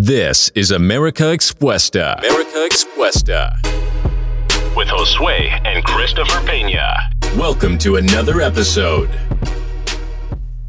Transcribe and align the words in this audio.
This 0.00 0.52
is 0.54 0.70
America 0.70 1.32
Expuesta. 1.32 2.16
America 2.18 2.64
Expuesta. 2.64 3.58
With 4.76 4.86
Josue 4.86 5.50
and 5.66 5.82
Christopher 5.82 6.38
Peña. 6.46 7.10
Welcome 7.36 7.78
to 7.78 7.96
another 7.96 8.40
episode. 8.40 9.08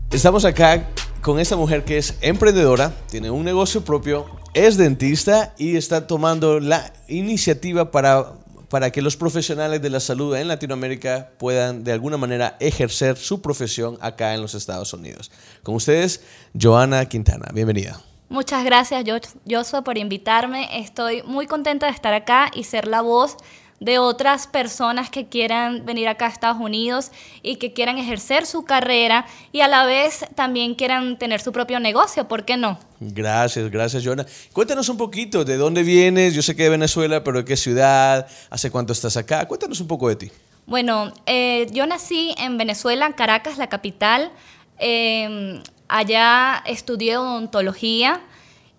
Estamos 0.10 0.46
acá 0.46 0.88
con 1.22 1.40
esta 1.40 1.56
mujer 1.56 1.84
que 1.86 2.00
es 2.00 2.18
emprendedora, 2.22 2.92
tiene 3.12 3.30
un 3.30 3.46
negocio 3.46 3.86
propio, 3.86 4.26
es 4.56 4.78
dentista 4.78 5.54
y 5.60 5.76
está 5.76 6.08
tomando 6.08 6.60
la 6.60 6.92
iniciativa 7.08 7.92
para, 7.92 8.34
para 8.68 8.90
que 8.90 9.04
los 9.04 9.16
profesionales 9.16 9.80
de 9.80 9.92
la 9.92 10.00
salud 10.00 10.36
en 10.36 10.48
Latinoamérica 10.48 11.34
puedan 11.38 11.84
de 11.84 11.92
alguna 11.92 12.18
manera 12.18 12.58
ejercer 12.60 13.16
su 13.16 13.44
profesión 13.44 13.96
acá 14.02 14.34
en 14.34 14.42
los 14.42 14.56
Estados 14.56 14.92
Unidos. 14.92 15.30
Con 15.62 15.76
ustedes, 15.76 16.22
Joana 16.60 17.06
Quintana. 17.06 17.52
Bienvenida. 17.54 18.02
Muchas 18.30 18.64
gracias, 18.64 19.04
Joshua, 19.50 19.84
por 19.84 19.98
invitarme. 19.98 20.80
Estoy 20.80 21.24
muy 21.24 21.48
contenta 21.48 21.88
de 21.88 21.94
estar 21.94 22.14
acá 22.14 22.52
y 22.54 22.64
ser 22.64 22.88
la 22.88 23.02
voz 23.02 23.38
de 23.80 23.98
otras 23.98 24.46
personas 24.46 25.10
que 25.10 25.28
quieran 25.28 25.86
venir 25.86 26.08
acá 26.08 26.28
a 26.28 26.30
Estados 26.30 26.62
Unidos 26.62 27.12
y 27.42 27.56
que 27.56 27.74
quieran 27.74 27.98
ejercer 27.98 28.46
su 28.46 28.66
carrera 28.66 29.26
y 29.52 29.62
a 29.62 29.68
la 29.68 29.86
vez 29.86 30.26
también 30.36 30.76
quieran 30.76 31.18
tener 31.18 31.42
su 31.42 31.52
propio 31.52 31.80
negocio, 31.80 32.28
¿por 32.28 32.46
qué 32.46 32.56
no? 32.56 32.78
Gracias, 33.00 33.72
gracias, 33.72 34.06
Joana. 34.06 34.26
Cuéntanos 34.54 34.90
un 34.90 34.98
poquito 34.98 35.44
de 35.44 35.58
dónde 35.58 35.82
vienes. 35.82 36.36
Yo 36.36 36.42
sé 36.42 36.56
que 36.56 36.64
de 36.64 36.70
Venezuela, 36.70 37.24
pero 37.24 37.40
¿de 37.40 37.46
qué 37.46 37.58
ciudad? 37.58 38.28
¿Hace 38.50 38.70
cuánto 38.70 38.94
estás 38.94 39.18
acá? 39.18 39.48
Cuéntanos 39.48 39.80
un 39.80 39.88
poco 39.88 40.08
de 40.10 40.18
ti. 40.18 40.32
Bueno, 40.68 41.12
eh, 41.26 41.68
yo 41.72 41.88
nací 41.88 42.36
en 42.38 42.58
Venezuela, 42.58 43.08
en 43.08 43.14
Caracas, 43.14 43.58
la 43.58 43.68
capital. 43.68 44.32
Eh, 44.78 45.64
Allá 45.90 46.62
estudié 46.68 47.18
odontología 47.18 48.22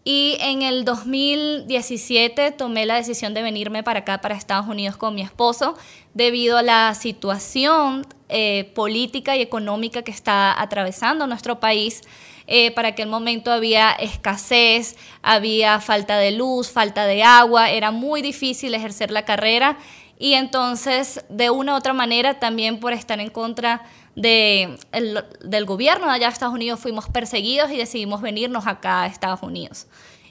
y 0.04 0.36
en 0.40 0.62
el 0.62 0.84
2017 0.84 2.52
tomé 2.52 2.86
la 2.86 2.94
decisión 2.94 3.34
de 3.34 3.42
venirme 3.42 3.82
para 3.82 4.00
acá, 4.00 4.20
para 4.20 4.36
Estados 4.36 4.68
Unidos 4.68 4.96
con 4.96 5.16
mi 5.16 5.22
esposo, 5.22 5.76
debido 6.14 6.56
a 6.56 6.62
la 6.62 6.94
situación 6.94 8.06
eh, 8.28 8.70
política 8.76 9.36
y 9.36 9.42
económica 9.42 10.02
que 10.02 10.12
está 10.12 10.60
atravesando 10.62 11.26
nuestro 11.26 11.58
país. 11.58 12.02
Eh, 12.46 12.70
para 12.70 12.88
aquel 12.88 13.08
momento 13.08 13.50
había 13.50 13.90
escasez, 13.90 14.96
había 15.20 15.80
falta 15.80 16.16
de 16.16 16.30
luz, 16.30 16.70
falta 16.70 17.06
de 17.06 17.24
agua, 17.24 17.70
era 17.70 17.90
muy 17.90 18.22
difícil 18.22 18.72
ejercer 18.74 19.10
la 19.10 19.24
carrera 19.24 19.78
y 20.20 20.34
entonces 20.34 21.24
de 21.30 21.48
una 21.48 21.72
u 21.72 21.76
otra 21.76 21.94
manera 21.94 22.38
también 22.38 22.78
por 22.78 22.92
estar 22.92 23.18
en 23.18 23.30
contra 23.30 23.82
de 24.14 24.78
del 24.92 25.64
gobierno 25.64 26.06
de 26.06 26.12
allá 26.12 26.26
de 26.26 26.32
Estados 26.34 26.54
Unidos 26.54 26.78
fuimos 26.78 27.08
perseguidos 27.08 27.70
y 27.70 27.78
decidimos 27.78 28.20
venirnos 28.20 28.66
acá 28.66 29.02
a 29.02 29.06
Estados 29.06 29.42
Unidos. 29.42 29.86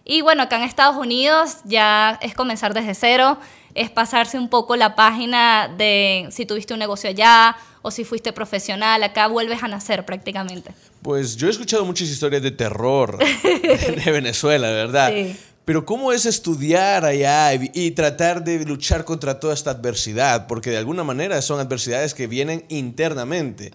Y 0.05 0.21
bueno, 0.21 0.43
acá 0.43 0.57
en 0.57 0.63
Estados 0.63 0.95
Unidos 0.95 1.57
ya 1.65 2.19
es 2.21 2.35
comenzar 2.35 2.73
desde 2.75 2.93
cero, 2.93 3.39
es 3.73 3.89
pasarse 3.89 4.37
un 4.37 4.47
poco 4.47 4.75
la 4.75 4.95
página 4.95 5.67
de 5.75 6.27
si 6.31 6.45
tuviste 6.45 6.73
un 6.73 6.79
negocio 6.79 7.09
allá 7.09 7.57
o 7.81 7.89
si 7.89 8.03
fuiste 8.03 8.31
profesional, 8.31 9.01
acá 9.01 9.27
vuelves 9.27 9.63
a 9.63 9.67
nacer 9.67 10.05
prácticamente. 10.05 10.71
Pues 11.01 11.35
yo 11.35 11.47
he 11.47 11.49
escuchado 11.49 11.83
muchas 11.83 12.09
historias 12.09 12.43
de 12.43 12.51
terror 12.51 13.17
de 13.43 14.11
Venezuela, 14.11 14.69
¿verdad? 14.69 15.11
Sí. 15.11 15.35
Pero 15.69 15.85
¿cómo 15.85 16.11
es 16.11 16.25
estudiar 16.25 17.05
allá 17.05 17.53
y, 17.53 17.91
tratar 17.91 18.43
de 18.43 18.65
luchar 18.65 19.05
contra 19.05 19.39
toda 19.39 19.53
esta 19.53 19.69
adversidad? 19.69 20.47
Porque 20.47 20.71
de 20.71 20.77
alguna 20.79 21.03
manera 21.03 21.39
son 21.43 21.59
adversidades 21.59 22.15
que 22.15 22.25
vienen 22.25 22.65
internamente. 22.69 23.71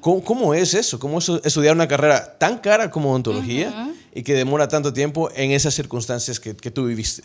¿Cómo, 0.00 0.52
es 0.52 0.74
eso? 0.74 0.98
¿Cómo 0.98 1.20
es 1.20 1.28
estudiar 1.44 1.76
una 1.76 1.86
carrera 1.86 2.36
tan 2.38 2.58
cara 2.58 2.90
como 2.90 3.12
odontología 3.12 3.88
y 4.12 4.24
que 4.24 4.34
demora 4.34 4.66
tanto 4.66 4.92
tiempo 4.92 5.30
en 5.32 5.52
esas 5.52 5.74
circunstancias 5.74 6.40
que, 6.40 6.54
tú 6.72 6.86
viviste? 6.86 7.22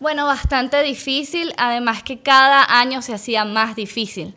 Bueno, 0.00 0.24
bastante 0.24 0.82
difícil, 0.82 1.52
además 1.58 2.02
que 2.02 2.20
cada 2.20 2.80
año 2.80 3.02
se 3.02 3.12
hacía 3.12 3.44
más 3.44 3.76
difícil. 3.76 4.34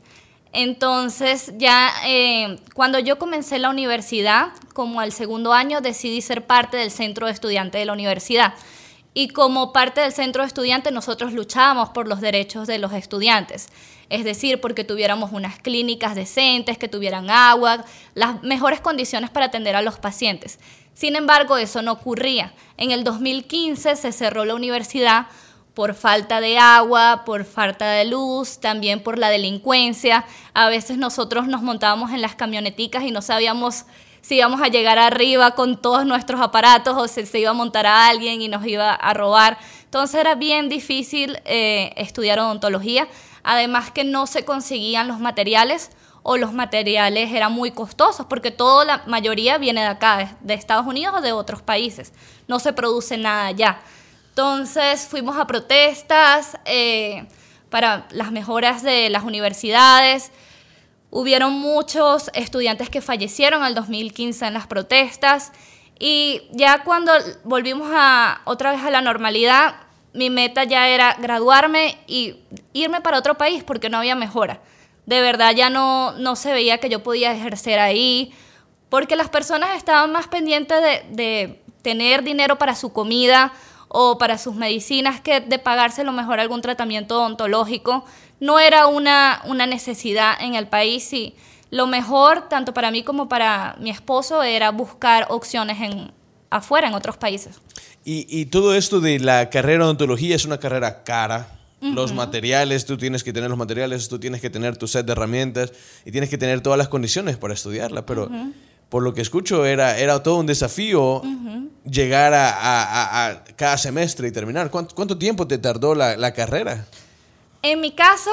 Entonces 0.53 1.51
ya 1.57 1.91
eh, 2.05 2.57
cuando 2.75 2.99
yo 2.99 3.17
comencé 3.17 3.57
la 3.57 3.69
universidad, 3.69 4.49
como 4.73 4.99
al 4.99 5.11
segundo 5.11 5.51
año, 5.51 5.81
decidí 5.81 6.21
ser 6.21 6.45
parte 6.45 6.77
del 6.77 6.91
centro 6.91 7.25
de 7.25 7.33
estudiantes 7.33 7.81
de 7.81 7.85
la 7.85 7.93
universidad. 7.93 8.53
Y 9.15 9.29
como 9.29 9.73
parte 9.73 10.01
del 10.01 10.11
centro 10.11 10.43
de 10.43 10.47
estudiantes, 10.47 10.93
nosotros 10.93 11.33
luchábamos 11.33 11.89
por 11.89 12.07
los 12.07 12.21
derechos 12.21 12.67
de 12.67 12.79
los 12.79 12.93
estudiantes. 12.93 13.67
Es 14.09 14.23
decir, 14.23 14.61
porque 14.61 14.83
tuviéramos 14.83 15.31
unas 15.31 15.59
clínicas 15.59 16.15
decentes, 16.15 16.77
que 16.77 16.87
tuvieran 16.87 17.29
agua, 17.29 17.83
las 18.13 18.41
mejores 18.43 18.79
condiciones 18.79 19.29
para 19.29 19.47
atender 19.47 19.75
a 19.75 19.81
los 19.81 19.97
pacientes. 19.97 20.59
Sin 20.93 21.15
embargo, 21.15 21.57
eso 21.57 21.81
no 21.81 21.93
ocurría. 21.93 22.53
En 22.77 22.91
el 22.91 23.03
2015 23.03 23.95
se 23.95 24.11
cerró 24.11 24.45
la 24.45 24.55
universidad 24.55 25.27
por 25.73 25.95
falta 25.95 26.39
de 26.39 26.57
agua, 26.57 27.23
por 27.25 27.45
falta 27.45 27.89
de 27.89 28.05
luz, 28.05 28.59
también 28.59 29.01
por 29.01 29.17
la 29.17 29.29
delincuencia. 29.29 30.25
A 30.53 30.69
veces 30.69 30.97
nosotros 30.97 31.47
nos 31.47 31.61
montábamos 31.61 32.11
en 32.11 32.21
las 32.21 32.35
camioneticas 32.35 33.03
y 33.03 33.11
no 33.11 33.21
sabíamos 33.21 33.85
si 34.21 34.35
íbamos 34.35 34.61
a 34.61 34.69
llegar 34.69 34.99
arriba 34.99 35.51
con 35.51 35.81
todos 35.81 36.05
nuestros 36.05 36.39
aparatos 36.39 36.95
o 36.97 37.07
si 37.07 37.25
se 37.25 37.39
iba 37.39 37.49
a 37.49 37.53
montar 37.53 37.85
a 37.85 38.07
alguien 38.07 38.41
y 38.41 38.47
nos 38.47 38.65
iba 38.65 38.93
a 38.93 39.13
robar. 39.13 39.57
Entonces 39.83 40.19
era 40.19 40.35
bien 40.35 40.69
difícil 40.69 41.39
eh, 41.45 41.91
estudiar 41.97 42.39
odontología, 42.39 43.07
además 43.43 43.91
que 43.91 44.03
no 44.03 44.25
se 44.27 44.45
conseguían 44.45 45.07
los 45.07 45.19
materiales 45.19 45.91
o 46.23 46.37
los 46.37 46.53
materiales 46.53 47.33
eran 47.33 47.51
muy 47.51 47.71
costosos 47.71 48.25
porque 48.27 48.49
toda 48.49 48.85
la 48.85 49.03
mayoría 49.07 49.57
viene 49.57 49.81
de 49.81 49.87
acá, 49.87 50.37
de 50.39 50.53
Estados 50.53 50.87
Unidos 50.87 51.15
o 51.17 51.21
de 51.21 51.33
otros 51.33 51.61
países. 51.61 52.13
No 52.47 52.59
se 52.59 52.71
produce 52.71 53.17
nada 53.17 53.47
allá. 53.47 53.81
Entonces 54.33 55.05
fuimos 55.07 55.37
a 55.37 55.45
protestas 55.45 56.57
eh, 56.65 57.27
para 57.69 58.07
las 58.09 58.31
mejoras 58.31 58.81
de 58.81 59.11
las 59.11 59.21
universidades. 59.23 60.31
Hubieron 61.11 61.53
muchos 61.53 62.31
estudiantes 62.33 62.89
que 62.89 62.99
fallecieron 62.99 63.63
el 63.63 63.75
2015 63.75 64.47
en 64.47 64.55
las 64.55 64.65
protestas 64.65 65.51
y 65.99 66.47
ya 66.51 66.83
cuando 66.83 67.11
volvimos 67.43 67.91
a, 67.93 68.41
otra 68.45 68.71
vez 68.71 68.81
a 68.81 68.89
la 68.89 69.01
normalidad, 69.01 69.75
mi 70.13 70.31
meta 70.31 70.63
ya 70.63 70.87
era 70.87 71.15
graduarme 71.19 71.99
y 72.07 72.37
irme 72.73 73.01
para 73.01 73.19
otro 73.19 73.35
país 73.35 73.63
porque 73.63 73.91
no 73.91 73.99
había 73.99 74.15
mejora. 74.15 74.61
De 75.05 75.21
verdad 75.21 75.53
ya 75.53 75.69
no, 75.69 76.13
no 76.13 76.35
se 76.35 76.53
veía 76.53 76.79
que 76.79 76.89
yo 76.89 77.03
podía 77.03 77.33
ejercer 77.33 77.77
ahí 77.77 78.33
porque 78.89 79.15
las 79.15 79.29
personas 79.29 79.77
estaban 79.77 80.11
más 80.11 80.27
pendientes 80.27 80.81
de 81.11 81.61
tener 81.83 82.23
dinero 82.23 82.57
para 82.57 82.73
su 82.73 82.91
comida 82.91 83.53
o 83.95 84.17
para 84.17 84.39
sus 84.39 84.55
medicinas 84.55 85.21
que 85.21 85.39
de 85.39 85.59
pagarse 85.59 86.03
lo 86.03 86.11
mejor 86.11 86.39
algún 86.39 86.61
tratamiento 86.61 87.19
odontológico 87.19 88.03
no 88.39 88.59
era 88.59 88.87
una, 88.87 89.41
una 89.45 89.67
necesidad 89.67 90.33
en 90.41 90.55
el 90.55 90.67
país 90.67 91.13
y 91.13 91.35
lo 91.69 91.85
mejor, 91.85 92.49
tanto 92.49 92.73
para 92.73 92.89
mí 92.89 93.03
como 93.03 93.29
para 93.29 93.75
mi 93.79 93.91
esposo, 93.91 94.41
era 94.41 94.71
buscar 94.71 95.27
opciones 95.29 95.79
en, 95.79 96.11
afuera, 96.49 96.87
en 96.87 96.95
otros 96.95 97.17
países. 97.17 97.61
Y, 98.03 98.25
y 98.29 98.47
todo 98.47 98.73
esto 98.75 98.99
de 98.99 99.19
la 99.19 99.51
carrera 99.51 99.79
de 99.79 99.85
odontología 99.85 100.35
es 100.35 100.45
una 100.45 100.59
carrera 100.59 101.03
cara. 101.03 101.59
Los 101.81 102.13
materiales, 102.13 102.85
tú 102.85 102.95
tienes 102.97 103.25
que 103.25 103.33
tener 103.33 103.49
los 103.49 103.59
materiales, 103.59 104.07
tú 104.07 104.17
tienes 104.17 104.39
que 104.39 104.49
tener 104.49 104.77
tu 104.77 104.87
set 104.87 105.05
de 105.05 105.11
herramientas 105.11 105.73
y 106.05 106.11
tienes 106.11 106.29
que 106.29 106.37
tener 106.37 106.61
todas 106.61 106.77
las 106.77 106.87
condiciones 106.87 107.35
para 107.35 107.53
estudiarla. 107.53 108.05
Pero 108.05 108.29
por 108.93 109.01
lo 109.01 109.11
que 109.11 109.21
escucho, 109.21 109.65
era, 109.65 109.97
era 109.97 110.21
todo 110.21 110.35
un 110.35 110.45
desafío 110.45 111.23
llegar 111.83 112.31
a, 112.35 113.43
cada 113.55 113.75
semestre 113.75 114.27
y 114.27 114.31
terminar. 114.31 114.69
¿Cuánto, 114.69 115.17
tiempo 115.17 115.47
te 115.47 115.57
tardó 115.57 115.95
la 115.95 116.31
carrera? 116.35 116.85
En 117.63 117.81
mi 117.81 117.93
caso, 117.93 118.29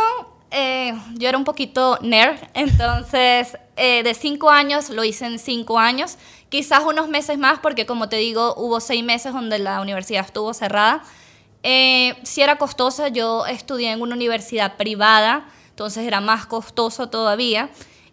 eh, 0.51 0.93
yo 1.15 1.31
era 1.31 1.39
un 1.39 1.45
poquito 1.45 1.99
nerd, 2.03 2.37
entonces 2.53 3.57
eh, 3.79 4.03
de 4.03 4.13
cinco 4.13 4.51
años 4.51 4.91
lo 4.91 5.03
hice 5.03 5.25
en 5.25 5.39
cinco 5.39 5.79
años, 5.79 6.19
quizás 6.51 6.83
unos 6.85 7.09
meses 7.09 7.39
más 7.39 7.59
porque 7.61 7.87
como 7.87 8.11
te 8.11 8.17
digo, 8.17 8.55
hubo 8.59 8.81
seis 8.81 9.03
meses 9.03 9.33
donde 9.33 9.59
la 9.61 9.81
universidad 9.81 10.27
estuvo 10.27 10.53
cerrada. 10.53 11.03
Eh, 11.63 12.19
si 12.23 12.43
era 12.43 12.59
costosa, 12.59 13.09
yo 13.09 13.47
estudié 13.47 13.93
en 13.93 14.03
una 14.03 14.15
universidad 14.15 14.77
privada, 14.77 15.49
entonces 15.71 16.07
era 16.07 16.21
más 16.21 16.45
costoso 16.45 17.09
todavía 17.09 17.71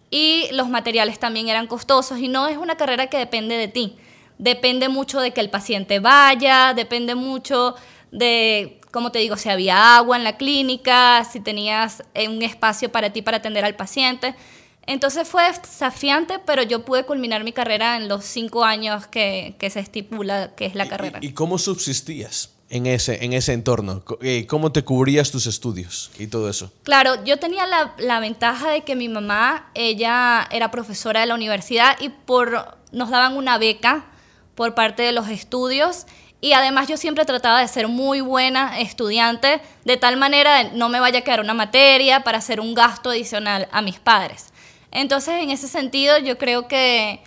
y 0.09 0.47
los 0.51 0.69
materiales 0.69 1.19
también 1.19 1.49
eran 1.49 1.67
costosos 1.67 2.19
y 2.19 2.27
no 2.27 2.47
es 2.47 2.57
una 2.57 2.77
carrera 2.77 3.07
que 3.07 3.17
depende 3.17 3.55
de 3.55 3.67
ti, 3.67 3.97
depende 4.37 4.89
mucho 4.89 5.19
de 5.19 5.31
que 5.31 5.41
el 5.41 5.49
paciente 5.49 5.99
vaya, 5.99 6.73
depende 6.73 7.15
mucho 7.15 7.75
de 8.11 8.79
como 8.91 9.11
te 9.11 9.19
digo, 9.19 9.37
si 9.37 9.49
había 9.49 9.97
agua 9.97 10.17
en 10.17 10.23
la 10.23 10.37
clínica, 10.37 11.23
si 11.23 11.39
tenías 11.39 12.03
eh, 12.13 12.27
un 12.27 12.41
espacio 12.41 12.91
para 12.91 13.11
ti 13.11 13.21
para 13.21 13.37
atender 13.37 13.63
al 13.63 13.75
paciente. 13.75 14.33
Entonces 14.87 15.27
fue 15.27 15.43
desafiante, 15.51 16.39
pero 16.39 16.63
yo 16.63 16.85
pude 16.85 17.03
culminar 17.05 17.43
mi 17.43 17.51
carrera 17.51 17.97
en 17.97 18.07
los 18.07 18.23
cinco 18.23 18.63
años 18.63 19.05
que, 19.05 19.55
se 19.59 19.79
estipula 19.79 20.55
que 20.55 20.65
es 20.65 20.75
la 20.75 20.87
carrera. 20.87 21.19
¿Y, 21.21 21.33
cómo 21.33 21.59
subsistías 21.59 22.56
en 22.69 22.85
ese, 22.85 23.23
en 23.23 23.33
ese 23.33 23.53
entorno? 23.53 24.03
Eh, 24.21 24.45
¿Cómo 24.47 24.71
te 24.71 24.83
cubrías 24.83 25.31
tus 25.31 25.45
estudios 25.47 26.11
y 26.19 26.27
todo 26.27 26.49
eso? 26.49 26.71
Claro, 26.83 27.23
yo 27.23 27.37
tenía 27.37 27.65
la, 27.65 27.93
la 27.97 28.19
ventaja 28.19 28.69
de 28.71 28.81
que 28.81 28.95
mi 28.95 29.09
mamá, 29.09 29.69
ella 29.73 30.47
era 30.51 30.71
profesora 30.71 31.21
de 31.21 31.27
la 31.27 31.35
universidad 31.35 31.97
y 31.99 32.09
por, 32.09 32.77
nos 32.91 33.09
daban 33.09 33.37
una 33.37 33.57
beca 33.57 34.05
por 34.55 34.73
parte 34.73 35.03
de 35.03 35.11
los 35.11 35.29
estudios 35.29 36.07
Y 36.39 36.53
además 36.53 36.87
yo 36.87 36.97
siempre 36.97 37.25
trataba 37.25 37.61
de 37.61 37.67
ser 37.67 37.87
muy 37.87 38.21
buena 38.21 38.79
estudiante, 38.79 39.59
de 39.85 39.97
tal 39.97 40.17
manera 40.17 40.63
de 40.63 40.71
no 40.77 40.87
me 40.87 40.99
vaya 40.99 41.19
a 41.19 41.21
quedar 41.21 41.41
una 41.41 41.55
materia 41.55 42.23
para 42.23 42.37
hacer 42.37 42.59
un 42.59 42.75
gasto 42.75 43.09
adicional 43.09 43.67
a 43.71 43.81
mis 43.81 43.99
padres. 43.99 44.47
Entonces, 44.91 45.41
en 45.41 45.49
ese 45.49 45.67
sentido, 45.67 46.17
yo 46.19 46.37
creo 46.37 46.67
que 46.67 47.21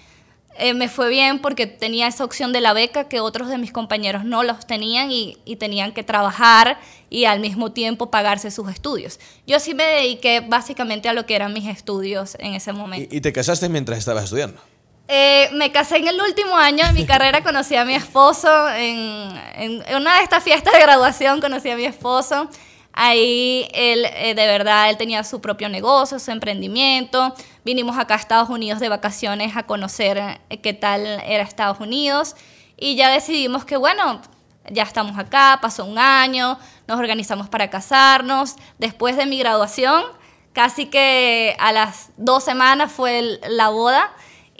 eh, 0.61 0.75
me 0.75 0.89
fue 0.89 1.09
bien 1.09 1.41
porque 1.41 1.67
tenía 1.67 2.07
esa 2.07 2.25
opción 2.25 2.53
de 2.53 2.61
la 2.61 2.73
beca 2.73 3.09
que 3.09 3.21
otros 3.21 3.49
de 3.49 3.59
mis 3.59 3.73
compañeros 3.73 4.25
no 4.25 4.43
los 4.43 4.67
tenían 4.67 5.11
y, 5.11 5.37
tenían 5.59 5.93
que 5.93 6.03
trabajar 6.03 6.79
y 7.11 7.25
al 7.25 7.41
mismo 7.41 7.73
tiempo 7.73 8.11
pagarse 8.11 8.51
sus 8.51 8.71
estudios. 8.71 9.19
Yo 9.47 9.59
sí 9.59 9.75
me 9.75 9.85
dediqué 9.85 10.41
básicamente 10.41 11.09
a 11.09 11.13
lo 11.13 11.27
que 11.27 11.35
eran 11.35 11.53
mis 11.53 11.67
estudios 11.67 12.37
en 12.39 12.55
ese 12.55 12.73
momento. 12.73 13.15
y 13.15 13.21
te 13.21 13.33
casaste 13.33 13.69
mientras 13.69 13.99
estabas 13.99 14.25
estudiando? 14.25 14.61
Eh, 15.13 15.51
me 15.55 15.73
casé 15.73 15.97
en 15.97 16.07
el 16.07 16.21
último 16.21 16.57
año 16.57 16.87
de 16.87 16.93
mi 16.93 17.05
carrera, 17.05 17.43
conocí 17.43 17.75
a 17.75 17.85
mi 17.85 17.97
esposo 17.97 18.49
en, 18.71 19.83
una 19.97 20.19
de 20.19 20.23
estas 20.23 20.45
fiestas 20.45 20.73
de 20.73 20.79
graduación, 20.79 21.41
conocí 21.41 21.69
a 21.69 21.75
mi 21.75 21.85
esposo. 21.85 22.49
Ahí 22.93 23.69
él, 23.73 24.05
eh, 24.05 24.35
de 24.35 24.47
verdad, 24.47 24.91
él 24.91 24.97
tenía 24.97 25.23
su 25.25 25.41
propio 25.41 25.69
negocio, 25.69 26.19
su 26.19 26.31
emprendimiento. 26.31 27.35
Vinimos 27.65 27.99
acá 27.99 28.15
a 28.15 28.19
Estados 28.19 28.49
Unidos 28.49 28.81
de 28.81 28.89
vacaciones 28.89 29.57
a 29.57 29.65
conocer 29.65 30.19
eh, 30.19 30.61
qué 30.61 30.73
tal 30.73 31.07
era 31.07 31.45
Estados 31.45 31.81
Unidos. 31.81 32.35
Y 32.77 32.97
ya 32.97 33.11
decidimos 33.11 33.65
que, 33.65 33.77
bueno, 33.77 34.21
ya 34.71 34.83
estamos 34.83 35.19
acá, 35.19 35.59
pasó 35.61 35.85
un 35.85 35.99
año, 35.99 36.59
nos 36.87 36.99
organizamos 36.99 37.49
para 37.49 37.71
casarnos. 37.71 38.57
Después 38.79 39.17
de 39.17 39.27
mi 39.27 39.39
graduación, 39.39 40.03
casi 40.53 40.87
que 40.87 41.57
a 41.59 41.73
las 41.73 42.11
dos 42.17 42.45
semanas 42.45 42.91
fue 42.91 43.41
la 43.49 43.69
boda. 43.69 44.11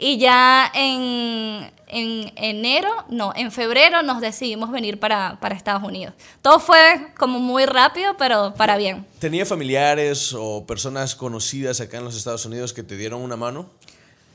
Y 0.03 0.17
ya 0.17 0.71
en, 0.73 1.71
enero, 1.87 2.89
no, 3.09 3.33
en 3.35 3.51
febrero 3.51 4.01
nos 4.01 4.19
decidimos 4.19 4.71
venir 4.71 4.99
para, 4.99 5.37
Estados 5.51 5.83
Unidos. 5.83 6.15
Todo 6.41 6.59
fue 6.59 7.09
como 7.19 7.39
muy 7.39 7.67
rápido, 7.67 8.17
pero 8.17 8.55
para 8.55 8.77
bien. 8.77 9.05
¿Tenía 9.19 9.45
familiares 9.45 10.33
o 10.35 10.65
personas 10.65 11.13
conocidas 11.13 11.81
acá 11.81 11.99
en 11.99 12.05
los 12.05 12.17
Estados 12.17 12.43
Unidos 12.47 12.73
que 12.73 12.81
te 12.81 12.97
dieron 12.97 13.21
una 13.21 13.35
mano? 13.35 13.69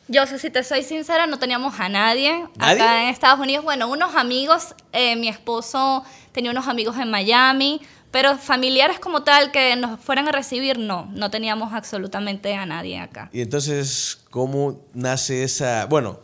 Yo, 0.07 0.25
si 0.29 0.51
te 0.51 0.63
soy 0.63 0.85
sincera, 0.85 1.27
no 1.27 1.41
teníamos 1.41 1.81
a 1.81 1.89
nadie, 1.89 2.47
acá 2.61 3.03
en 3.03 3.09
Estados 3.09 3.41
Unidos. 3.41 3.65
Bueno, 3.65 3.89
unos 3.89 4.15
amigos, 4.15 4.77
eh, 4.93 5.17
mi 5.17 5.27
esposo 5.27 6.05
tenía 6.31 6.53
unos 6.53 6.69
amigos 6.69 6.97
en 6.97 7.11
Miami, 7.11 7.81
pero 8.17 8.39
familiares 8.39 8.99
como 8.99 9.25
tal 9.25 9.53
que 9.53 9.77
nos 9.77 10.01
fueran 10.01 10.27
a 10.27 10.33
recibir, 10.33 10.79
no, 10.79 11.05
no 11.13 11.31
teníamos 11.31 11.75
absolutamente 11.75 12.55
a 12.55 12.65
nadie 12.65 12.99
acá. 12.99 13.29
Y 13.31 13.43
entonces, 13.43 14.25
¿cómo 14.31 14.81
nace 14.95 15.45
esa... 15.45 15.85
Bueno, 15.85 16.21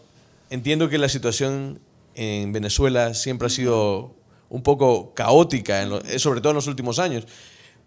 entiendo 0.49 0.89
que 0.89 0.97
la 0.97 1.11
situación 1.11 1.81
en 2.15 2.51
Venezuela 2.51 3.13
siempre 3.13 3.49
ha 3.49 3.51
sido 3.51 4.15
un 4.49 4.63
poco 4.63 5.13
caótica, 5.13 5.83
eh, 5.83 6.19
sobre 6.19 6.41
todo 6.41 6.53
en 6.53 6.57
los 6.57 6.67
últimos 6.67 6.99
años, 6.99 7.27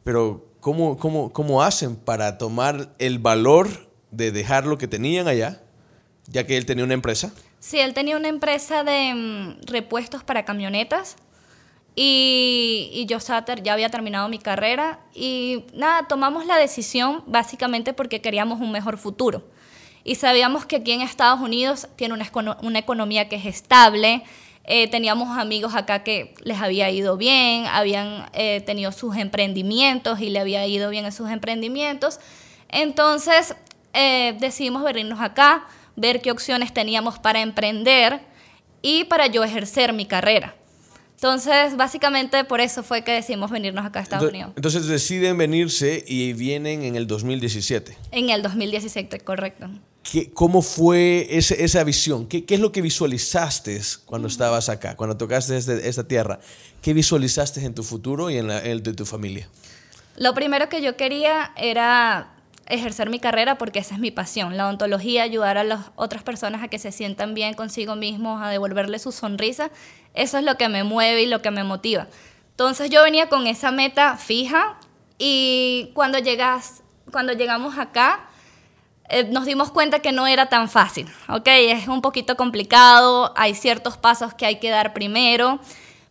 pero 0.04 0.52
¿cómo, 0.60 0.98
cómo, 1.00 1.34
cómo 1.34 1.64
hacen 1.64 1.96
para 1.96 2.38
tomar 2.38 2.94
el 3.00 3.18
valor 3.18 3.90
de 4.12 4.32
dejar 4.32 4.68
lo 4.68 4.78
que 4.78 4.88
tenían 4.88 5.28
allá, 5.28 5.64
ya 6.28 6.46
que 6.46 6.58
él 6.58 6.68
tenía 6.68 6.84
una 6.84 6.94
empresa? 6.94 7.34
Sí, 7.60 7.80
él 7.80 7.96
tenía 7.96 8.18
una 8.18 8.28
empresa 8.28 8.84
de 8.84 9.16
mm, 9.16 9.66
repuestos 9.66 10.24
para 10.24 10.46
camionetas 10.46 11.16
y, 11.96 13.06
yo 13.08 13.20
ya 13.20 13.74
había 13.74 13.90
terminado 13.90 14.28
mi 14.28 14.40
carrera 14.40 15.00
y 15.14 15.64
nada, 15.74 16.08
tomamos 16.08 16.46
la 16.46 16.58
decisión 16.58 17.24
básicamente 17.26 17.94
porque 17.94 18.22
queríamos 18.22 18.60
un 18.60 18.72
mejor 18.72 18.98
futuro. 18.98 19.44
Y 20.04 20.16
sabíamos 20.16 20.66
que 20.66 20.78
aquí 20.78 20.92
en 20.92 21.02
Estados 21.02 21.40
Unidos 21.40 21.88
tiene 21.96 22.14
una, 22.14 22.80
economía 22.80 23.30
que 23.30 23.38
es 23.38 23.46
estable, 23.46 24.24
eh, 24.66 24.88
teníamos 24.88 25.38
amigos 25.38 25.74
acá 25.74 26.04
que 26.04 26.34
les 26.44 26.60
había 26.60 26.90
ido 26.90 27.18
bien, 27.18 27.66
habían 27.68 28.30
eh, 28.34 28.62
tenido 28.66 28.92
sus 28.92 29.16
emprendimientos 29.16 30.20
y 30.20 30.30
le 30.30 30.40
había 30.40 30.66
ido 30.68 30.90
bien 30.90 31.06
en 31.06 31.12
sus 31.12 31.30
emprendimientos. 31.30 32.20
Entonces 32.70 33.56
eh, 33.94 34.36
decidimos 34.40 34.84
venirnos 34.84 35.22
acá, 35.22 35.66
ver 35.96 36.22
qué 36.22 36.32
opciones 36.32 36.74
teníamos 36.74 37.20
para 37.20 37.42
emprender 37.42 38.20
y 38.82 39.06
para 39.06 39.28
yo 39.28 39.44
ejercer 39.44 39.94
mi 39.94 40.06
carrera. 40.06 40.56
Entonces, 41.16 41.78
básicamente 41.78 42.44
por 42.44 42.60
eso 42.60 42.84
fue 42.84 43.04
que 43.04 43.14
decidimos 43.14 43.50
venirnos 43.50 43.86
acá 43.86 44.00
a 44.00 44.04
Estados 44.04 44.30
Unidos. 44.30 44.52
Entonces 44.56 44.86
deciden 44.88 45.38
venirse 45.38 46.04
y 46.06 46.34
vienen 46.34 46.84
en 46.84 46.96
el 46.96 47.08
2017. 47.08 47.98
En 48.12 48.30
el 48.30 48.42
2017, 48.42 49.22
correcto. 49.22 49.70
¿Qué, 50.04 50.30
¿Cómo 50.32 50.62
fue 50.62 51.28
esa 51.32 51.84
visión? 51.84 52.28
¿Qué, 52.28 52.46
¿Qué, 52.46 52.56
es 52.56 52.60
lo 52.60 52.72
que 52.72 52.82
visualizaste 52.82 53.82
cuando 54.06 54.28
estabas 54.28 54.70
acá, 54.70 54.96
cuando 54.96 55.18
tocaste 55.18 55.58
este, 55.58 55.88
esta 55.88 56.08
tierra? 56.08 56.40
¿Qué 56.82 56.94
visualizaste 56.94 57.64
en 57.66 57.74
tu 57.74 57.82
futuro 57.82 58.30
y 58.30 58.38
en 58.38 58.52
el 58.52 58.84
de 58.84 58.94
tu 58.94 59.06
familia? 59.06 59.50
Lo 60.18 60.34
primero 60.34 60.70
que 60.70 60.82
yo 60.82 60.96
quería 60.96 61.54
era 61.58 62.35
ejercer 62.68 63.10
mi 63.10 63.20
carrera 63.20 63.58
porque 63.58 63.80
esa 63.80 63.96
es 63.96 64.00
mi 64.00 64.12
pasión, 64.12 64.58
la 64.58 64.66
odontología, 64.66 65.24
ayudar 65.24 65.58
a 65.58 65.64
las 65.64 65.92
otras 65.96 66.24
personas 66.24 66.64
a 66.64 66.68
que 66.68 66.80
se 66.80 66.92
sientan 66.92 67.34
bien 67.34 67.54
consigo 67.54 67.96
mismos, 67.96 68.42
a 68.42 68.50
devolverle 68.50 69.00
su 69.00 69.12
sonrisa, 69.12 69.70
eso 70.14 70.38
es 70.38 70.44
lo 70.44 70.58
que 70.58 70.70
me 70.70 70.84
mueve 70.84 71.24
y 71.24 71.26
lo 71.28 71.42
que 71.42 71.52
me 71.52 71.64
motiva. 71.64 72.08
Entonces 72.52 72.90
yo 72.90 73.04
venía 73.04 73.30
con 73.30 73.48
esa 73.48 73.72
meta 73.72 74.18
fija 74.18 74.78
y 75.18 75.92
cuando, 75.94 76.20
llegas, 76.20 76.84
cuando 77.12 77.34
llegamos 77.34 77.78
acá 77.78 78.30
eh, 79.10 79.26
nos 79.26 79.46
dimos 79.46 79.72
cuenta 79.72 80.00
que 80.00 80.12
no 80.12 80.26
era 80.26 80.48
tan 80.48 80.68
fácil, 80.68 81.08
¿ok? 81.30 81.48
Es 81.48 81.88
un 81.88 82.02
poquito 82.02 82.36
complicado, 82.36 83.34
hay 83.36 83.54
ciertos 83.54 83.98
pasos 83.98 84.34
que 84.34 84.46
hay 84.48 84.60
que 84.60 84.70
dar 84.70 84.94
primero. 84.94 85.60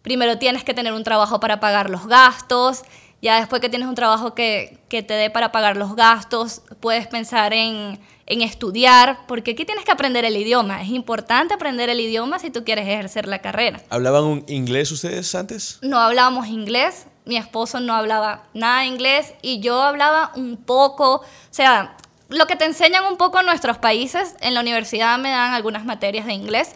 Primero 0.03 0.39
tienes 0.39 0.63
que 0.65 0.75
tener 0.75 0.93
un 0.93 1.03
trabajo 1.03 1.41
para 1.41 1.59
pagar 1.59 1.91
los 1.91 2.07
gastos, 2.07 2.83
ya 3.25 3.39
después 3.39 3.63
que 3.63 3.71
tienes 3.71 3.89
un 3.89 3.95
trabajo 3.95 4.35
que, 4.35 4.79
te 4.91 5.03
dé 5.03 5.31
para 5.31 5.51
pagar 5.51 5.79
los 5.79 5.97
gastos, 5.97 6.61
puedes 6.81 7.07
pensar 7.07 7.55
en, 7.55 7.99
estudiar, 8.27 9.21
porque 9.27 9.53
aquí 9.53 9.65
tienes 9.65 9.87
que 9.87 9.93
aprender 9.93 10.27
el 10.27 10.37
idioma. 10.37 10.83
Es 10.83 10.91
importante 10.91 11.55
aprender 11.55 11.89
el 11.89 12.01
idioma 12.01 12.39
si 12.39 12.51
tú 12.51 12.65
quieres 12.65 12.87
ejercer 12.87 13.27
la 13.27 13.39
carrera. 13.41 13.81
¿Hablaban 13.89 14.45
inglés 14.47 14.93
ustedes 14.93 15.35
antes? 15.35 15.79
No 15.81 15.99
hablábamos 15.99 16.49
inglés. 16.49 17.07
Mi 17.25 17.39
esposo 17.39 17.81
no 17.81 17.95
hablaba 17.95 18.45
nada 18.53 18.81
de 18.81 18.89
inglés 18.89 19.33
y 19.41 19.61
yo 19.61 19.81
hablaba 19.81 20.31
un 20.37 20.59
poco. 20.59 21.15
O 21.17 21.25
sea, 21.51 21.97
lo 22.29 22.47
que 22.47 22.57
te 22.57 22.67
enseñan 22.67 23.07
un 23.07 23.17
poco 23.17 23.41
en 23.41 23.47
nuestros 23.47 23.79
países, 23.79 24.35
en 24.41 24.53
la 24.53 24.61
universidad 24.61 25.19
me 25.19 25.31
dan 25.31 25.55
algunas 25.55 25.87
materias 25.87 26.27
de 26.27 26.35
inglés, 26.35 26.73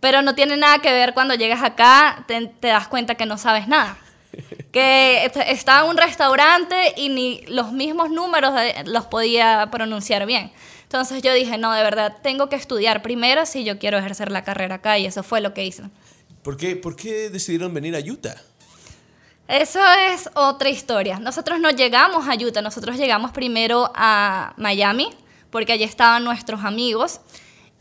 pero 0.00 0.20
no 0.22 0.34
tiene 0.34 0.56
nada 0.56 0.80
que 0.80 0.90
ver 0.90 1.14
cuando 1.14 1.34
llegas 1.34 1.62
acá, 1.62 2.24
te 2.26 2.66
das 2.66 2.88
cuenta 2.88 3.14
que 3.14 3.26
no 3.26 3.38
sabes 3.38 3.68
nada 3.68 3.98
que 4.72 5.30
estaba 5.46 5.84
en 5.84 5.90
un 5.90 5.96
restaurante 5.96 6.94
y 6.96 7.08
ni 7.08 7.40
los 7.46 7.72
mismos 7.72 8.10
números 8.10 8.52
los 8.84 9.06
podía 9.06 9.68
pronunciar 9.70 10.26
bien. 10.26 10.52
Entonces 10.82 11.22
yo 11.22 11.32
dije, 11.32 11.58
no, 11.58 11.72
de 11.72 11.82
verdad, 11.82 12.16
tengo 12.22 12.48
que 12.48 12.56
estudiar 12.56 13.02
primero 13.02 13.44
si 13.46 13.64
yo 13.64 13.78
quiero 13.78 13.98
ejercer 13.98 14.30
la 14.30 14.44
carrera 14.44 14.76
acá 14.76 14.98
y 14.98 15.06
eso 15.06 15.22
fue 15.22 15.40
lo 15.40 15.52
que 15.52 15.64
hice. 15.64 15.84
¿Por 16.42 16.56
qué, 16.56 16.76
¿Por 16.76 16.94
qué 16.94 17.28
decidieron 17.28 17.74
venir 17.74 17.96
a 17.96 17.98
Utah? 17.98 18.36
Eso 19.48 19.80
es 20.12 20.28
otra 20.34 20.68
historia. 20.68 21.18
Nosotros 21.18 21.58
no 21.58 21.70
llegamos 21.70 22.28
a 22.28 22.34
Utah, 22.34 22.62
nosotros 22.62 22.96
llegamos 22.96 23.30
primero 23.30 23.90
a 23.94 24.54
Miami, 24.56 25.08
porque 25.50 25.72
allí 25.72 25.84
estaban 25.84 26.24
nuestros 26.24 26.64
amigos. 26.64 27.20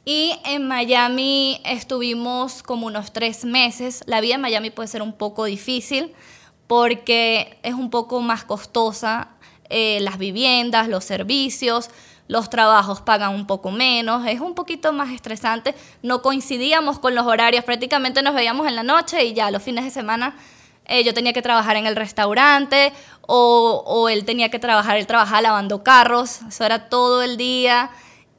Y 0.06 0.34
en 0.46 0.68
Miami 0.68 1.62
estuvimos 1.66 2.64
como 2.64 2.88
unos 2.88 3.12
tres 3.12 3.46
meses. 3.46 4.04
La 4.06 4.22
vida 4.22 4.36
en 4.36 4.42
Miami 4.42 4.70
puede 4.70 4.88
ser 4.88 5.02
un 5.02 5.14
poco 5.14 5.46
difícil 5.46 6.14
porque 6.68 7.58
es 7.64 7.74
un 7.74 7.90
poco 7.90 8.22
más 8.22 8.44
costosa. 8.44 9.30
Eh, 9.70 10.00
las 10.02 10.18
viviendas, 10.20 10.88
los 10.88 11.04
servicios, 11.04 11.90
los 12.28 12.50
trabajos 12.50 13.02
pagan 13.02 13.34
un 13.34 13.48
poco 13.48 13.72
menos, 13.72 14.26
es 14.28 14.40
un 14.40 14.56
poquito 14.56 14.94
más 14.94 15.12
estresante. 15.12 15.76
No 16.02 16.22
coincidíamos 16.22 17.00
con 17.00 17.16
los 17.16 17.26
horarios, 17.26 17.64
prácticamente 17.64 18.22
nos 18.22 18.36
veíamos 18.36 18.68
en 18.68 18.76
la 18.76 18.84
noche 18.84 19.26
y 19.26 19.34
ya 19.34 19.52
los 19.52 19.64
fines 19.64 19.84
de 19.84 19.92
semana 19.92 20.36
eh, 20.86 21.04
yo 21.04 21.14
tenía 21.14 21.34
que 21.34 21.42
trabajar 21.42 21.78
en 21.78 21.88
el 21.88 21.96
restaurante 21.96 22.94
o, 23.22 23.84
o, 23.88 24.08
él 24.10 24.24
tenía 24.24 24.50
que 24.50 24.60
trabajar, 24.60 24.98
él 24.98 25.08
trabajaba 25.08 25.42
lavando 25.42 25.84
carros, 25.84 26.42
eso 26.48 26.64
era 26.64 26.90
todo 26.90 27.24
el 27.24 27.38
día 27.38 27.90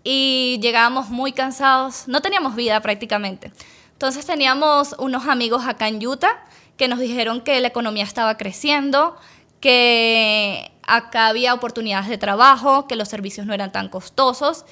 y 0.04 0.60
llegábamos 0.62 1.08
muy 1.08 1.32
cansados, 1.32 2.06
no 2.06 2.22
teníamos 2.22 2.54
vida 2.54 2.80
prácticamente. 2.80 3.52
Entonces 3.92 4.26
teníamos 4.26 4.94
unos 4.98 5.26
amigos 5.26 5.66
acá 5.66 5.88
en 5.88 6.06
Utah 6.06 6.45
que 6.76 6.88
nos 6.88 6.98
dijeron 6.98 7.40
que 7.40 7.60
la 7.60 7.68
economía 7.68 8.04
estaba 8.04 8.36
creciendo, 8.36 9.16
que 9.60 10.72
acá 10.86 11.28
había 11.28 11.54
oportunidades 11.54 12.08
de 12.08 12.18
trabajo, 12.18 12.86
que 12.86 12.96
los 12.96 13.08
servicios 13.08 13.46
no 13.46 13.54
eran 13.54 13.72
tan 13.72 13.88
costosos. 13.88 14.64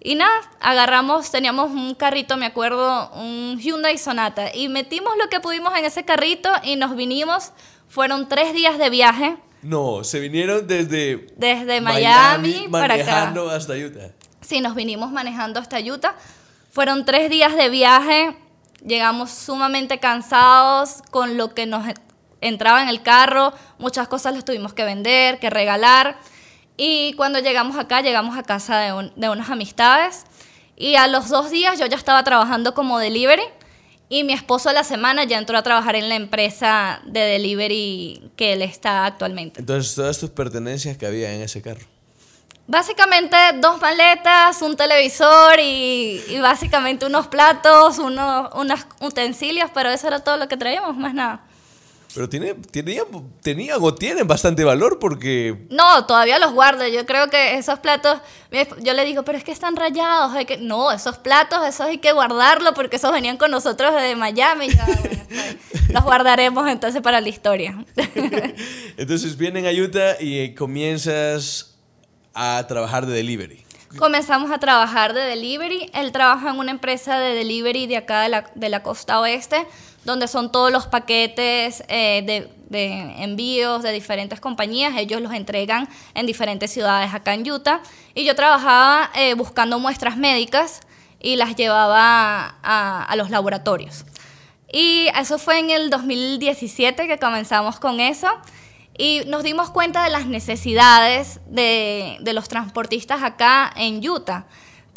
Y 0.00 0.14
nada, 0.14 0.32
agarramos, 0.60 1.30
teníamos 1.30 1.70
un 1.70 1.94
carrito, 1.94 2.36
me 2.36 2.46
acuerdo, 2.46 3.10
un 3.14 3.58
Hyundai 3.58 3.98
Sonata, 3.98 4.54
y 4.54 4.68
metimos 4.68 5.12
lo 5.20 5.28
que 5.28 5.40
pudimos 5.40 5.76
en 5.76 5.84
ese 5.84 6.04
carrito 6.04 6.50
y 6.62 6.76
nos 6.76 6.94
vinimos. 6.94 7.52
Fueron 7.88 8.28
tres 8.28 8.52
días 8.52 8.78
de 8.78 8.90
viaje. 8.90 9.36
No, 9.62 10.04
se 10.04 10.20
vinieron 10.20 10.68
desde, 10.68 11.26
desde 11.36 11.80
Miami, 11.80 12.52
Miami 12.52 12.68
para 12.70 12.94
acá. 12.94 13.34
hasta 13.52 13.74
Utah. 13.74 14.12
Sí, 14.40 14.60
nos 14.60 14.76
vinimos 14.76 15.10
manejando 15.10 15.58
hasta 15.58 15.80
Utah. 15.80 16.14
Fueron 16.70 17.04
tres 17.04 17.28
días 17.28 17.56
de 17.56 17.68
viaje 17.68 18.36
Llegamos 18.84 19.30
sumamente 19.30 19.98
cansados 19.98 21.02
con 21.10 21.36
lo 21.36 21.54
que 21.54 21.66
nos 21.66 21.84
entraba 22.40 22.82
en 22.82 22.88
el 22.88 23.02
carro, 23.02 23.52
muchas 23.78 24.08
cosas 24.08 24.34
las 24.34 24.44
tuvimos 24.44 24.72
que 24.72 24.84
vender, 24.84 25.38
que 25.38 25.50
regalar. 25.50 26.18
Y 26.76 27.14
cuando 27.14 27.40
llegamos 27.40 27.76
acá, 27.76 28.00
llegamos 28.02 28.38
a 28.38 28.44
casa 28.44 28.78
de, 28.78 29.10
de 29.16 29.28
unas 29.28 29.50
amistades. 29.50 30.24
Y 30.76 30.94
a 30.94 31.08
los 31.08 31.28
dos 31.28 31.50
días 31.50 31.78
yo 31.78 31.86
ya 31.86 31.96
estaba 31.96 32.22
trabajando 32.22 32.72
como 32.72 33.00
delivery 33.00 33.42
y 34.08 34.24
mi 34.24 34.32
esposo 34.32 34.70
a 34.70 34.72
la 34.72 34.84
semana 34.84 35.24
ya 35.24 35.38
entró 35.38 35.58
a 35.58 35.62
trabajar 35.62 35.96
en 35.96 36.08
la 36.08 36.14
empresa 36.14 37.02
de 37.04 37.20
delivery 37.20 38.30
que 38.36 38.54
él 38.54 38.62
está 38.62 39.04
actualmente. 39.04 39.60
Entonces, 39.60 39.94
todas 39.94 40.18
tus 40.18 40.30
pertenencias 40.30 40.96
que 40.96 41.06
había 41.06 41.34
en 41.34 41.42
ese 41.42 41.60
carro. 41.60 41.84
Básicamente 42.68 43.34
dos 43.62 43.80
maletas, 43.80 44.60
un 44.60 44.76
televisor 44.76 45.58
y, 45.58 46.38
básicamente 46.42 47.06
unos 47.06 47.26
platos, 47.26 47.98
unos, 47.98 48.50
utensilios, 49.00 49.70
pero 49.72 49.88
eso 49.88 50.06
era 50.06 50.20
todo 50.20 50.36
lo 50.36 50.48
que 50.48 50.58
traíamos, 50.58 50.94
más 50.94 51.14
nada. 51.14 51.40
Pero 52.14 52.28
tiene, 52.28 52.52
tenía, 52.70 53.04
tenían 53.42 53.78
o 53.80 53.94
tienen 53.94 54.26
bastante 54.28 54.64
valor 54.64 54.98
porque... 54.98 55.66
No, 55.70 56.04
todavía 56.04 56.38
los 56.38 56.52
guardo. 56.52 56.86
Yo 56.86 57.06
creo 57.06 57.30
que 57.30 57.56
esos 57.56 57.78
platos, 57.78 58.20
yo 58.82 58.92
le 58.92 59.04
digo, 59.06 59.22
pero 59.22 59.38
es 59.38 59.44
que 59.44 59.52
están 59.52 59.74
rayados. 59.74 60.34
Hay 60.34 60.44
que... 60.44 60.58
No, 60.58 60.92
esos 60.92 61.16
platos, 61.16 61.66
esos 61.66 61.86
hay 61.86 61.98
que 61.98 62.12
guardarlos 62.12 62.74
porque 62.74 62.96
esos 62.96 63.12
venían 63.12 63.38
con 63.38 63.50
nosotros 63.50 63.94
desde 63.94 64.14
Miami. 64.14 64.68
los 65.88 66.04
guardaremos 66.04 66.68
entonces 66.68 67.00
para 67.00 67.22
la 67.22 67.28
historia. 67.30 67.82
entonces 68.98 69.38
vienen 69.38 69.66
a 69.66 69.70
Utah 69.70 70.20
y 70.20 70.38
eh, 70.38 70.54
comienzas 70.54 71.77
a 72.38 72.66
trabajar 72.66 73.06
de 73.06 73.14
delivery. 73.14 73.64
Comenzamos 73.98 74.50
a 74.50 74.58
trabajar 74.58 75.14
de 75.14 75.20
delivery. 75.22 75.90
Él 75.94 76.12
trabaja 76.12 76.50
en 76.50 76.58
una 76.58 76.70
empresa 76.70 77.18
de 77.18 77.34
delivery 77.34 77.86
de 77.86 77.96
acá 77.96 78.22
de 78.22 78.28
la, 78.28 78.50
de 78.54 78.68
la 78.68 78.82
costa 78.82 79.18
oeste 79.20 79.66
donde 80.08 80.26
son 80.26 80.50
todos 80.50 80.72
los 80.72 80.86
paquetes 80.86 81.84
eh, 81.88 82.48
de, 82.70 83.22
envíos 83.22 83.82
de 83.82 83.92
diferentes 83.92 84.40
compañías. 84.40 84.94
Ellos 84.96 85.20
los 85.20 85.32
entregan 85.32 85.88
en 86.14 86.26
diferentes 86.26 86.70
ciudades 86.70 87.12
acá 87.14 87.34
en 87.34 87.48
Utah. 87.48 87.80
Y 88.14 88.24
yo 88.24 88.34
trabajaba 88.34 89.10
eh, 89.14 89.34
buscando 89.34 89.78
muestras 89.78 90.16
médicas 90.16 90.80
y 91.20 91.36
las 91.36 91.56
llevaba 91.56 92.58
a, 92.62 93.14
los 93.16 93.30
laboratorios. 93.30 94.04
Y 94.72 95.08
eso 95.18 95.38
fue 95.38 95.58
en 95.58 95.70
el 95.70 95.90
2017 95.90 97.06
que 97.06 97.18
comenzamos 97.18 97.78
con 97.78 98.00
eso. 98.00 98.28
Y 98.98 99.22
nos 99.26 99.44
dimos 99.44 99.70
cuenta 99.70 100.04
de 100.04 100.10
las 100.10 100.26
necesidades 100.26 101.40
de, 101.46 102.18
de 102.20 102.32
los 102.34 102.48
transportistas 102.48 103.22
acá 103.22 103.72
en 103.76 104.06
Utah 104.06 104.46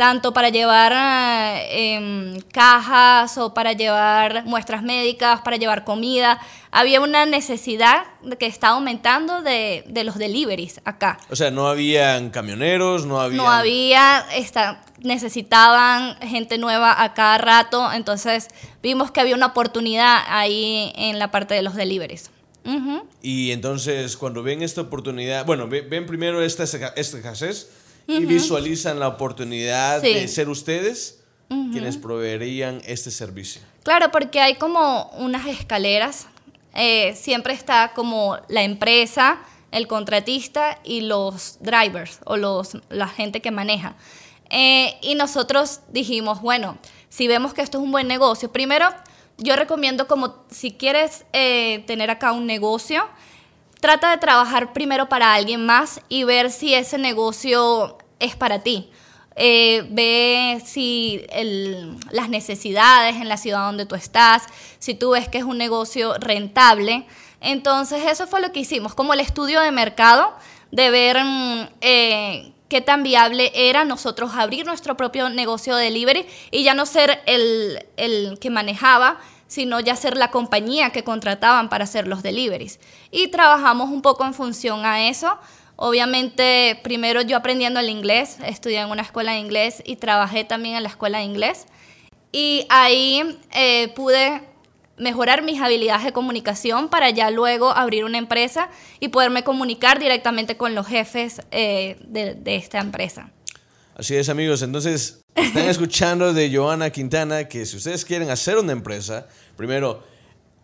tanto 0.01 0.34
para 0.34 0.50
llevar 0.50 0.93
eh, 0.93 1.93
em, 1.93 2.41
cajas 2.51 3.38
o 3.38 3.53
para 3.53 3.74
llevar 3.74 4.43
muestras 4.46 4.81
médicas, 4.81 5.41
para 5.41 5.58
llevar 5.58 5.84
comida. 5.84 6.39
Había 6.72 7.01
una 7.01 7.27
necesidad 7.27 8.05
que 8.39 8.48
estaba 8.48 8.74
aumentando 8.74 9.43
de, 9.43 9.84
los 10.03 10.17
deliveries 10.17 10.81
acá. 10.86 11.20
O 11.29 11.36
sea, 11.36 11.51
no 11.51 11.67
habían 11.67 12.31
camioneros, 12.31 13.05
no 13.05 13.22
había... 13.22 13.38
No 13.38 13.51
había, 13.51 14.25
necesitaban 15.03 16.15
gente 16.22 16.58
nueva 16.58 17.03
a 17.03 17.13
cada 17.13 17.38
rato, 17.38 17.93
entonces 17.93 18.48
vimos 18.81 19.12
que 19.12 19.22
había 19.22 19.36
una 19.36 19.48
oportunidad 19.48 20.24
ahí 20.27 20.91
en 20.96 21.20
la 21.20 21.29
parte 21.29 21.53
de 21.53 21.62
los 21.62 21.75
deliveries. 21.75 22.30
Y 23.21 23.51
entonces 23.51 24.17
cuando 24.17 24.43
ven 24.43 24.61
esta 24.61 24.81
oportunidad, 24.81 25.45
bueno, 25.45 25.67
ven 25.67 26.05
primero 26.05 26.41
esta, 26.41 26.63
escasez 26.63 27.69
y 28.07 28.25
visualizan 28.25 28.99
la 28.99 29.07
oportunidad 29.07 30.01
de 30.01 30.27
ser 30.27 30.49
ustedes 30.49 31.19
quienes 31.71 31.97
proveerían 31.97 32.81
este 32.85 33.11
servicio. 33.11 33.61
Claro, 33.83 34.11
porque 34.11 34.39
hay 34.39 34.55
como 34.55 35.09
unas 35.17 35.47
escaleras. 35.47 36.27
Eh, 36.73 37.13
siempre 37.15 37.53
está 37.53 37.91
como 37.93 38.37
la 38.47 38.63
empresa, 38.63 39.41
el 39.71 39.87
contratista 39.87 40.79
y 40.83 41.01
los 41.01 41.57
drivers 41.59 42.19
o 42.25 42.37
los, 42.37 42.77
la 42.89 43.07
gente 43.07 43.41
que 43.41 43.51
maneja. 43.51 43.95
Eh, 44.49 44.97
y 45.01 45.15
nosotros 45.15 45.81
dijimos, 45.89 46.41
bueno, 46.41 46.77
si 47.09 47.27
vemos 47.27 47.53
que 47.53 47.61
esto 47.61 47.77
es 47.79 47.83
un 47.83 47.91
buen 47.91 48.07
negocio, 48.07 48.51
primero 48.51 48.87
yo 49.41 49.55
recomiendo 49.55 50.07
como 50.07 50.36
si 50.50 50.71
quieres 50.71 51.25
eh, 51.33 51.83
tener 51.88 52.10
acá 52.10 52.31
un 52.31 52.45
negocio, 52.45 53.07
trata 53.79 54.12
de 54.12 54.17
trabajar 54.17 54.71
primero 54.71 55.10
para 55.10 55.33
alguien 55.33 55.65
más 55.65 56.00
y 56.07 56.24
ver 56.24 56.51
si 56.51 56.74
ese 56.74 56.98
negocio 56.98 57.98
es 58.19 58.36
para 58.36 58.60
ti. 58.60 58.89
Eh, 59.36 59.88
ve 59.89 60.62
si 60.63 61.25
las 62.12 62.29
necesidades 62.29 63.15
en 63.15 63.29
la 63.29 63.38
ciudad 63.38 63.65
donde 63.65 63.86
tú 63.86 63.95
estás, 63.95 64.43
si 64.77 64.93
tú 64.93 65.12
ves 65.12 65.27
que 65.27 65.39
es 65.39 65.43
un 65.43 65.57
negocio 65.57 66.13
rentable. 66.19 67.07
Entonces 67.39 68.03
eso 68.05 68.27
fue 68.27 68.41
lo 68.41 68.51
que 68.51 68.60
hicimos, 68.60 68.93
como 68.93 69.13
el 69.13 69.19
estudio 69.19 69.62
de 69.62 69.71
mercado, 69.71 70.33
de 70.71 70.91
ver 70.91 71.17
mm, 71.24 71.69
eh, 71.81 72.53
qué 72.69 72.81
tan 72.81 73.03
viable 73.03 73.51
era 73.55 73.83
nosotros 73.83 74.31
abrir 74.36 74.65
nuestro 74.65 74.95
propio 74.95 75.29
negocio 75.29 75.75
de 75.75 75.86
delivery 75.86 76.25
y 76.51 76.63
ya 76.63 76.74
no 76.74 76.86
ser 76.86 77.21
el, 77.25 77.86
el 77.98 78.38
que 78.39 78.50
manejaba, 78.50 79.19
sino 79.51 79.81
ya 79.81 79.98
ser 79.98 80.15
la 80.15 80.31
compañía 80.31 80.91
que 80.91 81.03
contrataban 81.03 81.67
para 81.67 81.84
hacer 81.84 82.08
los 82.08 82.24
deliveries. 82.24 82.79
Y 83.12 83.27
trabajamos 83.27 83.89
un 83.89 84.01
poco 84.01 84.24
en 84.25 84.34
función 84.34 84.86
a 84.86 85.10
eso. 85.10 85.38
Obviamente, 85.75 86.79
primero 86.84 87.22
yo 87.22 87.36
aprendiendo 87.36 87.81
el 87.81 87.89
inglés, 87.89 88.38
estudié 88.46 88.79
en 88.79 88.89
una 88.89 89.01
escuela 89.01 89.34
de 89.34 89.39
inglés 89.39 89.84
y 89.86 89.98
trabajé 89.98 90.46
también 90.46 90.77
en 90.77 90.84
la 90.84 90.89
escuela 90.89 91.17
de 91.17 91.25
inglés. 91.25 91.65
Y 92.31 92.65
ahí 92.70 93.41
eh, 93.53 93.89
pude 93.89 94.41
mejorar 94.96 95.41
mis 95.41 95.60
habilidades 95.60 96.05
de 96.05 96.13
comunicación 96.13 96.88
para 96.88 97.10
ya 97.10 97.29
luego 97.29 97.72
abrir 97.72 98.05
una 98.05 98.20
empresa 98.20 98.70
y 99.01 99.10
poderme 99.10 99.43
comunicar 99.43 100.00
directamente 100.00 100.55
con 100.55 100.75
los 100.75 100.88
jefes 100.88 101.41
eh, 101.51 101.98
de, 102.05 102.36
de 102.36 102.55
esta 102.55 102.79
empresa. 102.79 103.31
Así 103.95 104.15
es, 104.15 104.29
amigos. 104.29 104.62
Entonces, 104.62 105.21
están 105.36 105.65
escuchando 105.69 106.33
de 106.33 106.55
Joana 106.55 106.89
Quintana 106.89 107.48
que 107.48 107.65
si 107.65 107.77
ustedes 107.77 108.05
quieren 108.05 108.29
hacer 108.29 108.57
una 108.57 108.71
empresa, 108.71 109.27
primero 109.57 110.03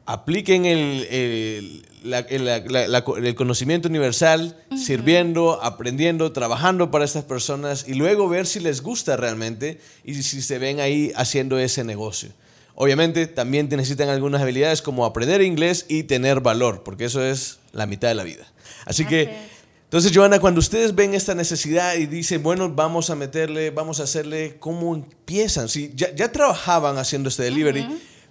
apliquen 0.05 0.65
el, 0.65 1.83
el, 2.01 3.35
conocimiento 3.35 3.89
universal, 3.89 4.57
sirviendo, 4.77 5.61
aprendiendo, 5.61 6.31
trabajando 6.31 6.89
para 6.91 7.03
estas 7.03 7.25
personas 7.25 7.85
y 7.87 7.93
luego 7.93 8.29
ver 8.29 8.47
si 8.47 8.61
les 8.61 8.81
gusta 8.81 9.17
realmente 9.17 9.81
y 10.05 10.13
si 10.23 10.41
se 10.41 10.59
ven 10.59 10.79
ahí 10.79 11.11
haciendo 11.17 11.59
ese 11.59 11.83
negocio. 11.83 12.29
Obviamente 12.75 13.27
también 13.27 13.67
necesitan 13.69 14.07
algunas 14.07 14.41
habilidades 14.41 14.81
como 14.81 15.03
aprender 15.03 15.41
inglés 15.41 15.85
y 15.89 16.03
tener 16.03 16.39
valor, 16.39 16.83
porque 16.83 17.05
eso 17.05 17.21
es 17.21 17.59
la 17.73 17.85
mitad 17.85 18.07
de 18.07 18.15
la 18.15 18.23
vida. 18.23 18.47
Así 18.85 19.05
que... 19.05 19.56
Entonces, 19.87 20.11
Joana, 20.13 20.41
cuando 20.41 20.59
ustedes 20.59 20.93
ven 20.93 21.13
esta 21.13 21.33
necesidad 21.33 21.95
y 21.95 22.07
dicen, 22.07 22.43
bueno, 22.43 22.69
vamos 22.69 23.09
a 23.09 23.15
meterle, 23.15 23.71
vamos 23.71 24.01
a 24.01 24.03
hacerle, 24.03 24.57
¿cómo 24.59 24.93
empiezan? 24.93 25.69
Sí, 25.69 25.93
ya, 25.95 26.13
ya 26.13 26.29
trabajaban 26.29 26.97
haciendo 26.97 27.29
este 27.29 27.43
delivery, 27.43 27.87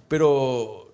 pero 0.07 0.93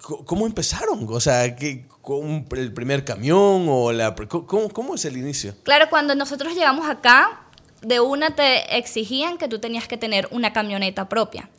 ¿cómo 0.00 0.46
empezaron? 0.46 1.06
O 1.06 1.20
sea, 1.20 1.54
¿con 2.00 2.46
el 2.56 2.72
primer 2.72 3.04
camión 3.04 3.66
o 3.68 3.92
la... 3.92 4.14
¿cómo, 4.14 4.70
¿Cómo 4.70 4.94
es 4.94 5.04
el 5.04 5.18
inicio? 5.18 5.54
Claro, 5.62 5.90
cuando 5.90 6.14
nosotros 6.14 6.54
llegamos 6.54 6.88
acá, 6.88 7.42
de 7.82 8.00
una 8.00 8.34
te 8.34 8.78
exigían 8.78 9.36
que 9.36 9.46
tú 9.46 9.58
tenías 9.58 9.86
que 9.86 9.98
tener 9.98 10.26
una 10.30 10.54
camioneta 10.54 11.10
propia. 11.10 11.50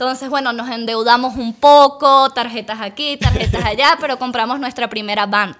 Entonces, 0.00 0.30
bueno, 0.30 0.54
nos 0.54 0.70
endeudamos 0.70 1.36
un 1.36 1.52
poco, 1.52 2.30
tarjetas 2.30 2.80
aquí, 2.80 3.18
tarjetas 3.18 3.62
allá, 3.66 3.98
pero 4.00 4.18
compramos 4.18 4.58
nuestra 4.58 4.88
primera 4.88 5.26
van. 5.26 5.54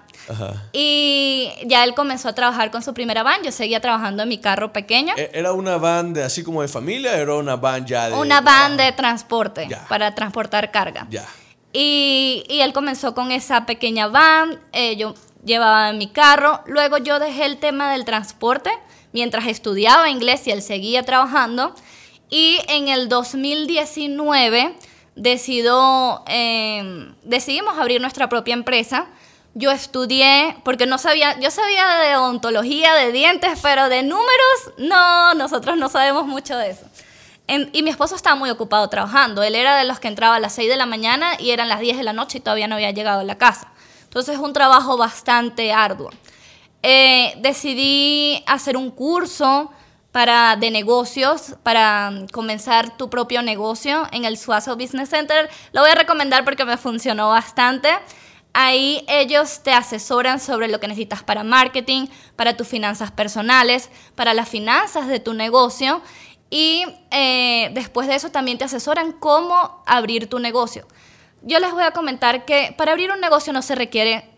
Y 0.73 1.51
ya 1.67 1.83
él 1.83 1.93
comenzó 1.93 2.29
a 2.29 2.33
trabajar 2.33 2.71
con 2.71 2.81
su 2.81 2.91
primera 2.95 3.21
van. 3.21 3.43
Yo 3.43 3.51
seguía 3.51 3.79
trabajando 3.81 4.23
en 4.23 4.29
mi 4.29 4.39
carro 4.39 4.73
pequeño. 4.73 5.13
¿E-, 5.15 5.29
¿Era 5.31 5.53
una 5.53 5.77
van 5.77 6.13
de, 6.13 6.23
así 6.23 6.41
como 6.41 6.63
de 6.63 6.67
familia 6.67 7.17
era 7.17 7.35
una 7.35 7.55
van 7.55 7.85
ya 7.85 8.09
de.? 8.09 8.15
Una 8.15 8.41
van 8.41 8.77
de 8.77 8.91
transporte 8.93 9.67
para 9.87 10.15
transportar 10.15 10.71
carga. 10.71 11.05
Ya. 11.11 11.27
Y, 11.71 12.43
y, 12.49 12.61
él 12.61 12.73
comenzó 12.73 13.13
con 13.13 13.31
esa 13.31 13.67
pequeña 13.67 14.07
van. 14.07 14.59
Eh, 14.71 14.95
yo 14.95 15.13
llevaba 15.45 15.91
en 15.91 15.99
mi 15.99 16.07
carro. 16.07 16.61
Luego 16.65 16.97
yo 16.97 17.19
dejé 17.19 17.45
el 17.45 17.59
tema 17.59 17.91
del 17.91 18.05
transporte 18.05 18.71
mientras 19.13 19.45
estudiaba 19.45 20.09
inglés 20.09 20.47
y 20.47 20.51
él 20.51 20.63
seguía 20.63 21.03
trabajando. 21.03 21.75
Y 22.31 22.59
en 22.67 22.87
el 22.87 23.07
2019 23.07 24.75
decido, 25.15 26.23
em, 26.25 27.13
decidimos 27.21 27.77
abrir 27.77 28.01
nuestra 28.01 28.27
propia 28.29 28.55
empresa 28.55 29.07
yo 29.53 29.71
estudié, 29.71 30.55
porque 30.63 30.85
no 30.85 30.97
sabía, 30.97 31.37
yo 31.39 31.51
sabía 31.51 31.97
de 31.97 32.15
odontología, 32.15 32.93
de 32.93 33.11
dientes, 33.11 33.59
pero 33.61 33.89
de 33.89 34.03
números, 34.03 34.71
no, 34.77 35.33
nosotros 35.33 35.77
no 35.77 35.89
sabemos 35.89 36.25
mucho 36.25 36.57
de 36.57 36.71
eso. 36.71 36.85
y 37.73 37.83
mi 37.83 37.89
esposo 37.89 38.15
estaba 38.15 38.37
muy 38.37 38.49
ocupado 38.49 38.87
trabajando. 38.87 39.43
Él 39.43 39.55
era 39.55 39.75
de 39.75 39.83
los 39.83 39.99
que 39.99 40.07
entraba 40.07 40.35
a 40.35 40.39
las 40.39 40.53
6 40.53 40.69
de 40.69 40.77
la 40.77 40.85
mañana 40.85 41.33
y 41.37 41.51
eran 41.51 41.67
las 41.67 41.81
10 41.81 41.97
de 41.97 42.03
la 42.03 42.13
noche 42.13 42.37
y 42.37 42.41
todavía 42.41 42.69
no 42.69 42.75
había 42.75 42.91
llegado 42.91 43.19
a 43.19 43.23
la 43.25 43.37
casa. 43.37 43.73
Entonces, 44.03 44.37
un 44.37 44.53
trabajo 44.53 44.95
bastante 44.95 45.73
arduo. 45.73 46.11
Eh, 46.81 47.33
decidí 47.39 48.41
hacer 48.47 48.77
un 48.77 48.89
curso 48.89 49.69
para, 50.11 50.55
de 50.55 50.71
negocios, 50.71 51.55
para 51.63 52.11
comenzar 52.31 52.97
tu 52.97 53.09
propio 53.09 53.41
negocio 53.41 54.07
en 54.11 54.25
el 54.25 54.37
Suazo 54.37 54.75
Business 54.75 55.09
Center. 55.09 55.49
Lo 55.71 55.81
voy 55.81 55.91
a 55.91 55.95
recomendar 55.95 56.43
porque 56.43 56.65
me 56.65 56.77
funcionó 56.77 57.29
bastante. 57.29 57.89
Ahí 58.53 59.05
ellos 59.07 59.63
te 59.63 59.71
asesoran 59.71 60.39
sobre 60.39 60.67
lo 60.67 60.81
que 60.81 60.89
necesitas 60.89 61.23
para 61.23 61.43
marketing, 61.43 62.07
para 62.35 62.57
tus 62.57 62.67
finanzas 62.67 63.11
personales, 63.11 63.89
para 64.15 64.33
las 64.33 64.49
finanzas 64.49 65.07
de 65.07 65.21
tu 65.21 65.33
negocio 65.33 66.01
y 66.49 66.83
eh, 67.11 67.71
después 67.73 68.09
de 68.09 68.15
eso 68.15 68.29
también 68.29 68.57
te 68.57 68.65
asesoran 68.65 69.13
cómo 69.13 69.81
abrir 69.87 70.29
tu 70.29 70.37
negocio. 70.39 70.85
Yo 71.43 71.59
les 71.59 71.71
voy 71.71 71.83
a 71.83 71.91
comentar 71.91 72.43
que 72.43 72.75
para 72.77 72.91
abrir 72.91 73.09
un 73.09 73.21
negocio 73.21 73.53
no 73.53 73.61
se 73.61 73.73
requiere 73.73 74.29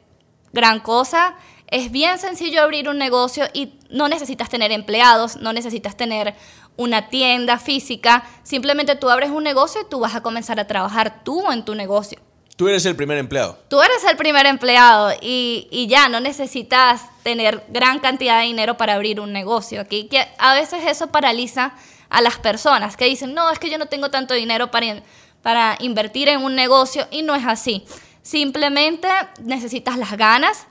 gran 0.54 0.80
cosa. 0.80 1.36
Es 1.68 1.92
bien 1.92 2.20
sencillo 2.20 2.62
abrir 2.62 2.88
un 2.88 3.00
negocio 3.00 3.46
y 3.52 3.74
no 3.94 4.10
necesitas 4.10 4.50
tener 4.50 4.72
empleados, 4.72 5.38
no 5.38 5.54
necesitas 5.54 5.96
tener 5.96 6.34
una 6.76 7.10
tienda 7.10 7.60
física. 7.60 8.26
Simplemente 8.44 8.96
tú 8.96 9.10
abres 9.10 9.30
un 9.30 9.44
negocio 9.44 9.82
y 9.82 9.90
tú 9.90 10.00
vas 10.00 10.16
a 10.16 10.22
comenzar 10.22 10.60
a 10.60 10.68
trabajar 10.68 11.24
tú 11.24 11.50
en 11.52 11.64
tu 11.64 11.76
negocio. 11.76 12.20
Tú 12.56 12.68
eres 12.68 12.86
el 12.86 12.96
primer 12.96 13.18
empleado. 13.18 13.58
Tú 13.68 13.82
eres 13.82 14.04
el 14.04 14.18
primer 14.18 14.46
empleado 14.46 15.12
y, 15.22 15.68
y, 15.72 15.88
ya 15.88 16.08
no 16.08 16.20
necesitas 16.20 17.02
tener 17.24 17.64
gran 17.70 18.00
cantidad 18.00 18.40
de 18.40 18.46
dinero 18.46 18.78
para 18.78 18.94
abrir 18.94 19.20
un 19.20 19.32
negocio. 19.32 19.82
Aquí 19.82 20.06
que 20.06 20.28
a 20.38 20.54
veces 20.54 20.84
eso 20.86 21.08
paraliza 21.08 21.74
a 22.10 22.22
las 22.22 22.38
personas 22.38 22.96
que 22.96 23.06
dicen, 23.06 23.34
no, 23.34 23.50
es 23.50 23.58
que 23.58 23.72
yo 23.72 23.78
no 23.80 23.88
tengo 23.88 24.10
tanto 24.12 24.36
dinero 24.36 24.70
para, 24.70 25.02
para 25.42 25.78
invertir 25.80 26.30
en 26.30 26.44
un 26.44 26.56
negocio 26.56 27.08
y 27.10 27.24
no 27.24 27.34
es 27.34 27.46
así. 27.46 27.86
Simplemente 28.22 29.08
necesitas 29.42 29.98
las 29.98 30.16
ganas 30.16 30.68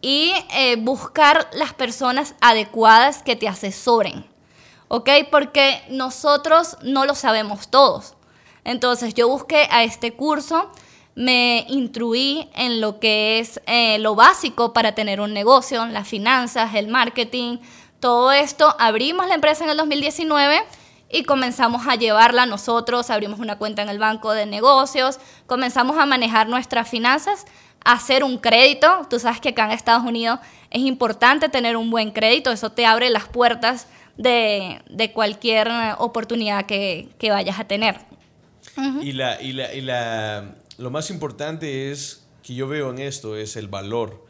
y 0.00 0.32
eh, 0.50 0.76
buscar 0.76 1.48
las 1.52 1.72
personas 1.74 2.34
adecuadas 2.40 3.22
que 3.22 3.36
te 3.36 3.48
asesoren. 3.48 4.26
¿Ok? 4.88 5.10
Porque 5.30 5.82
nosotros 5.88 6.76
no 6.82 7.04
lo 7.04 7.14
sabemos 7.14 7.68
todos. 7.68 8.14
Entonces 8.64 9.14
yo 9.14 9.28
busqué 9.28 9.68
a 9.70 9.84
este 9.84 10.14
curso, 10.14 10.70
me 11.14 11.64
instruí 11.68 12.48
en 12.54 12.80
lo 12.80 13.00
que 13.00 13.38
es 13.38 13.60
eh, 13.66 13.98
lo 13.98 14.14
básico 14.14 14.72
para 14.72 14.94
tener 14.94 15.20
un 15.20 15.32
negocio, 15.32 15.86
las 15.86 16.06
finanzas, 16.06 16.74
el 16.74 16.88
marketing, 16.88 17.58
todo 18.00 18.32
esto. 18.32 18.76
Abrimos 18.78 19.26
la 19.26 19.34
empresa 19.34 19.64
en 19.64 19.70
el 19.70 19.76
2019 19.76 20.62
y 21.08 21.22
comenzamos 21.22 21.86
a 21.86 21.94
llevarla 21.94 22.46
nosotros, 22.46 23.10
abrimos 23.10 23.38
una 23.38 23.58
cuenta 23.58 23.82
en 23.82 23.88
el 23.88 23.98
banco 23.98 24.32
de 24.32 24.46
negocios, 24.46 25.20
comenzamos 25.46 25.96
a 25.98 26.06
manejar 26.06 26.48
nuestras 26.48 26.88
finanzas, 26.88 27.46
hacer 27.84 28.24
un 28.24 28.38
crédito. 28.38 29.06
Tú 29.08 29.18
sabes 29.18 29.40
que 29.40 29.50
acá 29.50 29.66
en 29.66 29.72
Estados 29.72 30.04
Unidos 30.04 30.40
es 30.70 30.82
importante 30.82 31.48
tener 31.48 31.76
un 31.76 31.90
buen 31.90 32.10
crédito, 32.10 32.50
eso 32.50 32.70
te 32.70 32.86
abre 32.86 33.10
las 33.10 33.28
puertas 33.28 33.86
de, 34.16 35.10
cualquier 35.14 35.68
oportunidad 35.98 36.66
que, 36.66 37.08
vayas 37.22 37.58
a 37.58 37.64
tener. 37.64 38.00
y, 39.00 39.12
la, 39.12 39.40
y, 39.40 39.52
la, 39.52 39.74
y 39.74 39.80
la, 39.80 40.54
lo 40.78 40.90
más 40.90 41.10
importante 41.10 41.90
es 41.90 42.26
que 42.42 42.54
yo 42.54 42.68
veo 42.68 42.90
en 42.90 42.98
esto 42.98 43.36
es 43.36 43.56
el 43.56 43.68
valor. 43.68 44.24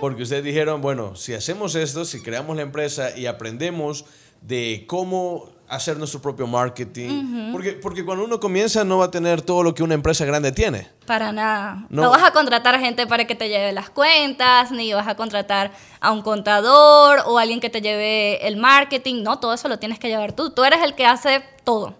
Porque 0.00 0.22
ustedes 0.22 0.42
dijeron, 0.42 0.80
bueno, 0.80 1.16
si 1.16 1.34
hacemos 1.34 1.74
esto, 1.74 2.04
si 2.04 2.22
creamos 2.22 2.56
la 2.56 2.62
empresa 2.62 3.16
y 3.16 3.26
aprendemos 3.26 4.06
de 4.40 4.84
cómo 4.86 5.53
hacer 5.68 5.96
nuestro 5.96 6.20
propio 6.20 6.46
marketing. 6.46 7.50
porque, 7.52 7.72
porque 7.72 8.04
cuando 8.04 8.24
uno 8.24 8.40
comienza 8.40 8.84
no 8.84 8.98
va 8.98 9.06
a 9.06 9.10
tener 9.10 9.42
todo 9.42 9.62
lo 9.62 9.74
que 9.74 9.82
una 9.82 9.94
empresa 9.94 10.24
grande 10.24 10.52
tiene. 10.52 10.88
Para 11.06 11.32
nada. 11.32 11.86
No. 11.88 12.10
vas 12.10 12.22
a 12.22 12.32
contratar 12.32 12.74
a 12.74 12.80
gente 12.80 13.06
para 13.06 13.26
que 13.26 13.34
te 13.34 13.48
lleve 13.48 13.72
las 13.72 13.90
cuentas, 13.90 14.70
ni 14.70 14.92
vas 14.92 15.08
a 15.08 15.16
contratar 15.16 15.72
a 16.00 16.12
un 16.12 16.22
contador 16.22 17.22
o 17.26 17.38
alguien 17.38 17.60
que 17.60 17.70
te 17.70 17.80
lleve 17.80 18.46
el 18.46 18.56
marketing. 18.56 19.22
No, 19.22 19.38
todo 19.38 19.54
eso 19.54 19.68
lo 19.68 19.78
tienes 19.78 19.98
que 19.98 20.08
llevar 20.08 20.32
tú. 20.32 20.50
Tú 20.50 20.64
eres 20.64 20.82
el 20.82 20.94
que 20.94 21.06
hace 21.06 21.42
todo. 21.64 21.94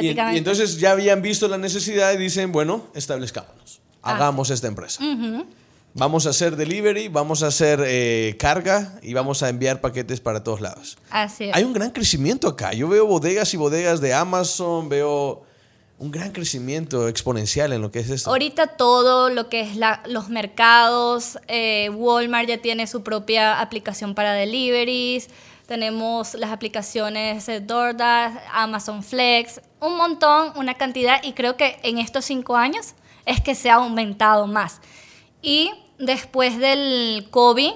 Y, 0.00 0.08
y, 0.08 0.36
entonces 0.36 0.78
ya 0.78 0.92
habían 0.92 1.22
visto 1.22 1.48
la 1.48 1.56
necesidad 1.56 2.12
y 2.12 2.18
dicen, 2.18 2.52
bueno, 2.52 2.84
establezcámonos. 2.94 3.80
Hagamos 4.02 4.50
esta 4.50 4.68
empresa. 4.68 5.02
Vamos 5.94 6.26
a 6.26 6.30
hacer 6.30 6.56
delivery, 6.56 7.08
vamos 7.08 7.42
a 7.42 7.48
hacer 7.48 7.82
eh, 7.84 8.36
carga 8.38 8.98
y 9.02 9.14
vamos 9.14 9.42
a 9.42 9.48
enviar 9.48 9.80
paquetes 9.80 10.20
para 10.20 10.44
todos 10.44 10.60
lados. 10.60 10.98
Así 11.10 11.44
es. 11.44 11.56
Hay 11.56 11.64
un 11.64 11.72
gran 11.72 11.90
crecimiento 11.90 12.46
acá. 12.46 12.72
Yo 12.72 12.88
veo 12.88 13.06
bodegas 13.06 13.52
y 13.54 13.56
bodegas 13.56 14.00
de 14.00 14.14
Amazon, 14.14 14.88
veo 14.88 15.42
un 15.98 16.12
gran 16.12 16.30
crecimiento 16.30 17.08
exponencial 17.08 17.72
en 17.72 17.82
lo 17.82 17.90
que 17.90 18.00
es 18.00 18.10
esto. 18.10 18.30
Ahorita 18.30 18.68
todo 18.68 19.30
lo 19.30 19.48
que 19.48 19.62
es 19.62 19.76
los 20.06 20.28
mercados, 20.28 21.38
eh, 21.48 21.90
Walmart 21.90 22.48
ya 22.48 22.58
tiene 22.58 22.86
su 22.86 23.02
propia 23.02 23.60
aplicación 23.60 24.14
para 24.14 24.32
deliveries, 24.32 25.28
tenemos 25.66 26.34
las 26.34 26.50
aplicaciones 26.50 27.46
de 27.46 27.60
DoorDash, 27.60 28.32
Amazon 28.52 29.02
Flex, 29.02 29.60
un 29.80 29.96
montón, 29.96 30.52
una 30.56 30.74
cantidad 30.74 31.20
y 31.22 31.32
creo 31.32 31.56
que 31.56 31.78
en 31.82 31.98
estos 31.98 32.24
cinco 32.24 32.56
años 32.56 32.94
es 33.26 33.40
que 33.40 33.54
se 33.54 33.68
ha 33.68 33.74
aumentado 33.74 34.46
más. 34.46 34.80
Y 35.42 35.70
después 35.98 36.58
del 36.58 37.28
COVID, 37.30 37.72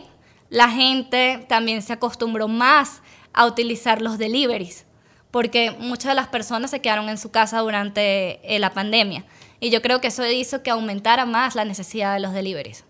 la 0.51 0.68
gente 0.68 1.44
también 1.48 1.83
se 1.83 1.92
acostumbró 1.92 2.48
más 2.48 3.01
a 3.33 3.46
utilizar 3.46 4.03
los 4.03 4.18
deliveries, 4.18 4.85
porque 5.31 5.70
muchas 5.70 6.11
de 6.11 6.14
las 6.14 6.29
personas 6.29 6.70
se 6.70 6.81
quedaron 6.81 7.09
en 7.09 7.18
su 7.18 7.31
casa 7.31 7.61
durante 7.61 8.40
eh, 8.42 8.59
la 8.59 8.75
pandemia. 8.75 9.25
Y 9.61 9.70
yo 9.70 9.81
creo 9.81 10.01
que 10.01 10.09
eso 10.09 10.27
hizo 10.27 10.62
que 10.62 10.70
aumentara 10.70 11.25
más 11.25 11.55
la 11.55 11.64
necesidad 11.64 12.14
de 12.14 12.20
los 12.20 12.35
deliveries. 12.35 12.85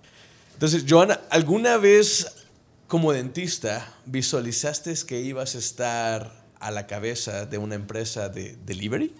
Entonces, 0.55 0.85
Joana, 0.89 1.21
¿alguna 1.31 1.77
vez 1.77 2.47
como 2.89 3.13
dentista 3.13 3.89
visualizaste 4.07 4.95
que 5.07 5.21
ibas 5.21 5.55
a 5.55 5.59
estar 5.59 6.33
a 6.61 6.71
la 6.71 6.87
cabeza 6.87 7.47
de 7.47 7.59
una 7.59 7.75
empresa 7.75 8.29
de 8.29 8.57
delivery? 8.65 9.15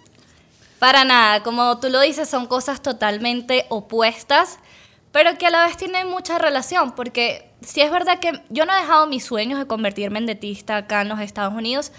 Para 0.79 1.05
nada, 1.05 1.43
como 1.43 1.79
tú 1.79 1.89
lo 1.89 2.01
dices, 2.01 2.27
son 2.27 2.47
cosas 2.47 2.81
totalmente 2.81 3.65
opuestas 3.69 4.59
pero 5.13 5.37
que 5.37 5.45
a 5.45 5.51
la 5.51 5.63
vez 5.65 5.77
tiene 5.77 6.03
mucha 6.05 6.39
relación, 6.39 6.93
porque 6.93 7.47
si 7.61 7.81
es 7.81 7.91
verdad 7.91 8.19
que 8.19 8.41
yo 8.49 8.65
no 8.65 8.73
he 8.73 8.81
dejado 8.81 9.05
mis 9.05 9.23
sueños 9.23 9.59
de 9.59 9.67
convertirme 9.67 10.17
en 10.17 10.25
dentista 10.25 10.75
acá 10.75 11.03
en 11.03 11.09
los 11.09 11.19
Estados 11.19 11.53
Unidos, 11.53 11.91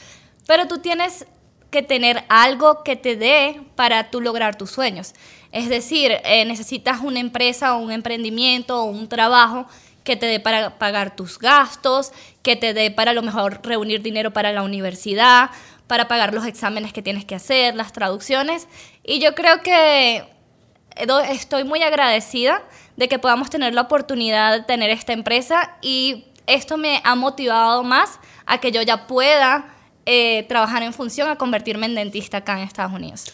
pero 0.49 0.67
tú 0.67 0.79
tienes 0.79 1.25
que 1.71 1.83
tener 1.83 2.25
algo 2.29 2.83
que 2.83 2.97
te 2.97 3.15
dé 3.15 3.63
para 3.77 4.11
tú 4.11 4.21
lograr 4.21 4.59
tus 4.59 4.73
sueños. 4.73 5.15
Es 5.53 5.69
decir, 5.69 6.17
eh, 6.25 6.45
necesitas 6.45 7.03
una 7.03 7.21
empresa 7.21 7.77
o 7.77 7.79
un 7.79 7.93
emprendimiento 7.93 8.83
o 8.83 8.87
un 8.87 9.09
trabajo 9.09 9.67
que 10.03 10.17
te 10.17 10.27
dé 10.27 10.41
para 10.41 10.77
pagar 10.79 11.15
tus 11.15 11.39
gastos, 11.39 12.11
que 12.43 12.57
te 12.57 12.75
dé 12.75 12.91
para 12.91 13.13
a 13.13 13.15
lo 13.15 13.23
mejor 13.23 13.61
reunir 13.63 14.03
dinero 14.03 14.33
para 14.33 14.53
la 14.53 14.63
universidad, 14.65 15.51
para 15.87 16.09
pagar 16.09 16.35
los 16.35 16.47
exámenes 16.47 16.93
que 16.93 17.01
tienes 17.01 17.25
que 17.25 17.37
hacer, 17.37 17.77
las 17.77 17.93
traducciones. 17.93 18.67
Y 19.05 19.21
yo 19.21 19.37
creo 19.37 19.63
que 19.63 20.25
estoy 21.31 21.63
muy 21.63 21.83
agradecida 21.83 22.63
de 22.97 23.09
que 23.09 23.19
podamos 23.19 23.51
tener 23.51 23.75
la 23.75 23.83
oportunidad 23.83 24.53
de 24.53 24.63
tener 24.63 24.91
esta 24.91 25.13
empresa 25.13 25.77
y 25.83 26.27
esto 26.47 26.77
me 26.77 27.01
ha 27.05 27.15
motivado 27.15 27.83
más 27.83 28.19
a 28.47 28.59
que 28.59 28.71
yo 28.71 28.83
ya 28.83 29.07
pueda 29.07 29.75
eh, 30.07 30.45
trabajar 30.49 30.83
en 30.83 30.93
función 30.93 31.29
a 31.31 31.37
convertirme 31.37 31.87
en 31.87 31.95
dentista 31.95 32.39
acá 32.39 32.59
en 32.59 32.67
Estados 32.67 32.93
Unidos. 32.93 33.33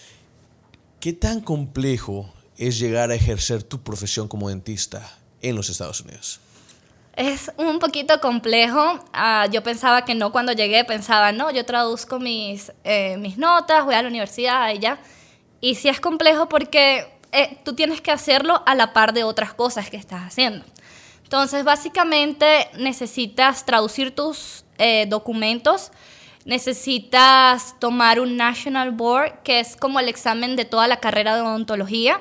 ¿Qué 1.00 1.12
tan 1.12 1.40
complejo 1.40 2.32
es 2.56 2.78
llegar 2.78 3.10
a 3.10 3.14
ejercer 3.14 3.62
tu 3.62 3.82
profesión 3.82 4.28
como 4.28 4.48
dentista 4.48 5.10
en 5.40 5.56
los 5.56 5.68
Estados 5.68 6.00
Unidos? 6.00 6.40
Es 7.16 7.50
un 7.56 7.78
poquito 7.80 8.20
complejo. 8.20 9.00
Ah, 9.12 9.46
yo 9.50 9.62
pensaba 9.62 10.04
que 10.04 10.14
no 10.14 10.30
cuando 10.30 10.52
llegué, 10.52 10.84
pensaba, 10.84 11.32
no, 11.32 11.50
yo 11.50 11.64
traduzco 11.64 12.18
mis, 12.18 12.72
eh, 12.84 13.16
mis 13.16 13.36
notas, 13.36 13.84
voy 13.84 13.94
a 13.94 14.02
la 14.02 14.08
universidad 14.08 14.72
y 14.72 14.78
ya. 14.78 15.00
Y 15.60 15.74
sí 15.74 15.88
es 15.88 16.00
complejo 16.00 16.48
porque 16.48 17.06
eh, 17.32 17.58
tú 17.64 17.74
tienes 17.74 18.00
que 18.00 18.10
hacerlo 18.10 18.62
a 18.66 18.74
la 18.74 18.92
par 18.92 19.12
de 19.12 19.24
otras 19.24 19.54
cosas 19.54 19.90
que 19.90 19.96
estás 19.96 20.22
haciendo. 20.22 20.64
Entonces, 21.22 21.62
básicamente 21.62 22.68
necesitas 22.76 23.64
traducir 23.64 24.14
tus 24.14 24.64
eh, 24.78 25.06
documentos, 25.08 25.92
necesitas 26.44 27.78
tomar 27.78 28.18
un 28.18 28.36
National 28.36 28.90
Board, 28.90 29.42
que 29.44 29.60
es 29.60 29.76
como 29.76 30.00
el 30.00 30.08
examen 30.08 30.56
de 30.56 30.64
toda 30.64 30.88
la 30.88 30.98
carrera 30.98 31.36
de 31.36 31.42
odontología, 31.42 32.20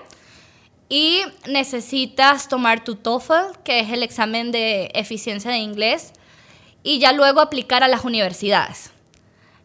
y 0.89 1.21
necesitas 1.47 2.47
tomar 2.47 2.83
tu 2.83 2.95
TOEFL, 2.95 3.57
que 3.63 3.79
es 3.79 3.89
el 3.89 4.03
examen 4.03 4.51
de 4.51 4.91
eficiencia 4.93 5.49
de 5.49 5.57
inglés, 5.57 6.13
y 6.83 6.99
ya 6.99 7.11
luego 7.11 7.41
aplicar 7.41 7.83
a 7.83 7.87
las 7.87 8.05
universidades. 8.05 8.91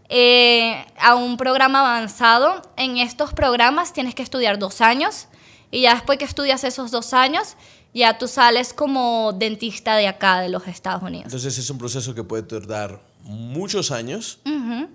Eh, 0.09 0.85
a 0.99 1.17
un 1.17 1.37
programa 1.37 1.81
avanzado. 1.81 2.63
En 2.77 2.99
estos 2.99 3.33
programas 3.33 3.93
tienes 3.93 4.15
que 4.15 4.23
estudiar 4.23 4.59
dos 4.59 4.81
años 4.81 5.29
y 5.75 5.83
ya 5.83 5.95
después 5.95 6.19
que 6.19 6.25
estudias 6.25 6.63
esos 6.63 6.93
dos 6.93 7.13
años, 7.13 7.57
ya 7.93 8.17
tú 8.17 8.29
sales 8.29 8.73
como 8.73 9.33
dentista 9.33 9.97
de 9.97 10.07
acá, 10.07 10.41
de 10.41 10.49
los 10.49 10.69
Estados 10.69 11.03
Unidos. 11.03 11.27
Entonces 11.27 11.59
es 11.59 11.69
un 11.69 11.79
proceso 11.79 12.15
que 12.15 12.23
puede 12.23 12.45
tardar 12.45 13.01
muchos 13.23 13.91
años 13.91 14.39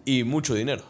y 0.05 0.23
mucho 0.23 0.53
dinero. 0.53 0.83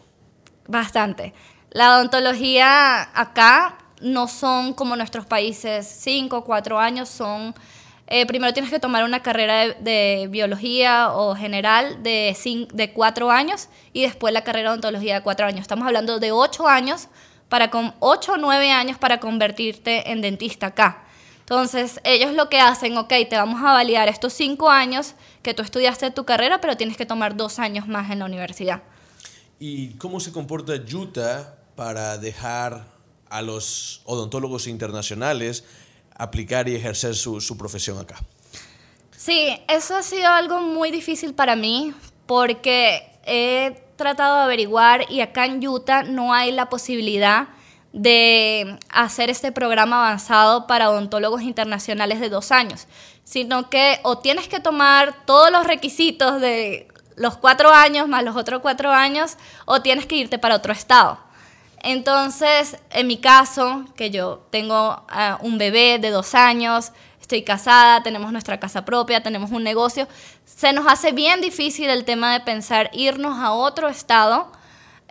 Bastante. 0.68 1.34
La 1.70 1.96
odontología 1.96 3.02
acá 3.18 3.78
no 4.00 4.28
son 4.28 4.74
como 4.74 4.94
nuestros 4.94 5.26
países, 5.26 5.86
cinco 5.86 6.38
o 6.38 6.44
cuatro 6.44 6.78
años, 6.78 7.08
son 7.08 7.52
eh, 8.06 8.26
primero 8.26 8.52
tienes 8.52 8.70
que 8.70 8.80
tomar 8.80 9.04
una 9.04 9.22
carrera 9.22 9.74
de, 9.74 10.28
biología 10.30 11.12
o 11.12 11.34
general 11.34 12.02
de, 12.02 12.36
de 12.72 12.92
cuatro 12.92 13.30
años 13.30 13.68
y 13.92 14.02
después 14.02 14.32
la 14.32 14.42
carrera 14.42 14.70
de 14.70 14.72
odontología 14.74 15.14
de 15.14 15.22
cuatro 15.22 15.46
años. 15.46 15.60
Estamos 15.60 15.86
hablando 15.86 16.18
de 16.20 16.32
ocho 16.32 16.68
años, 16.68 17.08
para 17.50 17.70
con 17.70 17.94
ocho 17.98 18.32
o 18.32 18.36
nueve 18.38 18.70
años 18.70 18.96
para 18.96 19.20
convertirte 19.20 20.10
en 20.10 20.22
dentista 20.22 20.68
acá. 20.68 21.04
Entonces, 21.40 22.00
ellos 22.04 22.32
lo 22.32 22.48
que 22.48 22.60
hacen, 22.60 22.96
ok, 22.96 23.08
te 23.28 23.36
vamos 23.36 23.60
a 23.60 23.72
validar 23.72 24.08
estos 24.08 24.32
cinco 24.32 24.70
años 24.70 25.14
que 25.42 25.52
tú 25.52 25.62
estudiaste 25.62 26.12
tu 26.12 26.24
carrera, 26.24 26.60
pero 26.60 26.76
tienes 26.76 26.96
que 26.96 27.04
tomar 27.04 27.36
dos 27.36 27.58
años 27.58 27.88
más 27.88 28.10
en 28.12 28.20
la 28.20 28.26
universidad. 28.26 28.82
¿Y 29.58 29.94
cómo 29.94 30.20
se 30.20 30.30
comporta 30.30 30.74
Utah 30.74 31.56
para 31.74 32.18
dejar 32.18 32.86
a 33.28 33.42
los 33.42 34.02
odontólogos 34.04 34.68
internacionales 34.68 35.64
aplicar 36.14 36.68
y 36.68 36.76
ejercer 36.76 37.16
su, 37.16 37.40
su 37.40 37.58
profesión 37.58 37.98
acá? 37.98 38.16
Sí, 39.16 39.58
eso 39.68 39.96
ha 39.96 40.02
sido 40.02 40.28
algo 40.28 40.60
muy 40.60 40.92
difícil 40.92 41.34
para 41.34 41.56
mí 41.56 41.92
porque 42.26 43.10
he 43.26 43.89
tratado 44.00 44.36
de 44.38 44.42
averiguar 44.44 45.04
y 45.10 45.20
acá 45.20 45.44
en 45.44 45.66
Utah 45.66 46.02
no 46.02 46.32
hay 46.32 46.52
la 46.52 46.70
posibilidad 46.70 47.48
de 47.92 48.78
hacer 48.88 49.28
este 49.28 49.52
programa 49.52 49.98
avanzado 49.98 50.66
para 50.66 50.90
odontólogos 50.90 51.42
internacionales 51.42 52.18
de 52.18 52.30
dos 52.30 52.50
años, 52.50 52.86
sino 53.24 53.68
que 53.68 54.00
o 54.02 54.18
tienes 54.18 54.48
que 54.48 54.58
tomar 54.58 55.26
todos 55.26 55.50
los 55.52 55.66
requisitos 55.66 56.40
de 56.40 56.88
los 57.16 57.36
cuatro 57.36 57.68
años 57.70 58.08
más 58.08 58.24
los 58.24 58.36
otros 58.36 58.62
cuatro 58.62 58.90
años, 58.90 59.36
o 59.66 59.82
tienes 59.82 60.06
que 60.06 60.16
irte 60.16 60.38
para 60.38 60.56
otro 60.56 60.72
estado. 60.72 61.18
Entonces, 61.82 62.78
en 62.90 63.06
mi 63.06 63.18
caso, 63.18 63.84
que 63.96 64.10
yo 64.10 64.46
tengo 64.50 65.04
ah, 65.08 65.38
un 65.42 65.58
bebé 65.58 65.98
de 65.98 66.10
dos 66.10 66.34
años, 66.34 66.92
estoy 67.30 67.42
casada, 67.42 68.02
tenemos 68.02 68.32
nuestra 68.32 68.58
casa 68.58 68.84
propia, 68.84 69.22
tenemos 69.22 69.52
un 69.52 69.62
negocio, 69.62 70.08
se 70.44 70.72
nos 70.72 70.84
hace 70.88 71.12
bien 71.12 71.40
difícil 71.40 71.88
el 71.88 72.04
tema 72.04 72.32
de 72.32 72.40
pensar 72.40 72.90
irnos 72.92 73.38
a 73.38 73.52
otro 73.52 73.88
estado 73.88 74.50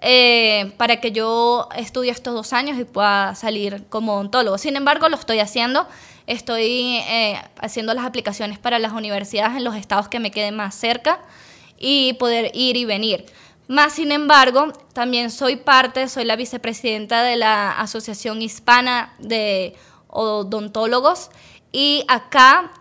eh, 0.01 0.73
para 0.75 0.99
que 0.99 1.13
yo 1.13 1.69
estudie 1.77 2.11
estos 2.11 2.33
dos 2.33 2.51
años 2.51 2.77
y 2.77 2.83
pueda 2.83 3.35
salir 3.35 3.85
como 3.87 4.15
odontólogo. 4.15 4.57
Sin 4.57 4.75
embargo, 4.75 5.07
lo 5.07 5.15
estoy 5.15 5.39
haciendo. 5.39 5.87
Estoy 6.27 6.97
eh, 7.07 7.41
haciendo 7.61 7.93
las 7.93 8.03
aplicaciones 8.03 8.59
para 8.59 8.79
las 8.79 8.91
universidades 8.91 9.55
en 9.55 9.63
los 9.63 9.75
estados 9.75 10.09
que 10.09 10.19
me 10.19 10.29
queden 10.29 10.57
más 10.57 10.75
cerca 10.75 11.21
y 11.77 12.13
poder 12.13 12.51
ir 12.53 12.75
y 12.75 12.83
venir. 12.83 13.27
Más 13.69 13.93
sin 13.93 14.11
embargo, 14.11 14.73
también 14.91 15.31
soy 15.31 15.55
parte, 15.55 16.09
soy 16.09 16.25
la 16.25 16.35
vicepresidenta 16.35 17.23
de 17.23 17.37
la 17.37 17.71
Asociación 17.79 18.41
Hispana 18.41 19.13
de 19.19 19.73
Odontólogos 20.09 21.29
y 21.71 22.03
acá 22.07 22.71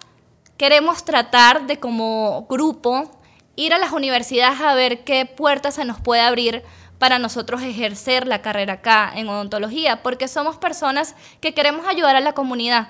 queremos 0.56 1.04
tratar 1.04 1.66
de 1.66 1.78
como 1.78 2.46
grupo 2.48 3.10
ir 3.56 3.74
a 3.74 3.78
las 3.78 3.92
universidades 3.92 4.60
a 4.60 4.74
ver 4.74 5.04
qué 5.04 5.26
puertas 5.26 5.74
se 5.74 5.84
nos 5.84 6.00
puede 6.00 6.20
abrir 6.20 6.62
para 6.98 7.18
nosotros 7.18 7.62
ejercer 7.62 8.26
la 8.26 8.42
carrera 8.42 8.74
acá 8.74 9.12
en 9.14 9.28
odontología, 9.28 10.02
porque 10.02 10.28
somos 10.28 10.56
personas 10.56 11.14
que 11.40 11.54
queremos 11.54 11.86
ayudar 11.86 12.16
a 12.16 12.20
la 12.20 12.34
comunidad. 12.34 12.88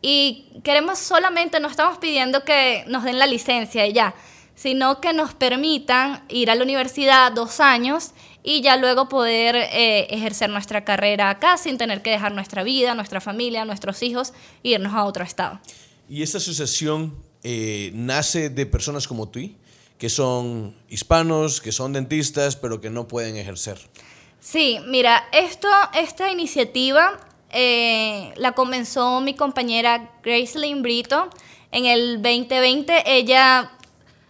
Y 0.00 0.60
queremos 0.62 0.98
solamente, 0.98 1.58
no 1.58 1.68
estamos 1.68 1.98
pidiendo 1.98 2.44
que 2.44 2.84
nos 2.86 3.02
den 3.02 3.18
la 3.18 3.26
licencia 3.26 3.86
y 3.86 3.92
ya, 3.92 4.14
sino 4.54 5.00
que 5.00 5.12
nos 5.12 5.34
permitan 5.34 6.22
ir 6.28 6.50
a 6.50 6.54
la 6.54 6.62
universidad 6.62 7.32
dos 7.32 7.58
años 7.58 8.12
y 8.48 8.62
ya 8.62 8.78
luego 8.78 9.10
poder 9.10 9.56
eh, 9.56 10.06
ejercer 10.08 10.48
nuestra 10.48 10.82
carrera 10.82 11.28
acá 11.28 11.58
sin 11.58 11.76
tener 11.76 12.00
que 12.00 12.08
dejar 12.08 12.32
nuestra 12.32 12.62
vida, 12.62 12.94
nuestra 12.94 13.20
familia, 13.20 13.66
nuestros 13.66 14.02
hijos 14.02 14.32
e 14.64 14.70
irnos 14.70 14.94
a 14.94 15.04
otro 15.04 15.22
estado. 15.22 15.60
¿Y 16.08 16.22
esta 16.22 16.38
asociación 16.38 17.14
eh, 17.42 17.90
nace 17.92 18.48
de 18.48 18.64
personas 18.64 19.06
como 19.06 19.28
tú, 19.28 19.40
que 19.98 20.08
son 20.08 20.74
hispanos, 20.88 21.60
que 21.60 21.72
son 21.72 21.92
dentistas, 21.92 22.56
pero 22.56 22.80
que 22.80 22.88
no 22.88 23.06
pueden 23.06 23.36
ejercer? 23.36 23.78
Sí, 24.40 24.78
mira, 24.86 25.28
esto, 25.32 25.68
esta 25.92 26.30
iniciativa 26.32 27.20
eh, 27.50 28.32
la 28.38 28.52
comenzó 28.52 29.20
mi 29.20 29.34
compañera 29.34 30.10
Gracelyn 30.22 30.80
Brito 30.80 31.28
en 31.70 31.84
el 31.84 32.22
2020. 32.22 33.02
Ella 33.04 33.72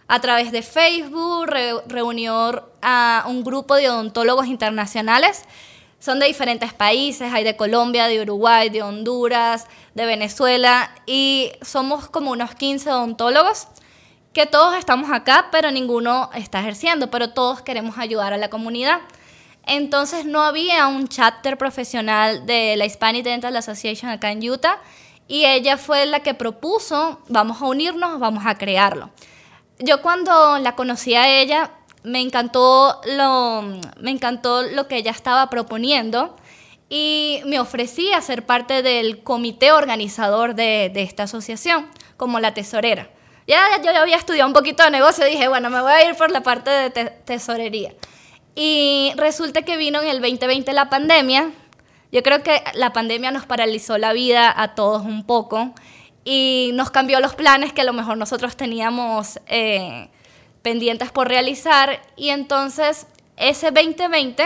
a 0.09 0.19
través 0.19 0.51
de 0.51 0.63
Facebook, 0.63 1.51
reunió 1.85 2.67
a 2.81 3.25
un 3.27 3.43
grupo 3.43 3.75
de 3.75 3.91
odontólogos 3.91 4.47
internacionales. 4.47 5.43
Son 5.99 6.17
de 6.17 6.25
diferentes 6.25 6.73
países, 6.73 7.31
hay 7.31 7.43
de 7.43 7.55
Colombia, 7.55 8.07
de 8.07 8.19
Uruguay, 8.19 8.69
de 8.71 8.81
Honduras, 8.81 9.67
de 9.93 10.07
Venezuela, 10.07 10.89
y 11.05 11.51
somos 11.61 12.09
como 12.09 12.31
unos 12.31 12.55
15 12.55 12.91
odontólogos 12.91 13.67
que 14.33 14.47
todos 14.47 14.75
estamos 14.75 15.11
acá, 15.11 15.49
pero 15.51 15.69
ninguno 15.69 16.31
está 16.33 16.59
ejerciendo, 16.61 17.11
pero 17.11 17.33
todos 17.33 17.61
queremos 17.61 17.99
ayudar 17.99 18.33
a 18.33 18.37
la 18.37 18.49
comunidad. 18.49 19.01
Entonces 19.67 20.25
no 20.25 20.41
había 20.41 20.87
un 20.87 21.07
chapter 21.07 21.55
profesional 21.55 22.47
de 22.47 22.75
la 22.77 22.85
Hispanic 22.87 23.23
Dental 23.23 23.55
Association 23.55 24.09
acá 24.09 24.31
en 24.31 24.49
Utah, 24.49 24.79
y 25.27 25.45
ella 25.45 25.77
fue 25.77 26.07
la 26.07 26.21
que 26.21 26.33
propuso, 26.33 27.21
vamos 27.27 27.61
a 27.61 27.65
unirnos, 27.65 28.19
vamos 28.19 28.43
a 28.47 28.57
crearlo 28.57 29.11
yo 29.79 30.01
cuando 30.01 30.59
la 30.59 30.75
conocí 30.75 31.15
a 31.15 31.27
ella, 31.27 31.71
me 32.03 32.21
encantó 32.21 33.01
lo, 33.05 33.63
me 33.99 34.11
encantó 34.11 34.61
lo 34.63 34.87
que 34.87 34.97
ella 34.97 35.11
estaba 35.11 35.49
proponiendo 35.49 36.35
y 36.89 37.41
me 37.45 37.59
ofrecí 37.59 38.11
a 38.11 38.21
ser 38.21 38.45
parte 38.45 38.81
del 38.81 39.23
comité 39.23 39.71
organizador 39.71 40.55
de, 40.55 40.91
esta 40.95 41.23
asociación, 41.23 41.87
como 42.17 42.39
la 42.39 42.53
tesorera. 42.53 43.09
Ya 43.47 43.81
yo 43.83 43.91
había 43.99 44.17
estudiado 44.17 44.47
un 44.47 44.53
poquito 44.53 44.83
de 44.83 44.91
negocio 44.91 45.25
dije, 45.25 45.47
bueno, 45.47 45.69
me 45.69 45.81
voy 45.81 45.91
a 45.91 46.07
ir 46.07 46.15
por 46.15 46.31
la 46.31 46.41
parte 46.41 46.69
de 46.69 46.89
tesorería. 47.25 47.93
Y 48.55 49.13
resulta 49.15 49.61
que 49.61 49.77
vino 49.77 50.01
en 50.01 50.09
el 50.09 50.21
2020 50.21 50.71
la 50.73 50.89
pandemia. 50.89 51.51
Yo 52.11 52.23
creo 52.23 52.43
que 52.43 52.63
la 52.73 52.91
pandemia 52.91 53.31
nos 53.31 53.45
paralizó 53.45 53.97
la 53.97 54.13
vida 54.13 54.53
a 54.55 54.75
todos 54.75 55.03
un 55.03 55.25
poco 55.25 55.73
y 56.31 56.69
nos 56.75 56.91
cambió 56.91 57.19
los 57.21 57.33
planes 57.33 57.73
que 57.73 57.81
a 57.81 57.83
lo 57.83 57.91
mejor 57.91 58.15
nosotros 58.15 58.55
teníamos 58.55 59.39
eh, 59.47 60.09
pendientes 60.61 61.11
por 61.11 61.27
realizar 61.27 62.03
y 62.15 62.29
entonces 62.29 63.07
ese 63.35 63.71
2020 63.71 64.43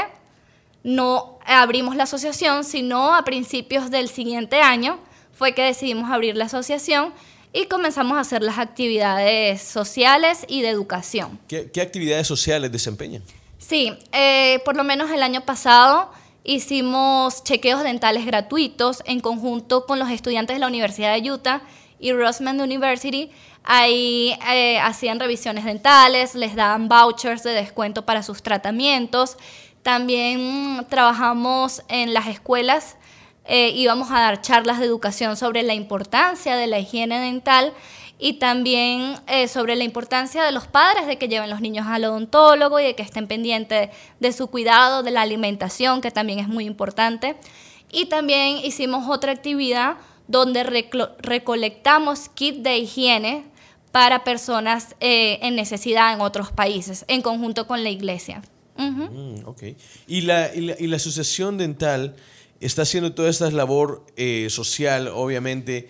no 0.86 1.40
abrimos 1.46 1.98
la 1.98 2.04
asociación, 2.04 2.64
sino 2.64 3.14
a 3.14 3.26
principios 3.26 3.92
del 3.92 4.08
siguiente 4.08 4.62
año 4.62 4.98
fue 5.34 5.54
que 5.54 5.62
decidimos 5.62 6.10
abrir 6.10 6.38
la 6.38 6.46
asociación 6.46 7.14
y 7.52 7.66
comenzamos 7.66 8.16
a 8.16 8.22
hacer 8.22 8.44
las 8.44 8.60
actividades 8.60 9.62
sociales 9.62 10.46
y 10.48 10.62
de 10.62 10.70
educación. 10.70 11.38
¿Qué, 11.50 11.70
actividades 11.82 12.28
sociales 12.28 12.72
desempeñan? 12.72 13.24
Sí, 13.58 13.94
eh, 14.14 14.62
por 14.64 14.78
lo 14.78 14.86
menos 14.86 15.12
el 15.12 15.22
año 15.22 15.42
pasado 15.42 16.14
hicimos 16.44 17.44
chequeos 17.44 17.84
dentales 17.84 18.26
gratuitos 18.26 19.02
en 19.06 19.20
conjunto 19.20 19.86
con 19.86 20.00
los 20.00 20.10
estudiantes 20.10 20.56
de 20.56 20.60
la 20.60 20.68
Universidad 20.68 21.14
de 21.20 21.32
Utah 21.32 21.62
y 22.00 22.12
Rosemont 22.12 22.60
University. 22.60 23.32
Ahí 23.64 24.38
eh, 24.52 24.80
hacían 24.80 25.20
revisiones 25.20 25.64
dentales, 25.64 26.36
les 26.36 26.56
daban 26.56 26.90
vouchers 26.90 27.44
de 27.44 27.52
descuento 27.52 28.06
para 28.06 28.24
sus 28.24 28.44
tratamientos. 28.44 29.38
También 29.84 30.86
trabajamos 30.90 31.84
en 31.88 32.14
las 32.14 32.28
escuelas, 32.28 32.98
eh, 33.46 33.70
íbamos 33.70 34.12
a 34.12 34.20
dar 34.20 34.42
charlas 34.42 34.80
de 34.80 34.86
educación 34.86 35.36
sobre 35.36 35.64
la 35.64 35.74
importancia 35.74 36.56
de 36.56 36.68
la 36.68 36.80
higiene 36.80 37.20
dental 37.20 37.74
y 38.24 38.36
también 38.36 39.16
eh, 39.28 39.50
sobre 39.50 39.76
la 39.76 39.84
importancia 39.84 40.46
de 40.46 40.54
los 40.54 40.66
padres 40.66 41.08
de 41.08 41.18
que 41.18 41.28
lleven 41.28 41.50
los 41.50 41.60
niños 41.60 41.88
al 41.90 42.06
odontólogo 42.06 42.80
y 42.80 42.86
de 42.86 42.96
que 42.96 43.04
estén 43.04 43.28
pendientes 43.28 43.90
de 44.22 44.32
su 44.32 44.48
cuidado, 44.48 45.04
de 45.04 45.12
la 45.12 45.24
alimentación, 45.24 46.00
que 46.00 46.10
también 46.10 46.40
es 46.40 46.48
muy 46.48 46.64
importante. 46.64 47.36
Y 47.92 48.06
también 48.06 48.60
hicimos 48.60 49.10
otra 49.10 49.34
actividad 49.34 49.98
donde 50.30 50.64
recolectamos 51.20 52.30
kits 52.30 52.64
de 52.64 52.78
higiene 52.78 53.44
para 53.92 54.24
personas 54.24 54.96
eh, 55.02 55.40
en 55.42 55.58
necesidad 55.58 56.14
en 56.14 56.22
otros 56.22 56.50
países, 56.50 57.04
en 57.10 57.22
conjunto 57.22 57.68
con 57.68 57.84
la 57.84 57.90
iglesia. 57.90 58.42
Mm, 58.78 59.40
¿Y, 60.08 60.22
la, 60.22 60.56
y, 60.56 60.88
la, 60.88 60.96
Asociación 60.96 61.58
Dental 61.58 62.16
está 62.62 62.84
haciendo 62.84 63.14
toda 63.14 63.30
esta 63.30 63.52
labor 63.52 64.06
eh, 64.16 64.48
social, 64.50 65.10
obviamente, 65.10 65.90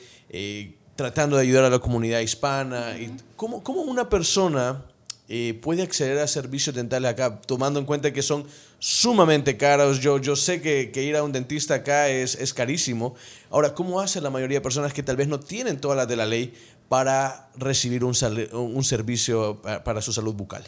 tratando 0.95 1.37
de 1.37 1.43
ayudar 1.43 1.65
a 1.65 1.69
la 1.69 1.79
comunidad 1.79 2.19
hispana. 2.19 2.97
y 2.97 3.11
¿cómo, 3.35 3.61
una 3.81 4.09
persona 4.09 4.83
eh, 5.27 5.59
puede 5.61 5.81
acceder 5.81 6.19
a 6.19 6.27
servicios 6.27 6.75
dentales 6.75 7.11
acá, 7.11 7.41
tomando 7.41 7.79
en 7.79 7.85
cuenta 7.85 8.11
que 8.13 8.21
son 8.21 8.45
sumamente 8.79 9.57
caros? 9.57 9.99
Yo, 9.99 10.17
yo 10.17 10.35
sé 10.35 10.61
que, 10.61 10.91
ir 11.03 11.15
a 11.15 11.23
un 11.23 11.31
dentista 11.31 11.75
acá 11.75 12.09
es, 12.09 12.35
es 12.35 12.53
carísimo. 12.53 13.15
Ahora, 13.49 13.73
¿cómo 13.73 13.99
hace 13.99 14.21
la 14.21 14.29
mayoría 14.29 14.57
de 14.57 14.61
personas 14.61 14.93
que 14.93 15.03
tal 15.03 15.15
vez 15.15 15.27
no 15.27 15.39
tienen 15.39 15.79
todas 15.79 15.97
las 15.97 16.07
de 16.07 16.15
la 16.15 16.25
ley 16.25 16.53
para 16.89 17.49
recibir 17.55 18.03
un, 18.03 18.13
un 18.51 18.83
servicio 18.83 19.61
para 19.83 20.01
su 20.01 20.13
salud 20.13 20.33
bucal? 20.33 20.63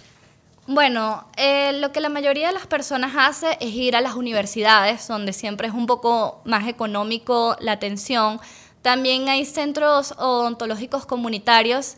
Bueno, 0.68 1.28
eh, 1.38 1.74
lo 1.74 1.92
que 1.92 2.00
la 2.00 2.10
mayoría 2.10 2.48
de 2.48 2.54
las 2.54 2.66
personas 2.66 3.14
hace 3.16 3.56
es 3.60 3.72
ir 3.72 3.96
a 3.96 4.02
las 4.02 4.16
universidades, 4.16 5.08
donde 5.08 5.32
siempre 5.32 5.68
es 5.68 5.76
un 5.76 5.86
poco 5.86 6.42
más 6.44 6.68
económico 6.68 7.56
la 7.60 7.74
atención 7.74 8.40
También 8.86 9.30
hay 9.30 9.46
centros 9.46 10.14
odontológicos 10.16 11.08
comunitarios, 11.08 11.96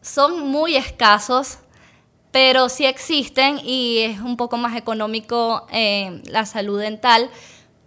son 0.00 0.48
muy 0.48 0.76
escasos, 0.76 1.58
pero 2.30 2.68
sí 2.68 2.86
existen 2.86 3.58
y 3.64 3.98
es 3.98 4.20
un 4.20 4.36
poco 4.36 4.56
más 4.56 4.76
económico 4.76 5.66
eh, 5.72 6.22
la 6.26 6.46
salud 6.46 6.78
dental, 6.78 7.28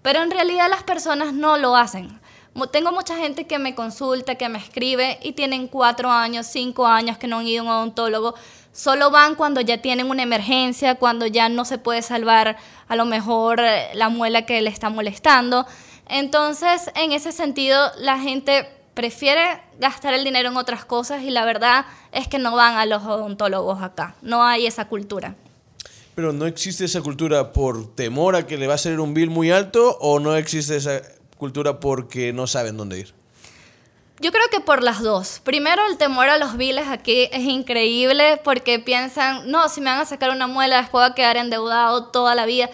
pero 0.02 0.22
en 0.22 0.30
realidad 0.30 0.70
las 0.70 0.84
personas 0.84 1.32
no 1.32 1.56
lo 1.56 1.78
hacen. 1.78 2.20
Tengo 2.74 2.92
mucha 2.92 3.16
gente 3.16 3.48
que 3.48 3.60
me 3.60 3.76
consulta, 3.76 4.36
que 4.36 4.50
me 4.50 4.60
escribe 4.60 5.20
y 5.24 5.32
tienen 5.32 5.70
cuatro 5.70 6.12
años, 6.12 6.46
cinco 6.46 6.86
años 6.86 7.18
que 7.18 7.28
no 7.28 7.40
han 7.40 7.48
ido 7.48 7.62
a 7.62 7.64
un 7.64 7.72
odontólogo. 7.72 8.36
Solo 8.74 9.10
van 9.10 9.36
cuando 9.36 9.62
ya 9.62 9.78
tienen 9.78 10.10
una 10.10 10.24
emergencia, 10.24 10.96
cuando 10.96 11.28
ya 11.28 11.48
no 11.48 11.64
se 11.64 11.78
puede 11.78 12.02
salvar 12.02 12.58
a 12.90 12.96
lo 12.98 13.06
mejor 13.06 13.62
eh, 13.62 13.92
la 13.94 14.10
muela 14.10 14.46
que 14.46 14.62
le 14.62 14.70
está 14.70 14.90
molestando. 14.90 15.66
Entonces, 16.14 16.92
en 16.94 17.12
ese 17.12 17.32
sentido, 17.32 17.92
la 17.98 18.20
gente 18.20 18.70
prefiere 18.94 19.60
gastar 19.80 20.14
el 20.14 20.24
dinero 20.24 20.50
en 20.50 20.58
otras 20.58 20.86
cosas 20.86 21.24
y 21.24 21.32
la 21.32 21.44
verdad 21.44 21.88
es 22.12 22.28
que 22.28 22.38
no 22.38 22.56
van 22.56 22.78
a 22.78 22.86
los 22.86 23.02
odontólogos 23.02 23.82
acá. 23.82 24.16
No 24.22 24.44
hay 24.44 24.68
esa 24.68 24.88
cultura. 24.88 25.36
Pero 26.14 26.32
no 26.32 26.46
existe 26.46 26.86
esa 26.86 27.02
cultura 27.02 27.52
por 27.52 27.96
temor 27.96 28.36
a 28.36 28.46
que 28.46 28.60
le 28.60 28.68
va 28.68 28.76
a 28.76 28.78
salir 28.78 29.00
un 29.00 29.16
bill 29.16 29.32
muy 29.32 29.50
alto 29.50 29.98
o 30.02 30.20
no 30.20 30.36
existe 30.36 30.76
esa 30.76 31.02
cultura 31.40 31.80
porque 31.80 32.32
no 32.32 32.46
saben 32.46 32.78
dónde 32.78 33.00
ir? 33.00 33.14
Yo 34.20 34.32
creo 34.32 34.46
que 34.50 34.62
por 34.62 34.84
las 34.84 35.02
dos. 35.02 35.42
Primero, 35.44 35.82
el 35.90 35.98
temor 35.98 36.30
a 36.30 36.38
los 36.38 36.56
biles 36.56 36.88
aquí 36.88 37.28
es 37.32 37.42
increíble 37.42 38.40
porque 38.44 38.80
piensan, 38.80 39.52
no, 39.52 39.68
si 39.68 39.82
me 39.82 39.90
van 39.90 40.00
a 40.00 40.06
sacar 40.06 40.30
una 40.30 40.48
muela, 40.48 40.78
después 40.78 41.04
voy 41.04 41.12
a 41.12 41.16
quedar 41.16 41.36
endeudado 41.36 42.06
toda 42.06 42.34
la 42.36 42.46
vida. 42.46 42.70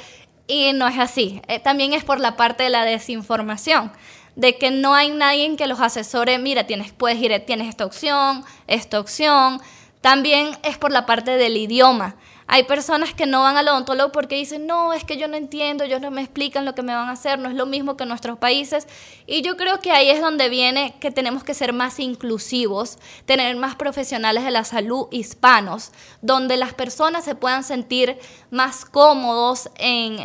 Y 0.49 0.73
no 0.73 0.87
es 0.87 0.97
así. 0.97 1.43
Eh, 1.47 1.59
también 1.59 1.93
es 1.93 2.03
por 2.03 2.19
la 2.19 2.35
parte 2.35 2.63
de 2.63 2.71
la 2.71 2.83
desinformación, 2.83 3.91
de 4.35 4.57
que 4.57 4.71
no 4.71 4.95
hay 4.95 5.11
nadie 5.11 5.55
que 5.55 5.67
los 5.67 5.79
asesore, 5.79 6.39
mira, 6.39 6.65
tienes, 6.65 6.91
puedes 6.91 7.21
ir, 7.21 7.39
tienes 7.45 7.69
esta 7.69 7.85
opción, 7.85 8.43
esta 8.65 8.99
opción. 8.99 9.61
También 10.01 10.57
es 10.63 10.79
por 10.79 10.91
la 10.91 11.05
parte 11.05 11.37
del 11.37 11.55
idioma. 11.55 12.15
Hay 12.51 12.63
personas 12.63 13.13
que 13.13 13.27
no 13.27 13.43
van 13.43 13.57
al 13.57 13.67
odontólogo 13.67 14.11
porque 14.11 14.33
dicen, 14.35 14.65
no, 14.65 14.91
es 14.91 15.03
que 15.03 15.17
yo 15.17 15.27
no 15.27 15.37
entiendo, 15.37 15.83
ellos 15.83 16.01
no 16.01 16.09
me 16.09 16.21
explican 16.21 16.65
lo 16.65 16.73
que 16.73 16.81
me 16.81 16.95
van 16.95 17.07
a 17.07 17.11
hacer, 17.11 17.37
no 17.37 17.47
es 17.47 17.53
lo 17.53 17.67
mismo 17.67 17.95
que 17.95 18.05
en 18.05 18.09
nuestros 18.09 18.39
países. 18.39 18.87
Y 19.27 19.43
yo 19.43 19.55
creo 19.55 19.81
que 19.81 19.91
ahí 19.91 20.09
es 20.09 20.19
donde 20.19 20.49
viene 20.49 20.95
que 20.99 21.11
tenemos 21.11 21.43
que 21.43 21.53
ser 21.53 21.73
más 21.73 21.99
inclusivos, 21.99 22.97
tener 23.27 23.55
más 23.55 23.75
profesionales 23.75 24.43
de 24.45 24.49
la 24.49 24.63
salud 24.63 25.05
hispanos, 25.11 25.91
donde 26.23 26.57
las 26.57 26.73
personas 26.73 27.23
se 27.23 27.35
puedan 27.35 27.63
sentir 27.63 28.17
más 28.49 28.83
cómodos 28.83 29.69
en, 29.77 30.17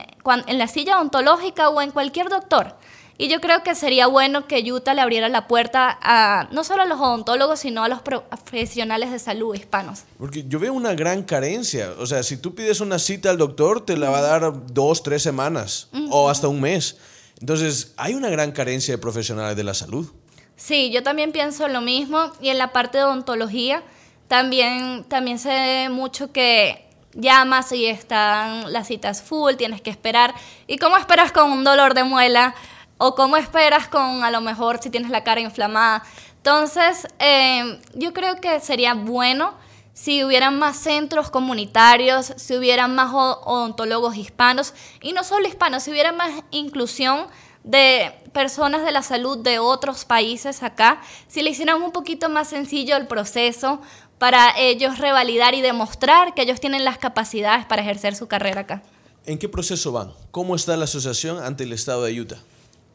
en 0.47 0.59
la 0.59 0.67
silla 0.67 0.97
odontológica 0.97 1.69
o 1.69 1.83
en 1.83 1.91
cualquier 1.91 2.31
doctor. 2.31 2.75
Y 3.17 3.29
yo 3.29 3.41
creo 3.41 3.63
que 3.63 3.77
sería 3.77 4.09
bueno 4.09 4.49
que 4.49 4.61
Utah 4.73 4.93
le 4.93 5.01
abriera 5.01 5.29
la 5.29 5.47
puerta 5.47 5.99
a 6.03 6.49
no 6.51 6.65
solo 6.65 6.83
a 6.83 6.87
los 6.87 6.99
odontólogos, 6.99 7.61
sino 7.61 7.85
a 7.85 7.89
los 7.89 8.03
profesionales 8.03 9.13
de 9.13 9.21
salud 9.21 9.55
hispanos. 9.55 10.03
Porque 10.19 10.45
yo 10.49 10.59
veo 10.59 10.73
una 10.73 10.95
gran 10.95 11.23
carencia. 11.23 11.93
O 12.01 12.07
sea, 12.07 12.25
si 12.25 12.37
tú 12.37 12.55
pides 12.57 12.81
una 12.81 12.99
cita 12.99 13.31
al 13.31 13.39
doctor, 13.39 13.85
te 13.85 13.97
la 13.97 14.11
va 14.11 14.19
a 14.19 14.23
dar 14.23 14.67
dos, 14.73 15.03
tres 15.05 15.23
semanas 15.23 15.89
o 16.11 16.29
hasta 16.29 16.49
un 16.49 16.61
mes. 16.61 16.97
Entonces, 17.41 17.93
hay 17.97 18.15
una 18.15 18.31
gran 18.31 18.51
carencia 18.51 18.95
de 18.95 18.99
profesionales 18.99 19.57
de 19.57 19.65
la 19.65 19.75
salud. 19.75 20.11
Sí, 20.57 20.91
yo 20.91 21.03
también 21.03 21.31
pienso 21.31 21.69
lo 21.69 21.81
mismo. 21.81 22.33
Y 22.41 22.49
en 22.49 22.59
la 22.59 22.73
parte 22.73 22.99
de 22.99 23.05
odontología, 23.05 23.85
también, 24.27 25.05
también 25.05 25.39
se 25.39 25.51
ve 25.51 25.89
mucho 25.89 26.33
que 26.33 26.85
llamas 27.13 27.71
y 27.71 27.87
están 27.87 28.73
las 28.73 28.89
citas 28.89 29.23
full, 29.23 29.55
tienes 29.55 29.81
que 29.81 29.91
esperar. 29.91 30.35
¿Y 30.67 30.79
cómo 30.79 30.97
esperas 30.97 31.31
con 31.31 31.53
un 31.53 31.63
dolor 31.63 31.95
de 31.95 32.03
muela? 32.03 32.55
O 32.99 33.15
cómo 33.15 33.37
esperas 33.37 33.89
con 33.89 34.25
a 34.25 34.31
lo 34.31 34.41
mejor 34.41 34.81
si 34.83 34.91
tienes 34.91 35.11
la 35.11 35.25
cara 35.25 35.41
inflamada. 35.41 36.03
Entonces, 36.37 37.07
eh, 37.19 37.81
yo 37.95 38.13
creo 38.13 38.41
que 38.41 38.61
sería 38.61 38.95
bueno 38.95 39.55
si 39.95 40.25
hubieran 40.25 40.59
más 40.59 40.77
centros 40.77 41.31
comunitarios, 41.31 42.35
si 42.37 42.57
hubieran 42.57 42.95
más 42.95 43.13
odontólogos 43.15 44.17
hispanos, 44.17 44.75
y 45.01 45.13
no 45.13 45.23
solo 45.23 45.47
hispanos, 45.47 45.85
si 45.85 45.93
hubiera 45.93 46.13
más 46.13 46.43
inclusión 46.51 47.29
de 47.63 48.13
personas 48.33 48.85
de 48.85 48.91
la 48.93 49.03
salud 49.03 49.39
de 49.39 49.59
otros 49.61 50.05
países 50.05 50.63
acá, 50.63 51.01
si 51.29 51.43
le 51.43 51.51
hicieran 51.51 51.81
un 51.81 51.93
poquito 51.93 52.29
más 52.29 52.49
sencillo 52.49 52.97
el 52.97 53.07
proceso 53.07 53.81
para 54.19 54.59
ellos 54.59 54.99
revalidar 54.99 55.55
y 55.55 55.63
demostrar 55.63 56.35
que 56.35 56.43
ellos 56.43 56.61
tienen 56.61 56.85
las 56.85 56.99
capacidades 56.99 57.65
para 57.65 57.83
ejercer 57.83 58.17
su 58.17 58.27
carrera 58.27 58.63
acá. 58.63 58.83
¿En 59.27 59.39
qué 59.39 59.49
proceso 59.49 59.93
van? 59.93 60.13
¿Cómo 60.31 60.55
está 60.57 60.77
la 60.77 60.85
asociación 60.85 61.39
ante 61.43 61.65
el 61.65 61.73
estado 61.73 62.03
de 62.05 62.21
Utah? 62.21 62.39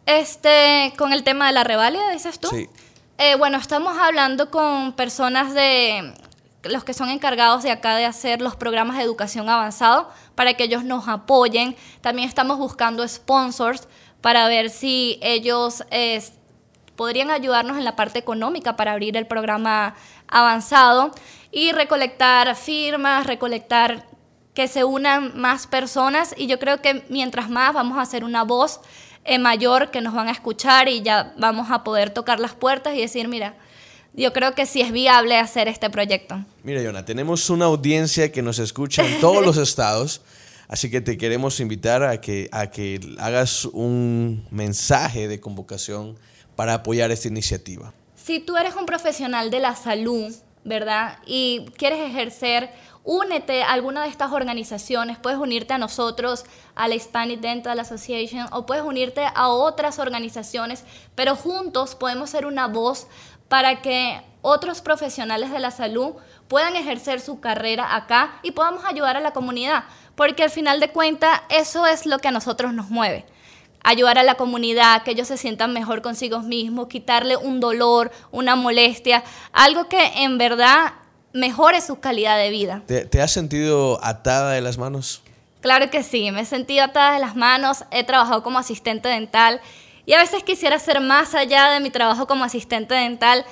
Este, 0.10 0.92
con 0.98 1.14
el 1.14 1.24
tema 1.24 1.46
de 1.46 1.54
la 1.54 1.64
reválida, 1.64 2.10
dices 2.10 2.40
tú. 2.40 2.48
Sí. 2.48 2.68
Eh, 3.20 3.36
bueno, 3.36 3.60
estamos 3.60 3.96
hablando 4.00 4.50
con 4.50 4.94
personas 4.94 5.54
de 5.54 6.16
los 6.64 6.84
que 6.84 6.96
son 6.96 7.10
encargados 7.10 7.62
de 7.62 7.70
acá 7.70 7.96
de 7.96 8.06
hacer 8.06 8.42
los 8.42 8.56
programas 8.56 8.98
de 8.98 9.04
educación 9.04 9.50
avanzado 9.50 10.10
para 10.34 10.56
que 10.56 10.64
ellos 10.64 10.84
nos 10.84 11.08
apoyen. 11.08 11.76
También 12.02 12.28
estamos 12.28 12.58
buscando 12.58 13.08
sponsors 13.08 13.88
para 14.20 14.48
ver 14.48 14.72
si 14.72 15.20
ellos 15.22 15.84
podrían 16.96 17.30
ayudarnos 17.30 17.78
en 17.78 17.86
la 17.86 17.96
parte 17.96 18.18
económica 18.18 18.76
para 18.76 18.94
abrir 18.94 19.16
el 19.16 19.28
programa 19.28 19.96
avanzado 20.28 21.12
y 21.52 21.72
recolectar 21.72 22.56
firmas, 22.56 23.28
recolectar 23.28 24.08
que 24.56 24.68
se 24.68 24.84
unan 24.84 25.40
más 25.40 25.68
personas 25.68 26.34
y 26.36 26.48
yo 26.48 26.58
creo 26.58 26.82
que 26.82 27.06
mientras 27.10 27.50
más 27.50 27.74
vamos 27.74 28.00
a 28.00 28.02
hacer 28.02 28.24
una 28.24 28.44
voz 28.44 28.82
mayor 29.40 29.92
que 29.92 30.02
nos 30.02 30.14
van 30.14 30.28
a 30.28 30.32
escuchar 30.32 30.88
y 30.88 31.02
ya 31.02 31.34
vamos 31.38 31.72
a 31.72 31.84
poder 31.84 32.10
tocar 32.10 32.40
las 32.40 32.54
puertas 32.54 32.96
y 32.96 33.02
decir, 33.02 33.28
mira, 33.28 33.56
yo 34.14 34.34
creo 34.34 34.56
que 34.56 34.66
sí 34.66 34.82
es 34.82 34.92
viable 34.92 35.38
hacer 35.38 35.68
este 35.68 35.90
proyecto. 35.90 36.44
Mira, 36.64 36.82
Yona, 36.82 37.06
tenemos 37.06 37.50
una 37.50 37.66
audiencia 37.66 38.32
que 38.32 38.42
nos 38.42 38.60
escucha 38.60 39.06
en 39.06 39.20
todos 39.22 39.46
los 39.46 39.58
estados, 39.70 40.22
así 40.68 40.90
que 40.90 41.02
te 41.02 41.18
queremos 41.18 41.60
invitar 41.60 42.04
a 42.04 42.20
que, 42.20 42.50
a 42.52 42.72
que 42.72 43.00
hagas 43.20 43.66
un 43.66 44.46
mensaje 44.52 45.28
de 45.28 45.40
convocación 45.40 46.18
para 46.56 46.74
apoyar 46.74 47.12
esta 47.12 47.28
iniciativa. 47.28 47.94
Si 48.16 48.40
tú 48.40 48.58
eres 48.58 48.76
un 48.76 48.86
profesional 48.86 49.50
de 49.52 49.60
la 49.60 49.76
salud, 49.76 50.34
¿verdad? 50.64 51.20
Y 51.26 51.66
quieres 51.78 52.00
ejercer 52.00 52.70
únete 53.10 53.64
a 53.64 53.72
alguna 53.72 54.04
de 54.04 54.10
estas 54.10 54.32
organizaciones, 54.32 55.18
puedes 55.18 55.40
unirte 55.40 55.74
a 55.74 55.80
nosotros, 55.80 56.46
a 56.76 56.88
la 56.88 56.94
Hispanic 56.94 57.40
Dental 57.40 57.80
Association, 57.80 58.46
o 58.52 58.68
puedes 58.68 58.84
unirte 58.84 59.24
a 59.34 59.48
otras 59.48 59.98
organizaciones, 59.98 60.84
pero 61.16 61.36
juntos 61.36 61.96
podemos 61.96 62.30
ser 62.30 62.46
una 62.46 62.68
voz 62.68 63.08
para 63.48 63.82
que 63.82 64.22
otros 64.44 64.82
profesionales 64.82 65.50
de 65.50 65.60
la 65.60 65.72
salud 65.72 66.18
puedan 66.48 66.76
ejercer 66.76 67.20
su 67.20 67.40
carrera 67.40 67.96
acá 67.96 68.40
y 68.44 68.52
podamos 68.52 68.86
ayudar 68.86 69.18
a 69.18 69.22
la 69.22 69.32
comunidad, 69.32 69.86
porque 70.14 70.44
al 70.44 70.52
final 70.52 70.80
de 70.80 70.92
cuentas 70.92 71.42
eso 71.50 71.88
es 71.88 72.06
lo 72.06 72.20
que 72.20 72.28
a 72.28 72.32
nosotros 72.32 72.76
nos 72.76 72.92
mueve. 72.92 73.26
Ayudar 73.84 74.20
a 74.20 74.24
la 74.24 74.36
comunidad, 74.36 75.02
que 75.02 75.12
ellos 75.12 75.30
se 75.30 75.38
sientan 75.38 75.74
mejor 75.74 76.04
consigo 76.04 76.42
mismos, 76.42 76.90
quitarle 76.90 77.38
un 77.38 77.60
dolor, 77.60 78.12
una 78.30 78.56
molestia, 78.56 79.24
algo 79.52 79.90
que 79.90 80.04
en 80.18 80.38
verdad 80.38 80.94
mejore 81.34 81.82
su 81.82 82.00
calidad 82.00 82.38
de 82.38 82.50
vida. 82.50 82.84
¿Te, 82.86 83.22
has 83.22 83.32
sentido 83.32 84.00
atada 84.04 84.52
de 84.52 84.62
las 84.62 84.78
manos? 84.78 85.22
Claro 85.62 85.90
que 85.90 86.04
sí, 86.04 86.32
me 86.32 86.42
he 86.42 86.46
sentido 86.46 86.86
atada 86.86 87.14
de 87.14 87.20
las 87.20 87.36
manos, 87.36 87.84
he 87.92 88.04
trabajado 88.04 88.44
como 88.44 88.60
asistente 88.60 89.10
dental 89.10 89.60
y 90.06 90.14
a 90.14 90.20
veces 90.20 90.44
quisiera 90.44 90.80
ser 90.80 91.02
más 91.02 91.36
allá 91.36 91.70
de 91.70 91.82
mi 91.82 91.90
trabajo 91.90 92.28
como 92.28 92.46
asistente 92.46 92.94
dental 92.94 93.46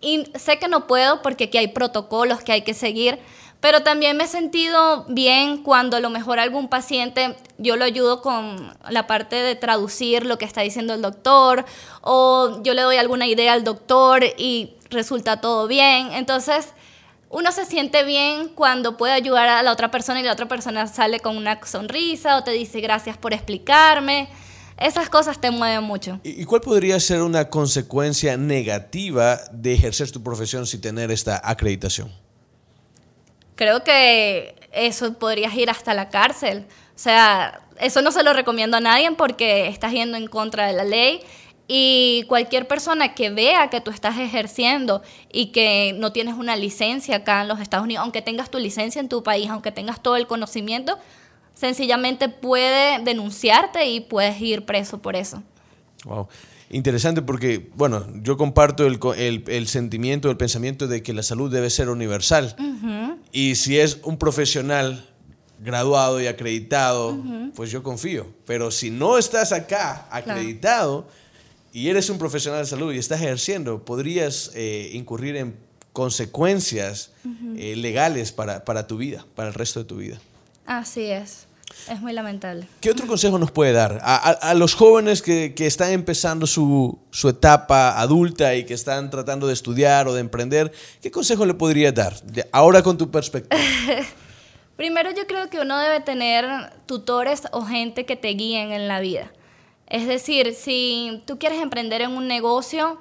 y 0.00 0.24
sé 0.34 0.58
que 0.58 0.68
no 0.68 0.86
puedo 0.86 1.22
porque 1.22 1.44
aquí 1.44 1.58
hay 1.58 1.68
protocolos 1.68 2.42
que 2.42 2.52
hay 2.52 2.62
que 2.62 2.74
seguir, 2.74 3.18
pero 3.60 3.82
también 3.82 4.14
me 4.18 4.24
he 4.24 4.28
sentido 4.28 5.06
bien 5.08 5.62
cuando 5.62 5.96
a 5.96 6.00
lo 6.00 6.10
mejor 6.10 6.38
algún 6.38 6.68
paciente 6.68 7.34
yo 7.56 7.76
lo 7.76 7.86
ayudo 7.86 8.20
con 8.20 8.76
la 8.90 9.06
parte 9.06 9.36
de 9.36 9.54
traducir 9.54 10.26
lo 10.26 10.36
que 10.36 10.44
está 10.44 10.60
diciendo 10.60 10.92
el 10.92 11.00
doctor 11.00 11.64
o 12.02 12.62
yo 12.62 12.74
le 12.74 12.82
doy 12.82 12.98
alguna 12.98 13.26
idea 13.26 13.54
al 13.54 13.64
doctor 13.64 14.22
y 14.36 14.74
resulta 14.90 15.40
todo 15.40 15.66
bien. 15.66 16.12
Entonces, 16.12 16.74
uno 17.34 17.50
se 17.50 17.66
siente 17.66 18.04
bien 18.04 18.48
cuando 18.48 18.96
puede 18.96 19.12
ayudar 19.12 19.48
a 19.48 19.62
la 19.64 19.72
otra 19.72 19.90
persona 19.90 20.20
y 20.20 20.22
la 20.22 20.32
otra 20.32 20.46
persona 20.46 20.86
sale 20.86 21.18
con 21.18 21.36
una 21.36 21.58
sonrisa 21.66 22.36
o 22.36 22.44
te 22.44 22.52
dice 22.52 22.80
gracias 22.80 23.16
por 23.16 23.34
explicarme. 23.34 24.28
Esas 24.78 25.08
cosas 25.08 25.40
te 25.40 25.50
mueven 25.50 25.82
mucho. 25.82 26.20
¿Y 26.22 26.44
cuál 26.44 26.60
podría 26.60 26.98
ser 27.00 27.22
una 27.22 27.50
consecuencia 27.50 28.36
negativa 28.36 29.40
de 29.50 29.74
ejercer 29.74 30.12
tu 30.12 30.22
profesión 30.22 30.64
sin 30.64 30.80
tener 30.80 31.10
esta 31.10 31.40
acreditación? 31.42 32.12
Creo 33.56 33.82
que 33.82 34.54
eso 34.72 35.14
podrías 35.14 35.54
ir 35.54 35.70
hasta 35.70 35.92
la 35.92 36.10
cárcel. 36.10 36.66
O 36.94 36.98
sea, 36.98 37.62
eso 37.80 38.00
no 38.00 38.12
se 38.12 38.22
lo 38.22 38.32
recomiendo 38.32 38.76
a 38.76 38.80
nadie 38.80 39.10
porque 39.10 39.66
estás 39.66 39.92
yendo 39.92 40.16
en 40.16 40.28
contra 40.28 40.68
de 40.68 40.72
la 40.72 40.84
ley 40.84 41.20
y 41.66 42.24
cualquier 42.28 42.68
persona 42.68 43.14
que 43.14 43.30
vea 43.30 43.70
que 43.70 43.80
tú 43.80 43.90
estás 43.90 44.18
ejerciendo 44.18 45.02
y 45.32 45.46
que 45.46 45.94
no 45.98 46.12
tienes 46.12 46.34
una 46.34 46.56
licencia 46.56 47.16
acá 47.16 47.42
en 47.42 47.48
los 47.48 47.60
Estados 47.60 47.84
Unidos, 47.84 48.02
aunque 48.02 48.22
tengas 48.22 48.50
tu 48.50 48.58
licencia 48.58 49.00
en 49.00 49.08
tu 49.08 49.22
país, 49.22 49.48
aunque 49.48 49.72
tengas 49.72 50.02
todo 50.02 50.16
el 50.16 50.26
conocimiento, 50.26 50.98
sencillamente 51.54 52.28
puede 52.28 53.02
denunciarte 53.02 53.86
y 53.86 54.00
puedes 54.00 54.40
ir 54.40 54.66
preso 54.66 54.98
por 54.98 55.16
eso. 55.16 55.42
Wow. 56.04 56.28
interesante 56.68 57.22
porque, 57.22 57.70
bueno, 57.76 58.06
yo 58.20 58.36
comparto 58.36 58.86
el, 58.86 59.00
el, 59.46 59.68
sentimiento, 59.68 60.30
el 60.30 60.36
pensamiento 60.36 60.86
de 60.86 61.02
que 61.02 61.14
la 61.14 61.22
salud 61.22 61.50
debe 61.50 61.70
ser 61.70 61.88
universal. 61.88 62.54
Y 63.32 63.54
si 63.54 63.78
es 63.78 64.00
un 64.02 64.18
profesional 64.18 65.08
graduado 65.60 66.20
y 66.20 66.26
acreditado, 66.26 67.16
pues 67.54 67.70
yo 67.70 67.82
confío. 67.82 68.26
Pero 68.44 68.70
si 68.70 68.90
no 68.90 69.16
estás 69.16 69.52
acá 69.52 70.06
acreditado 70.10 71.08
y 71.74 71.88
eres 71.88 72.08
un 72.08 72.18
profesional 72.18 72.60
de 72.60 72.66
salud 72.66 72.94
y 72.94 72.98
estás 72.98 73.20
ejerciendo, 73.20 73.84
podrías 73.84 74.52
eh, 74.54 74.90
incurrir 74.92 75.34
en 75.34 75.56
consecuencias 75.92 77.10
eh, 77.56 77.74
legales 77.74 78.30
para, 78.30 78.64
para 78.64 78.86
tu 78.86 78.96
vida, 78.96 79.26
para 79.34 79.48
el 79.48 79.54
resto 79.54 79.80
de 79.80 79.84
tu 79.84 79.96
vida. 79.96 80.20
Así 80.66 81.02
es. 81.02 81.48
Es 81.90 82.00
muy 82.00 82.12
lamentable. 82.12 82.68
¿Qué 82.80 82.92
otro 82.92 83.08
consejo 83.08 83.40
nos 83.40 83.50
puede 83.50 83.72
dar 83.72 84.00
a, 84.04 84.54
los 84.54 84.74
jóvenes 84.74 85.20
que, 85.20 85.52
están 85.58 85.90
empezando 85.90 86.46
su, 86.46 86.96
etapa 87.28 88.00
adulta 88.00 88.54
y 88.54 88.64
que 88.64 88.74
están 88.74 89.10
tratando 89.10 89.48
de 89.48 89.54
estudiar 89.54 90.06
o 90.06 90.14
de 90.14 90.20
emprender? 90.20 90.70
¿Qué 91.02 91.10
consejo 91.10 91.44
le 91.44 91.54
podría 91.54 91.90
dar 91.90 92.14
ahora 92.52 92.84
con 92.84 92.96
tu 92.96 93.10
perspectiva? 93.10 93.60
Primero 94.76 95.10
yo 95.10 95.26
creo 95.26 95.50
que 95.50 95.58
uno 95.58 95.76
debe 95.80 95.98
tener 95.98 96.72
tutores 96.86 97.42
o 97.50 97.64
gente 97.64 98.06
que 98.06 98.14
te 98.14 98.28
guíen 98.28 98.70
en 98.70 98.86
la 98.86 99.00
vida. 99.00 99.32
Es 99.94 100.08
decir, 100.08 100.54
si 100.54 101.22
tú 101.24 101.38
quieres 101.38 101.62
emprender 101.62 102.02
en 102.02 102.10
un 102.10 102.26
negocio, 102.26 102.98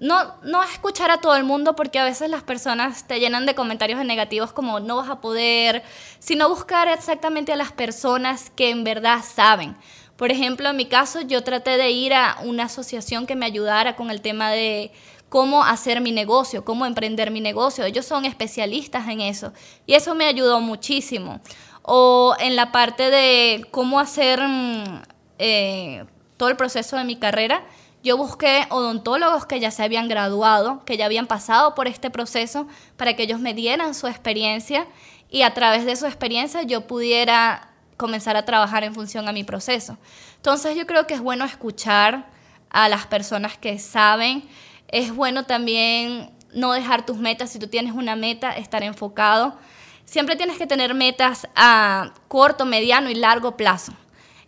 no, 0.00 0.34
no 0.42 0.62
escuchar 0.62 1.10
a 1.10 1.22
todo 1.22 1.34
el 1.34 1.44
mundo 1.44 1.74
porque 1.74 1.98
a 1.98 2.04
veces 2.04 2.28
las 2.28 2.42
personas 2.42 3.06
te 3.06 3.18
llenan 3.18 3.46
de 3.46 3.54
comentarios 3.54 4.04
negativos 4.04 4.52
como 4.52 4.80
no 4.80 4.96
vas 4.96 5.08
a 5.08 5.22
poder, 5.22 5.82
sino 6.18 6.50
buscar 6.50 6.88
exactamente 6.88 7.54
a 7.54 7.56
las 7.56 7.72
personas 7.72 8.50
que 8.50 8.68
en 8.68 8.84
verdad 8.84 9.20
saben. 9.24 9.74
Por 10.18 10.30
ejemplo, 10.30 10.68
en 10.68 10.76
mi 10.76 10.84
caso, 10.84 11.22
yo 11.22 11.42
traté 11.42 11.78
de 11.78 11.90
ir 11.90 12.12
a 12.12 12.36
una 12.42 12.64
asociación 12.64 13.26
que 13.26 13.34
me 13.34 13.46
ayudara 13.46 13.96
con 13.96 14.10
el 14.10 14.20
tema 14.20 14.50
de 14.50 14.92
cómo 15.30 15.64
hacer 15.64 16.02
mi 16.02 16.12
negocio, 16.12 16.66
cómo 16.66 16.84
emprender 16.84 17.30
mi 17.30 17.40
negocio. 17.40 17.86
Ellos 17.86 18.04
son 18.04 18.26
especialistas 18.26 19.08
en 19.08 19.22
eso 19.22 19.54
y 19.86 19.94
eso 19.94 20.14
me 20.14 20.26
ayudó 20.26 20.60
muchísimo. 20.60 21.40
O 21.80 22.36
en 22.38 22.56
la 22.56 22.72
parte 22.72 23.08
de 23.08 23.66
cómo 23.70 23.98
hacer 23.98 24.38
mm, 24.46 25.00
eh, 25.40 26.04
todo 26.36 26.48
el 26.48 26.56
proceso 26.56 26.96
de 26.96 27.04
mi 27.04 27.16
carrera 27.16 27.64
yo 28.02 28.16
busqué 28.16 28.66
odontólogos 28.70 29.44
que 29.44 29.60
ya 29.60 29.70
se 29.70 29.82
habían 29.82 30.08
graduado, 30.08 30.82
que 30.86 30.96
ya 30.96 31.04
habían 31.04 31.26
pasado 31.26 31.74
por 31.74 31.86
este 31.86 32.08
proceso, 32.08 32.66
para 32.96 33.14
que 33.14 33.24
ellos 33.24 33.40
me 33.40 33.52
dieran 33.52 33.94
su 33.94 34.06
experiencia 34.06 34.86
y 35.28 35.42
a 35.42 35.52
través 35.52 35.84
de 35.84 35.96
su 35.96 36.06
experiencia 36.06 36.62
yo 36.62 36.86
pudiera 36.86 37.68
comenzar 37.98 38.36
a 38.36 38.46
trabajar 38.46 38.84
en 38.84 38.94
función 38.94 39.28
a 39.28 39.32
mi 39.32 39.44
proceso. 39.44 39.98
Entonces 40.36 40.76
yo 40.76 40.86
creo 40.86 41.06
que 41.06 41.12
es 41.12 41.20
bueno 41.20 41.44
escuchar 41.44 42.26
a 42.70 42.88
las 42.88 43.06
personas 43.06 43.58
que 43.58 43.78
saben, 43.78 44.48
es 44.88 45.14
bueno 45.14 45.44
también 45.44 46.30
no 46.54 46.72
dejar 46.72 47.04
tus 47.04 47.18
metas, 47.18 47.50
si 47.50 47.58
tú 47.58 47.68
tienes 47.68 47.92
una 47.92 48.16
meta, 48.16 48.52
estar 48.52 48.82
enfocado. 48.82 49.58
Siempre 50.06 50.36
tienes 50.36 50.56
que 50.56 50.66
tener 50.66 50.94
metas 50.94 51.46
a 51.54 52.14
corto, 52.28 52.64
mediano 52.64 53.10
y 53.10 53.14
largo 53.14 53.56
plazo. 53.56 53.92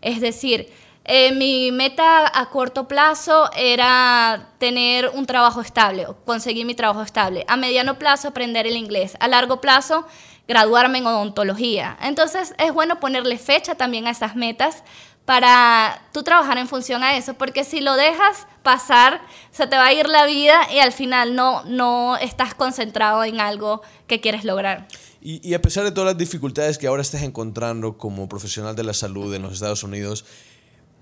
Es 0.02 0.20
decir, 0.20 0.70
eh, 1.04 1.32
mi 1.32 1.72
meta 1.72 2.30
a 2.32 2.50
corto 2.50 2.86
plazo 2.86 3.50
era 3.56 4.50
tener 4.58 5.10
un 5.14 5.26
trabajo 5.26 5.60
estable, 5.60 6.06
conseguir 6.24 6.64
mi 6.64 6.74
trabajo 6.74 7.02
estable. 7.02 7.44
A 7.48 7.56
mediano 7.56 7.98
plazo, 7.98 8.28
aprender 8.28 8.66
el 8.66 8.76
inglés. 8.76 9.16
A 9.18 9.26
largo 9.26 9.60
plazo, 9.60 10.06
graduarme 10.46 10.98
en 10.98 11.06
odontología. 11.06 11.96
Entonces, 12.02 12.54
es 12.58 12.72
bueno 12.72 13.00
ponerle 13.00 13.38
fecha 13.38 13.74
también 13.74 14.06
a 14.06 14.10
esas 14.10 14.36
metas 14.36 14.84
para 15.24 16.02
tú 16.12 16.22
trabajar 16.22 16.58
en 16.58 16.68
función 16.68 17.02
a 17.02 17.16
eso, 17.16 17.34
porque 17.34 17.64
si 17.64 17.80
lo 17.80 17.94
dejas 17.94 18.46
pasar, 18.62 19.20
se 19.52 19.66
te 19.66 19.76
va 19.76 19.86
a 19.86 19.92
ir 19.92 20.08
la 20.08 20.26
vida 20.26 20.68
y 20.72 20.80
al 20.80 20.92
final 20.92 21.34
no, 21.36 21.62
no 21.64 22.16
estás 22.16 22.54
concentrado 22.54 23.22
en 23.24 23.40
algo 23.40 23.82
que 24.08 24.20
quieres 24.20 24.44
lograr. 24.44 24.88
Y, 25.24 25.54
a 25.54 25.62
pesar 25.62 25.84
de 25.84 25.92
todas 25.92 26.08
las 26.08 26.18
dificultades 26.18 26.78
que 26.78 26.88
ahora 26.88 27.00
estás 27.00 27.22
encontrando 27.22 27.96
como 27.96 28.28
profesional 28.28 28.74
de 28.74 28.82
la 28.82 28.92
salud 28.92 29.32
en 29.32 29.42
los 29.42 29.52
Estados 29.52 29.84
Unidos, 29.84 30.24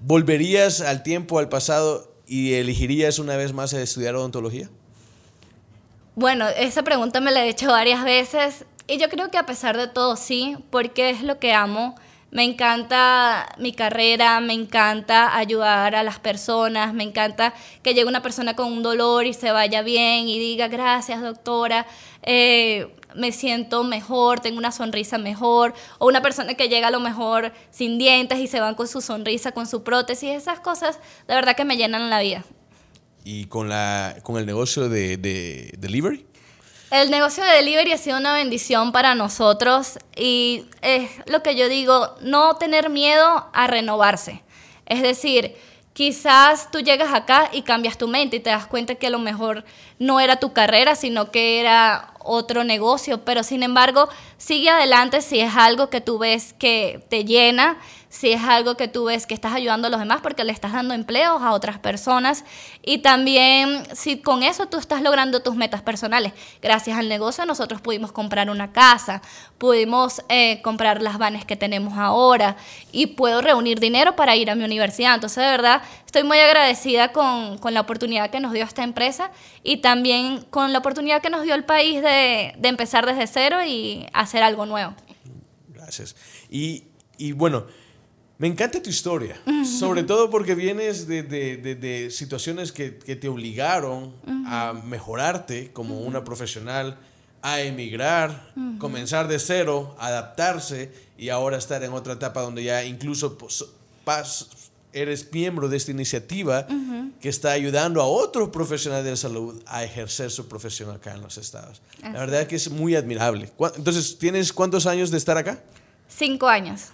¿Volverías 0.03 0.81
al 0.81 1.03
tiempo, 1.03 1.39
al 1.39 1.51
pasado 1.51 2.11
y 2.27 2.55
elegirías 2.55 3.19
una 3.19 3.37
vez 3.37 3.53
más 3.53 3.75
estudiar 3.75 4.15
odontología? 4.15 4.71
Bueno, 6.15 6.49
esa 6.49 6.83
pregunta 6.83 7.21
me 7.21 7.31
la 7.31 7.45
he 7.45 7.51
hecho 7.51 7.69
varias 7.69 8.03
veces 8.03 8.65
y 8.87 8.97
yo 8.97 9.11
creo 9.11 9.31
que 9.31 9.37
a 9.37 9.45
pesar 9.45 9.77
de 9.77 9.89
todo 9.89 10.17
sí, 10.17 10.57
porque 10.71 11.11
es 11.11 11.23
lo 11.23 11.39
que 11.39 11.53
amo. 11.53 11.97
Me 12.31 12.45
encanta 12.45 13.47
mi 13.59 13.73
carrera, 13.73 14.41
me 14.41 14.55
encanta 14.55 15.37
ayudar 15.37 15.95
a 15.97 16.03
las 16.03 16.19
personas, 16.19 16.95
me 16.95 17.03
encanta 17.03 17.53
que 17.83 17.93
llegue 17.93 18.09
una 18.09 18.23
persona 18.23 18.55
con 18.55 18.73
un 18.73 18.83
dolor 18.83 19.27
y 19.27 19.35
se 19.35 19.51
vaya 19.51 19.83
bien 19.83 20.29
y 20.29 20.39
diga 20.39 20.69
gracias 20.69 21.21
doctora. 21.21 21.87
Eh, 22.23 22.95
me 23.15 23.33
siento 23.33 23.85
mejor, 23.85 24.41
tengo 24.41 24.59
una 24.59 24.73
sonrisa 24.73 25.19
mejor, 25.19 25.75
o 25.99 26.07
una 26.07 26.23
persona 26.23 26.55
que 26.55 26.69
llega 26.69 26.89
a 26.89 26.91
lo 26.91 27.01
mejor 27.01 27.53
sin 27.71 27.99
dientes 27.99 28.39
y 28.39 28.47
se 28.47 28.61
van 28.61 28.75
con 28.75 28.89
su 28.89 29.01
sonrisa, 29.01 29.53
con 29.53 29.67
su 29.67 29.83
prótesis, 29.83 30.31
esas 30.31 30.61
cosas 30.61 30.99
de 31.29 31.35
verdad 31.35 31.57
que 31.57 31.65
me 31.65 31.77
llenan 31.77 32.11
la 32.11 32.21
vida. 32.21 32.45
¿Y 33.25 33.47
con, 33.47 33.69
la, 33.69 34.17
con 34.23 34.39
el 34.39 34.47
negocio 34.47 34.89
de, 34.89 35.17
de 35.17 35.75
delivery? 35.79 36.27
El 36.91 37.11
negocio 37.11 37.45
de 37.45 37.51
delivery 37.51 37.93
ha 37.93 37.99
sido 37.99 38.19
una 38.19 38.35
bendición 38.35 38.91
para 38.91 39.15
nosotros 39.15 39.99
y 40.17 40.65
es 40.83 41.11
lo 41.27 41.43
que 41.43 41.55
yo 41.55 41.69
digo, 41.69 42.17
no 42.21 42.57
tener 42.57 42.91
miedo 42.91 43.49
a 43.53 43.67
renovarse. 43.69 44.43
Es 44.87 45.03
decir, 45.03 45.55
quizás 45.93 46.71
tú 46.71 46.81
llegas 46.81 47.13
acá 47.13 47.51
y 47.53 47.63
cambias 47.63 47.99
tu 47.99 48.09
mente 48.09 48.37
y 48.37 48.41
te 48.41 48.51
das 48.51 48.67
cuenta 48.67 48.95
que 48.95 49.09
a 49.09 49.11
lo 49.11 49.19
mejor 49.19 49.65
no 49.99 50.21
era 50.21 50.37
tu 50.37 50.53
carrera, 50.53 50.95
sino 50.95 51.31
que 51.31 51.61
era 51.61 52.15
otro 52.21 52.65
negocio, 52.65 53.25
pero 53.25 53.43
sin 53.43 53.63
embargo, 53.63 54.09
sigue 54.37 54.71
adelante 54.71 55.23
si 55.23 55.41
es 55.41 55.57
algo 55.57 55.91
que 55.91 56.01
tú 56.01 56.19
ves 56.19 56.55
que 56.59 57.05
te 57.09 57.25
llena 57.25 57.79
si 58.11 58.33
es 58.33 58.43
algo 58.43 58.77
que 58.77 58.89
tú 58.89 59.05
ves 59.05 59.25
que 59.25 59.35
estás 59.35 59.53
ayudando 59.55 59.87
a 59.87 59.91
los 59.91 60.01
demás 60.01 60.21
porque 60.21 60.43
le 60.43 60.53
estás 60.53 60.73
dando 60.73 60.95
empleos 60.95 61.41
a 61.43 61.53
otras 61.53 61.79
personas 61.79 62.45
y 62.83 62.99
también 62.99 63.85
si 63.95 64.21
con 64.21 64.43
eso 64.43 64.67
tú 64.67 64.79
estás 64.79 65.01
logrando 65.01 65.43
tus 65.43 65.55
metas 65.55 65.81
personales. 65.81 66.33
Gracias 66.61 66.99
al 66.99 67.09
negocio 67.09 67.47
nosotros 67.47 67.81
pudimos 67.81 68.11
comprar 68.11 68.51
una 68.51 68.73
casa, 68.73 69.23
pudimos 69.59 70.23
eh, 70.29 70.61
comprar 70.63 71.01
las 71.01 71.19
vanes 71.19 71.45
que 71.45 71.55
tenemos 71.55 71.97
ahora 71.97 72.57
y 72.91 73.07
puedo 73.07 73.43
reunir 73.43 73.79
dinero 73.79 74.17
para 74.17 74.35
ir 74.35 74.51
a 74.51 74.57
mi 74.57 74.65
universidad. 74.65 75.15
Entonces 75.15 75.45
de 75.45 75.51
verdad 75.51 75.83
estoy 76.05 76.25
muy 76.25 76.41
agradecida 76.41 77.13
con, 77.13 77.59
con 77.59 77.75
la 77.75 77.83
oportunidad 77.83 78.31
que 78.31 78.41
nos 78.41 78.53
dio 78.53 78.65
esta 78.65 78.83
empresa 78.83 79.31
y 79.63 79.77
también 79.77 80.43
con 80.51 80.73
la 80.73 80.81
oportunidad 80.81 81.23
que 81.23 81.31
nos 81.31 81.45
dio 81.45 81.55
el 81.55 81.65
país 81.65 82.03
de, 82.03 82.55
de 82.59 82.69
empezar 82.69 83.07
desde 83.07 83.29
cero 83.29 83.59
y 83.65 84.09
hacer 84.13 84.43
algo 84.43 84.67
nuevo. 84.67 84.95
Gracias. 85.69 86.17
Y, 86.51 86.89
y 87.17 87.31
bueno, 87.31 87.67
me 88.41 88.47
encanta 88.47 88.81
tu 88.81 88.89
historia, 88.89 89.39
sobre 89.79 90.03
todo 90.03 90.31
porque 90.31 90.55
vienes 90.55 91.07
de, 91.07 92.09
situaciones 92.11 92.73
que, 92.73 92.89
te 92.91 93.29
obligaron 93.29 94.15
a 94.47 94.73
mejorarte 94.73 95.71
como 95.75 96.01
una 96.01 96.25
profesional, 96.25 96.97
a 97.43 97.61
emigrar, 97.61 98.51
comenzar 98.79 99.29
de 99.29 99.39
cero, 99.39 99.95
adaptarse 99.99 100.91
y 101.19 101.29
ahora 101.29 101.59
estar 101.59 101.85
en 101.85 101.93
otra 101.93 102.15
etapa 102.15 102.41
donde 102.41 102.65
ya 102.65 102.83
incluso 102.83 103.37
pues, 103.37 103.63
eres 104.95 105.31
miembro 105.31 105.69
de 105.69 105.77
esta 105.77 105.91
iniciativa 105.91 106.67
que 107.21 107.29
está 107.29 107.51
ayudando 107.51 108.01
a 108.01 108.07
otros 108.07 108.49
profesionales 108.49 109.05
de 109.05 109.11
la 109.11 109.17
salud 109.19 109.63
a 109.67 109.85
ejercer 109.85 110.31
su 110.31 110.49
profesión 110.49 110.91
acá 110.91 111.13
en 111.13 111.21
los 111.21 111.37
estados. 111.37 111.83
La 112.01 112.21
verdad 112.21 112.41
es 112.41 112.49
que 112.49 112.57
es 112.57 112.71
muy 112.71 112.97
admirable. 112.97 113.53
Entonces, 113.77 114.19
¿tienes 114.19 114.51
cuántos 114.51 114.87
años 114.87 115.11
de 115.11 115.19
estar 115.19 115.37
acá? 115.37 115.63
Cinco 116.09 116.49
años. 116.49 116.89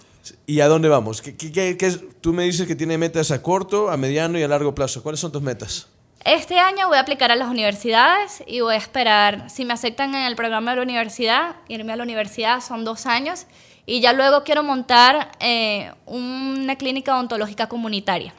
¿Y 0.45 0.61
a 0.61 0.67
dónde 0.67 0.89
vamos? 0.89 1.21
¿Qué, 1.21 1.35
qué, 1.35 1.91
Tú 2.21 2.33
me 2.33 2.43
dices 2.43 2.67
que 2.67 2.75
tiene 2.75 2.97
metas 2.97 3.31
a 3.31 3.41
corto, 3.41 3.89
a 3.89 3.97
mediano 3.97 4.37
y 4.39 4.43
a 4.43 4.47
largo 4.47 4.73
plazo. 4.73 5.03
¿Cuáles 5.03 5.19
son 5.19 5.31
tus 5.31 5.41
metas? 5.41 5.87
Este 6.23 6.59
año 6.59 6.87
voy 6.87 6.97
a 6.97 7.01
aplicar 7.01 7.31
a 7.31 7.35
las 7.35 7.49
universidades 7.49 8.43
y 8.45 8.59
voy 8.59 8.75
a 8.75 8.77
esperar, 8.77 9.49
si 9.49 9.63
me 9.63 9.73
aceptan 9.73 10.13
en 10.13 10.25
el 10.25 10.35
programa 10.35 10.71
de 10.71 10.77
la 10.77 10.83
universidad, 10.83 11.55
irme 11.67 11.93
a 11.93 11.95
la 11.95 12.03
universidad, 12.03 12.59
son 12.59 12.83
dos 12.83 13.05
años, 13.05 13.45
y 13.85 14.01
ya 14.01 14.11
luego 14.13 14.43
quiero 14.43 14.63
montar 14.63 15.31
eh, 15.39 15.91
una 16.05 16.75
clínica 16.75 17.15
odontológica 17.15 17.69
comunitaria. 17.69 18.33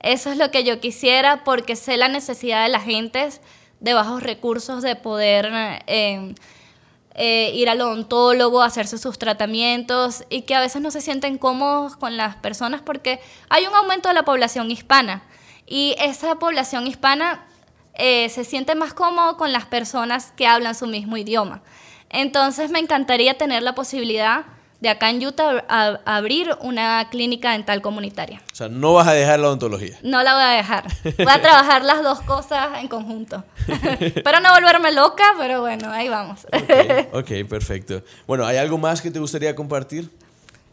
Eso 0.00 0.32
es 0.32 0.36
lo 0.36 0.50
que 0.50 0.64
yo 0.64 0.80
quisiera 0.80 1.44
porque 1.44 1.76
sé 1.76 1.96
la 1.96 2.08
necesidad 2.08 2.64
de 2.64 2.70
la 2.70 2.80
gente 2.80 3.28
de 3.80 3.94
bajos 3.94 4.22
recursos 4.22 4.82
de 4.82 4.96
poder... 4.96 5.48
Eh, 5.86 6.34
eh, 7.14 7.52
ir 7.54 7.68
al 7.68 7.80
odontólogo, 7.80 8.62
hacerse 8.62 8.96
sus 8.96 9.18
tratamientos 9.18 10.24
y 10.30 10.42
que 10.42 10.54
a 10.54 10.60
veces 10.60 10.80
no 10.80 10.90
se 10.90 11.00
sienten 11.00 11.36
cómodos 11.36 11.96
con 11.96 12.16
las 12.16 12.36
personas 12.36 12.80
porque 12.80 13.20
hay 13.50 13.66
un 13.66 13.74
aumento 13.74 14.08
de 14.08 14.14
la 14.14 14.24
población 14.24 14.70
hispana 14.70 15.22
y 15.66 15.94
esa 15.98 16.36
población 16.36 16.86
hispana 16.86 17.46
eh, 17.94 18.28
se 18.30 18.44
siente 18.44 18.74
más 18.74 18.94
cómodo 18.94 19.36
con 19.36 19.52
las 19.52 19.66
personas 19.66 20.32
que 20.32 20.46
hablan 20.46 20.74
su 20.74 20.86
mismo 20.86 21.16
idioma. 21.18 21.62
Entonces 22.08 22.70
me 22.70 22.78
encantaría 22.78 23.36
tener 23.36 23.62
la 23.62 23.74
posibilidad 23.74 24.44
de 24.82 24.88
acá 24.88 25.10
en 25.10 25.24
Utah 25.24 25.64
a, 25.68 26.00
abrir 26.04 26.50
una 26.60 27.08
clínica 27.08 27.52
dental 27.52 27.80
comunitaria. 27.80 28.42
O 28.52 28.56
sea, 28.56 28.68
no 28.68 28.94
vas 28.94 29.06
a 29.06 29.12
dejar 29.12 29.38
la 29.38 29.46
odontología. 29.46 29.96
No 30.02 30.24
la 30.24 30.34
voy 30.34 30.42
a 30.42 30.48
dejar. 30.48 30.88
Voy 31.04 31.32
a 31.32 31.40
trabajar 31.40 31.84
las 31.84 32.02
dos 32.02 32.20
cosas 32.22 32.80
en 32.80 32.88
conjunto. 32.88 33.44
pero 34.24 34.40
no 34.40 34.52
volverme 34.52 34.90
loca, 34.90 35.22
pero 35.38 35.60
bueno, 35.60 35.88
ahí 35.92 36.08
vamos. 36.08 36.48
ok, 37.12 37.30
perfecto. 37.48 38.02
Bueno, 38.26 38.44
¿hay 38.44 38.56
algo 38.56 38.76
más 38.76 39.00
que 39.00 39.12
te 39.12 39.20
gustaría 39.20 39.54
compartir? 39.54 40.10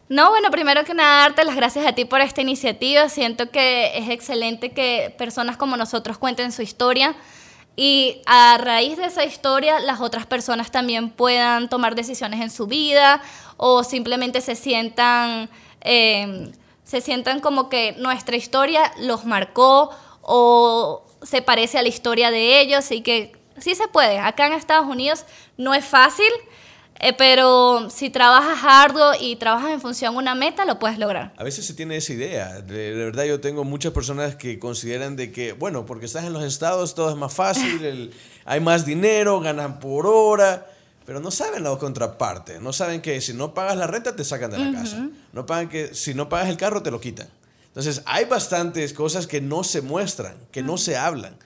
No, 0.08 0.30
bueno, 0.30 0.50
primero 0.50 0.82
que 0.82 0.92
nada, 0.92 1.20
darte 1.20 1.44
las 1.44 1.54
gracias 1.54 1.86
a 1.86 1.92
ti 1.92 2.04
por 2.04 2.20
esta 2.20 2.40
iniciativa. 2.40 3.08
Siento 3.08 3.50
que 3.50 3.96
es 3.96 4.08
excelente 4.08 4.72
que 4.72 5.14
personas 5.18 5.56
como 5.56 5.76
nosotros 5.76 6.18
cuenten 6.18 6.50
su 6.50 6.62
historia 6.62 7.14
y 7.76 8.20
a 8.26 8.58
raíz 8.58 8.96
de 8.96 9.06
esa 9.06 9.24
historia 9.24 9.80
las 9.80 10.00
otras 10.00 10.26
personas 10.26 10.70
también 10.70 11.10
puedan 11.10 11.68
tomar 11.68 11.94
decisiones 11.94 12.40
en 12.40 12.50
su 12.50 12.66
vida 12.66 13.22
o 13.56 13.84
simplemente 13.84 14.40
se 14.40 14.54
sientan, 14.56 15.48
eh, 15.80 16.50
se 16.84 17.00
sientan 17.00 17.40
como 17.40 17.68
que 17.68 17.92
nuestra 17.98 18.36
historia 18.36 18.92
los 18.98 19.24
marcó 19.24 19.90
o 20.22 21.04
se 21.22 21.42
parece 21.42 21.78
a 21.78 21.82
la 21.82 21.88
historia 21.88 22.30
de 22.30 22.60
ellos 22.60 22.90
y 22.90 23.02
que 23.02 23.32
sí 23.58 23.74
se 23.74 23.88
puede. 23.88 24.18
Acá 24.18 24.46
en 24.46 24.54
Estados 24.54 24.86
Unidos 24.86 25.24
no 25.56 25.74
es 25.74 25.84
fácil, 25.84 26.30
eh, 27.02 27.14
pero 27.16 27.88
si 27.88 28.10
trabajas 28.10 28.58
arduo 28.62 29.12
y 29.18 29.36
trabajas 29.36 29.70
en 29.70 29.80
función 29.80 30.14
a 30.14 30.18
una 30.18 30.34
meta, 30.34 30.66
lo 30.66 30.78
puedes 30.78 30.98
lograr. 30.98 31.32
A 31.38 31.44
veces 31.44 31.64
se 31.64 31.72
tiene 31.72 31.96
esa 31.96 32.12
idea. 32.12 32.60
De, 32.60 32.94
verdad, 32.94 33.24
yo 33.24 33.40
tengo 33.40 33.64
muchas 33.64 33.92
personas 33.92 34.36
que 34.36 34.58
consideran 34.58 35.16
de 35.16 35.32
que, 35.32 35.52
bueno, 35.52 35.86
porque 35.86 36.04
estás 36.04 36.24
en 36.24 36.34
los 36.34 36.44
estados, 36.44 36.94
todo 36.94 37.08
es 37.08 37.16
más 37.16 37.32
fácil, 37.32 38.12
hay 38.44 38.60
más 38.60 38.84
dinero, 38.84 39.40
ganan 39.40 39.80
por 39.80 40.06
hora, 40.06 40.66
pero 41.06 41.20
no 41.20 41.30
saben 41.30 41.64
la 41.64 41.74
contraparte. 41.76 42.60
No 42.60 42.74
saben 42.74 43.00
que 43.00 43.20
si 43.22 43.32
no 43.32 43.54
pagas 43.54 43.78
la 43.78 43.86
renta, 43.86 44.14
te 44.14 44.22
sacan 44.22 44.50
de 44.50 44.58
la 44.58 44.70
casa. 44.70 45.08
No 45.32 45.46
pagan 45.46 45.70
que 45.70 45.94
si 45.94 46.12
no 46.12 46.28
pagas 46.28 46.50
el 46.50 46.58
carro, 46.58 46.82
te 46.82 46.90
lo 46.90 47.00
quitan. 47.00 47.28
Entonces, 47.68 48.02
hay 48.04 48.26
bastantes 48.26 48.92
cosas 48.92 49.26
que 49.26 49.40
no 49.40 49.64
se 49.64 49.80
muestran, 49.80 50.34
que 50.50 50.62
no 50.62 50.76
se 50.76 50.98
hablan. 50.98 51.36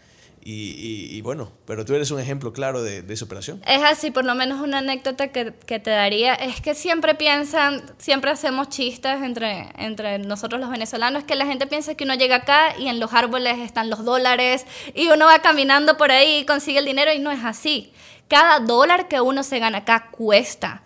Y, 0.47 1.23
bueno, 1.23 1.51
pero 1.65 1.87
tú 1.87 1.95
eres 1.95 2.11
un 2.11 2.21
ejemplo 2.21 2.53
claro 2.53 2.83
de, 2.83 3.01
de, 3.01 3.15
esa 3.15 3.25
operación. 3.25 3.63
Es 3.67 3.83
así, 3.83 4.11
por 4.11 4.27
lo 4.27 4.35
menos 4.35 4.61
una 4.61 4.79
anécdota 4.79 5.29
que, 5.29 5.55
que, 5.65 5.79
te 5.79 5.89
daría 5.89 6.35
es 6.35 6.61
que 6.61 6.75
siempre 6.75 7.15
piensan, 7.15 7.83
siempre 7.97 8.31
hacemos 8.31 8.69
chistes 8.69 9.23
entre, 9.23 9.71
entre 9.79 10.19
nosotros 10.19 10.61
los 10.61 10.69
venezolanos, 10.69 11.25
que 11.25 11.35
la 11.35 11.47
gente 11.47 11.67
piensa 11.67 11.95
que 11.95 12.05
uno 12.05 12.15
llega 12.15 12.37
acá 12.37 12.79
y 12.79 12.89
en 12.89 13.01
los 13.01 13.15
árboles 13.15 13.59
están 13.61 13.89
los 13.89 14.05
dólares 14.05 14.67
y 14.95 15.09
uno 15.09 15.25
va 15.25 15.39
caminando 15.39 15.97
por 15.97 16.13
ahí 16.13 16.41
y 16.41 16.45
consigue 16.45 16.79
el 16.79 16.85
dinero 16.85 17.11
y 17.15 17.21
no 17.21 17.31
es 17.31 17.43
así. 17.43 17.95
Cada 18.29 18.61
dólar 18.61 19.09
que 19.09 19.23
uno 19.23 19.45
se 19.45 19.59
gana 19.61 19.79
acá 19.79 20.11
cuesta. 20.11 20.83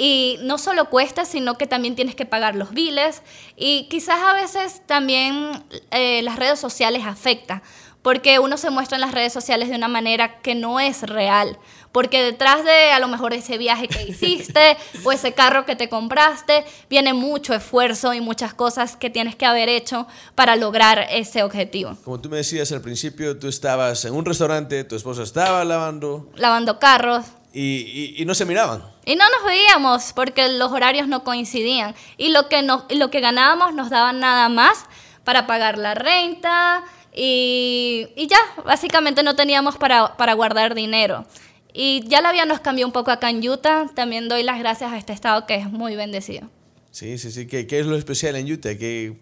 Y 0.00 0.38
no 0.42 0.58
solo 0.58 0.90
cuesta, 0.90 1.24
sino 1.24 1.58
que 1.58 1.66
también 1.66 1.96
tienes 1.96 2.14
que 2.14 2.24
pagar 2.24 2.54
los 2.54 2.70
biles 2.70 3.22
y 3.56 3.88
quizás 3.88 4.20
a 4.20 4.32
veces 4.32 4.86
también 4.86 5.50
eh, 5.90 6.22
las 6.22 6.36
redes 6.36 6.60
sociales 6.60 7.02
afectan 7.04 7.62
porque 8.02 8.38
uno 8.38 8.56
se 8.56 8.70
muestra 8.70 8.96
en 8.96 9.02
las 9.02 9.12
redes 9.12 9.32
sociales 9.32 9.68
de 9.68 9.76
una 9.76 9.88
manera 9.88 10.40
que 10.40 10.54
no 10.54 10.80
es 10.80 11.02
real. 11.02 11.58
Porque 11.92 12.22
detrás 12.22 12.64
de 12.64 12.92
a 12.92 12.98
lo 13.00 13.08
mejor 13.08 13.32
ese 13.32 13.58
viaje 13.58 13.88
que 13.88 14.02
hiciste 14.08 14.76
o 15.04 15.12
ese 15.12 15.32
carro 15.32 15.64
que 15.64 15.76
te 15.76 15.88
compraste, 15.88 16.64
viene 16.88 17.12
mucho 17.12 17.54
esfuerzo 17.54 18.14
y 18.14 18.20
muchas 18.20 18.54
cosas 18.54 18.96
que 18.96 19.10
tienes 19.10 19.36
que 19.36 19.46
haber 19.46 19.68
hecho 19.68 20.06
para 20.34 20.56
lograr 20.56 21.06
ese 21.10 21.42
objetivo. 21.42 21.96
Como 22.04 22.20
tú 22.20 22.28
me 22.28 22.38
decías 22.38 22.70
al 22.72 22.82
principio, 22.82 23.38
tú 23.38 23.48
estabas 23.48 24.04
en 24.04 24.14
un 24.14 24.24
restaurante, 24.24 24.84
tu 24.84 24.96
esposa 24.96 25.22
estaba 25.22 25.64
lavando. 25.64 26.30
Lavando 26.36 26.78
carros. 26.78 27.24
Y, 27.52 28.22
no 28.26 28.34
se 28.34 28.44
miraban. 28.44 28.84
Y 29.04 29.16
no 29.16 29.24
nos 29.30 29.44
veíamos 29.44 30.12
porque 30.14 30.48
los 30.48 30.70
horarios 30.70 31.08
no 31.08 31.24
coincidían. 31.24 31.94
Y 32.16 32.28
lo 32.28 32.48
que, 32.48 32.62
no, 32.62 32.86
lo 32.90 33.10
que 33.10 33.20
ganábamos 33.20 33.74
nos 33.74 33.90
daban 33.90 34.20
nada 34.20 34.48
más 34.48 34.84
para 35.24 35.46
pagar 35.46 35.76
la 35.76 35.94
renta, 35.94 36.84
y, 37.20 38.08
y 38.14 38.28
ya, 38.28 38.38
básicamente 38.64 39.24
no 39.24 39.34
teníamos 39.34 39.76
para, 39.76 40.16
para, 40.16 40.34
guardar 40.34 40.76
dinero. 40.76 41.26
Y 41.74 42.04
ya 42.06 42.20
la 42.20 42.30
vida 42.30 42.44
nos 42.44 42.60
cambió 42.60 42.86
un 42.86 42.92
poco 42.92 43.10
acá 43.10 43.28
en 43.28 43.46
Utah. 43.46 43.90
También 43.92 44.28
doy 44.28 44.44
las 44.44 44.60
gracias 44.60 44.92
a 44.92 44.96
este 44.96 45.12
estado 45.12 45.44
que 45.44 45.56
es 45.56 45.68
muy 45.68 45.96
bendecido. 45.96 46.48
Sí, 46.92 47.18
sí, 47.18 47.32
sí. 47.32 47.48
¿Qué, 47.48 47.66
qué 47.66 47.80
es 47.80 47.86
lo 47.86 47.96
especial 47.96 48.36
en 48.36 48.50
Utah? 48.50 48.78
¿Qué, 48.78 49.16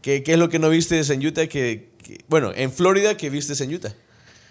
qué, 0.00 0.22
qué 0.22 0.32
es 0.32 0.38
lo 0.38 0.48
que 0.48 0.58
no 0.58 0.70
viste 0.70 0.98
en 0.98 1.26
Utah? 1.26 1.46
Que, 1.46 1.90
bueno, 2.26 2.52
en 2.54 2.72
Florida, 2.72 3.18
¿qué 3.18 3.28
viste 3.28 3.62
en 3.62 3.74
Utah? 3.74 3.92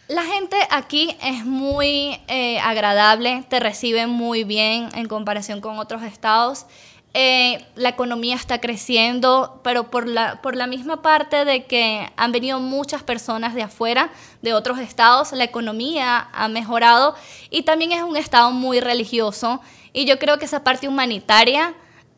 La 0.07 0.23
gente 0.23 0.55
aquí 0.69 1.17
es 1.23 1.43
muy 1.43 2.19
eh, 2.27 2.59
agradable, 2.59 3.43
te 3.49 3.59
reciben 3.59 4.11
muy 4.11 4.43
bien 4.43 4.89
en 4.93 5.07
comparación 5.07 5.59
con 5.59 5.79
otros 5.79 6.03
estados. 6.03 6.67
Eh, 7.17 7.65
la 7.75 7.87
economía 7.87 8.35
está 8.35 8.59
creciendo, 8.59 9.61
pero 9.63 9.89
por 9.89 10.05
la, 10.05 10.41
por 10.41 10.57
la 10.57 10.67
misma 10.67 11.01
parte 11.01 11.45
de 11.45 11.63
que 11.63 12.09
han 12.17 12.33
venido 12.33 12.59
muchas 12.59 13.03
personas 13.03 13.55
de 13.55 13.63
afuera, 13.63 14.11
de 14.41 14.53
otros 14.53 14.79
estados, 14.79 15.31
la 15.31 15.45
economía 15.45 16.27
ha 16.33 16.49
mejorado 16.49 17.15
y 17.49 17.63
también 17.63 17.93
es 17.93 18.03
un 18.03 18.17
estado 18.17 18.51
muy 18.51 18.81
religioso 18.81 19.61
y 19.93 20.03
yo 20.03 20.19
creo 20.19 20.37
que 20.39 20.43
esa 20.43 20.65
parte 20.65 20.89
humanitaria 20.89 21.73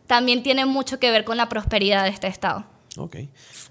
también 0.08 0.42
tiene 0.42 0.66
mucho 0.66 1.00
que 1.00 1.12
ver 1.12 1.26
con 1.26 1.38
la 1.38 1.48
prosperidad 1.48 2.06
de 2.06 2.10
este 2.10 2.26
estado. 2.26 2.66
Ok, 2.98 3.18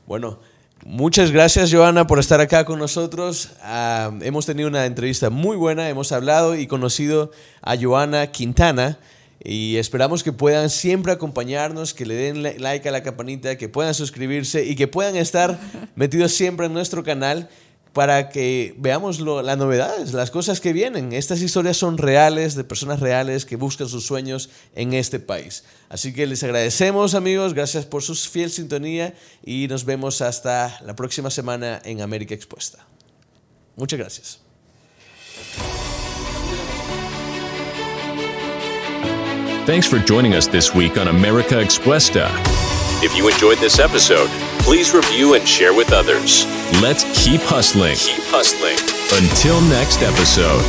bueno. 0.07 0.39
Muchas 0.85 1.33
gracias, 1.33 1.73
Joana, 1.73 2.07
por 2.07 2.21
estar 2.21 2.41
acá 2.41 2.65
con 2.65 2.79
nosotros. 2.79 3.51
Ah, 3.63 4.13
hemos 4.21 4.47
tenido 4.47 4.69
una 4.69 4.87
entrevista 4.87 5.31
muy 5.31 5.57
buena, 5.57 5.89
hemos 5.89 6.13
hablado 6.13 6.55
y 6.55 6.69
conocido 6.69 7.33
a 7.63 7.77
Joana 7.77 8.29
Quintana, 8.29 9.01
y 9.49 9.77
esperamos 9.77 10.25
que 10.25 10.33
puedan 10.33 10.71
siempre 10.71 11.13
acompañarnos, 11.13 11.95
que 11.95 12.05
le 12.05 12.15
den 12.15 12.43
like 12.43 12.89
a 12.89 12.91
la 12.91 13.05
campanita, 13.05 13.57
que 13.57 13.69
puedan 13.69 13.95
suscribirse 13.95 14.65
y 14.65 14.75
que 14.75 14.89
puedan 14.89 15.17
estar 15.17 15.61
metidos 15.95 16.33
siempre 16.33 16.67
en 16.67 16.73
nuestro 16.73 17.05
canal 17.05 17.49
para 17.93 18.29
que 18.29 18.75
veamos 18.77 19.21
las 19.21 19.57
novedades, 19.57 20.13
las 20.13 20.33
cosas 20.33 20.61
que 20.61 20.73
vienen. 20.73 21.13
Estas 21.13 21.41
historias 21.43 21.77
son 21.77 21.97
reales, 21.97 22.57
de 22.57 22.65
personas 22.65 22.99
reales 22.99 23.47
que 23.47 23.55
buscan 23.55 23.89
sus 23.89 24.05
sueños 24.05 24.51
en 24.75 24.93
este 24.95 25.21
país. 25.21 25.63
Así 25.89 26.13
que 26.13 26.27
les 26.27 26.43
agradecemos 26.43 27.15
amigos, 27.15 27.55
gracias 27.55 27.87
por 27.87 28.03
su 28.03 28.17
fiel 28.17 28.51
sintonía 28.51 29.15
y 29.45 29.69
nos 29.69 29.85
vemos 29.85 30.23
hasta 30.23 30.79
la 30.85 30.97
próxima 30.97 31.31
semana 31.31 31.81
en 31.85 32.03
América 32.03 32.35
Expuesta. 32.35 32.85
Muchas 33.77 33.99
gracias. 33.99 34.41
Thanks 39.67 39.89
for 39.89 39.99
joining 39.99 40.35
us 40.35 40.47
this 40.47 40.73
week 40.77 40.97
on 40.97 41.09
America 41.09 41.57
Expuesta. 41.57 42.31
If 43.03 43.17
you 43.17 43.29
enjoyed 43.29 43.59
this 43.59 43.81
episode, 43.81 44.31
please 44.61 44.95
review 44.95 45.35
and 45.35 45.47
share 45.47 45.75
with 45.75 45.93
others. 45.93 46.47
Let's 46.81 47.03
keep 47.21 47.41
hustling. 47.41 47.97
Keep 47.97 48.23
hustling. 48.27 48.79
Until 49.21 49.61
next 49.63 50.03
episode. 50.03 50.63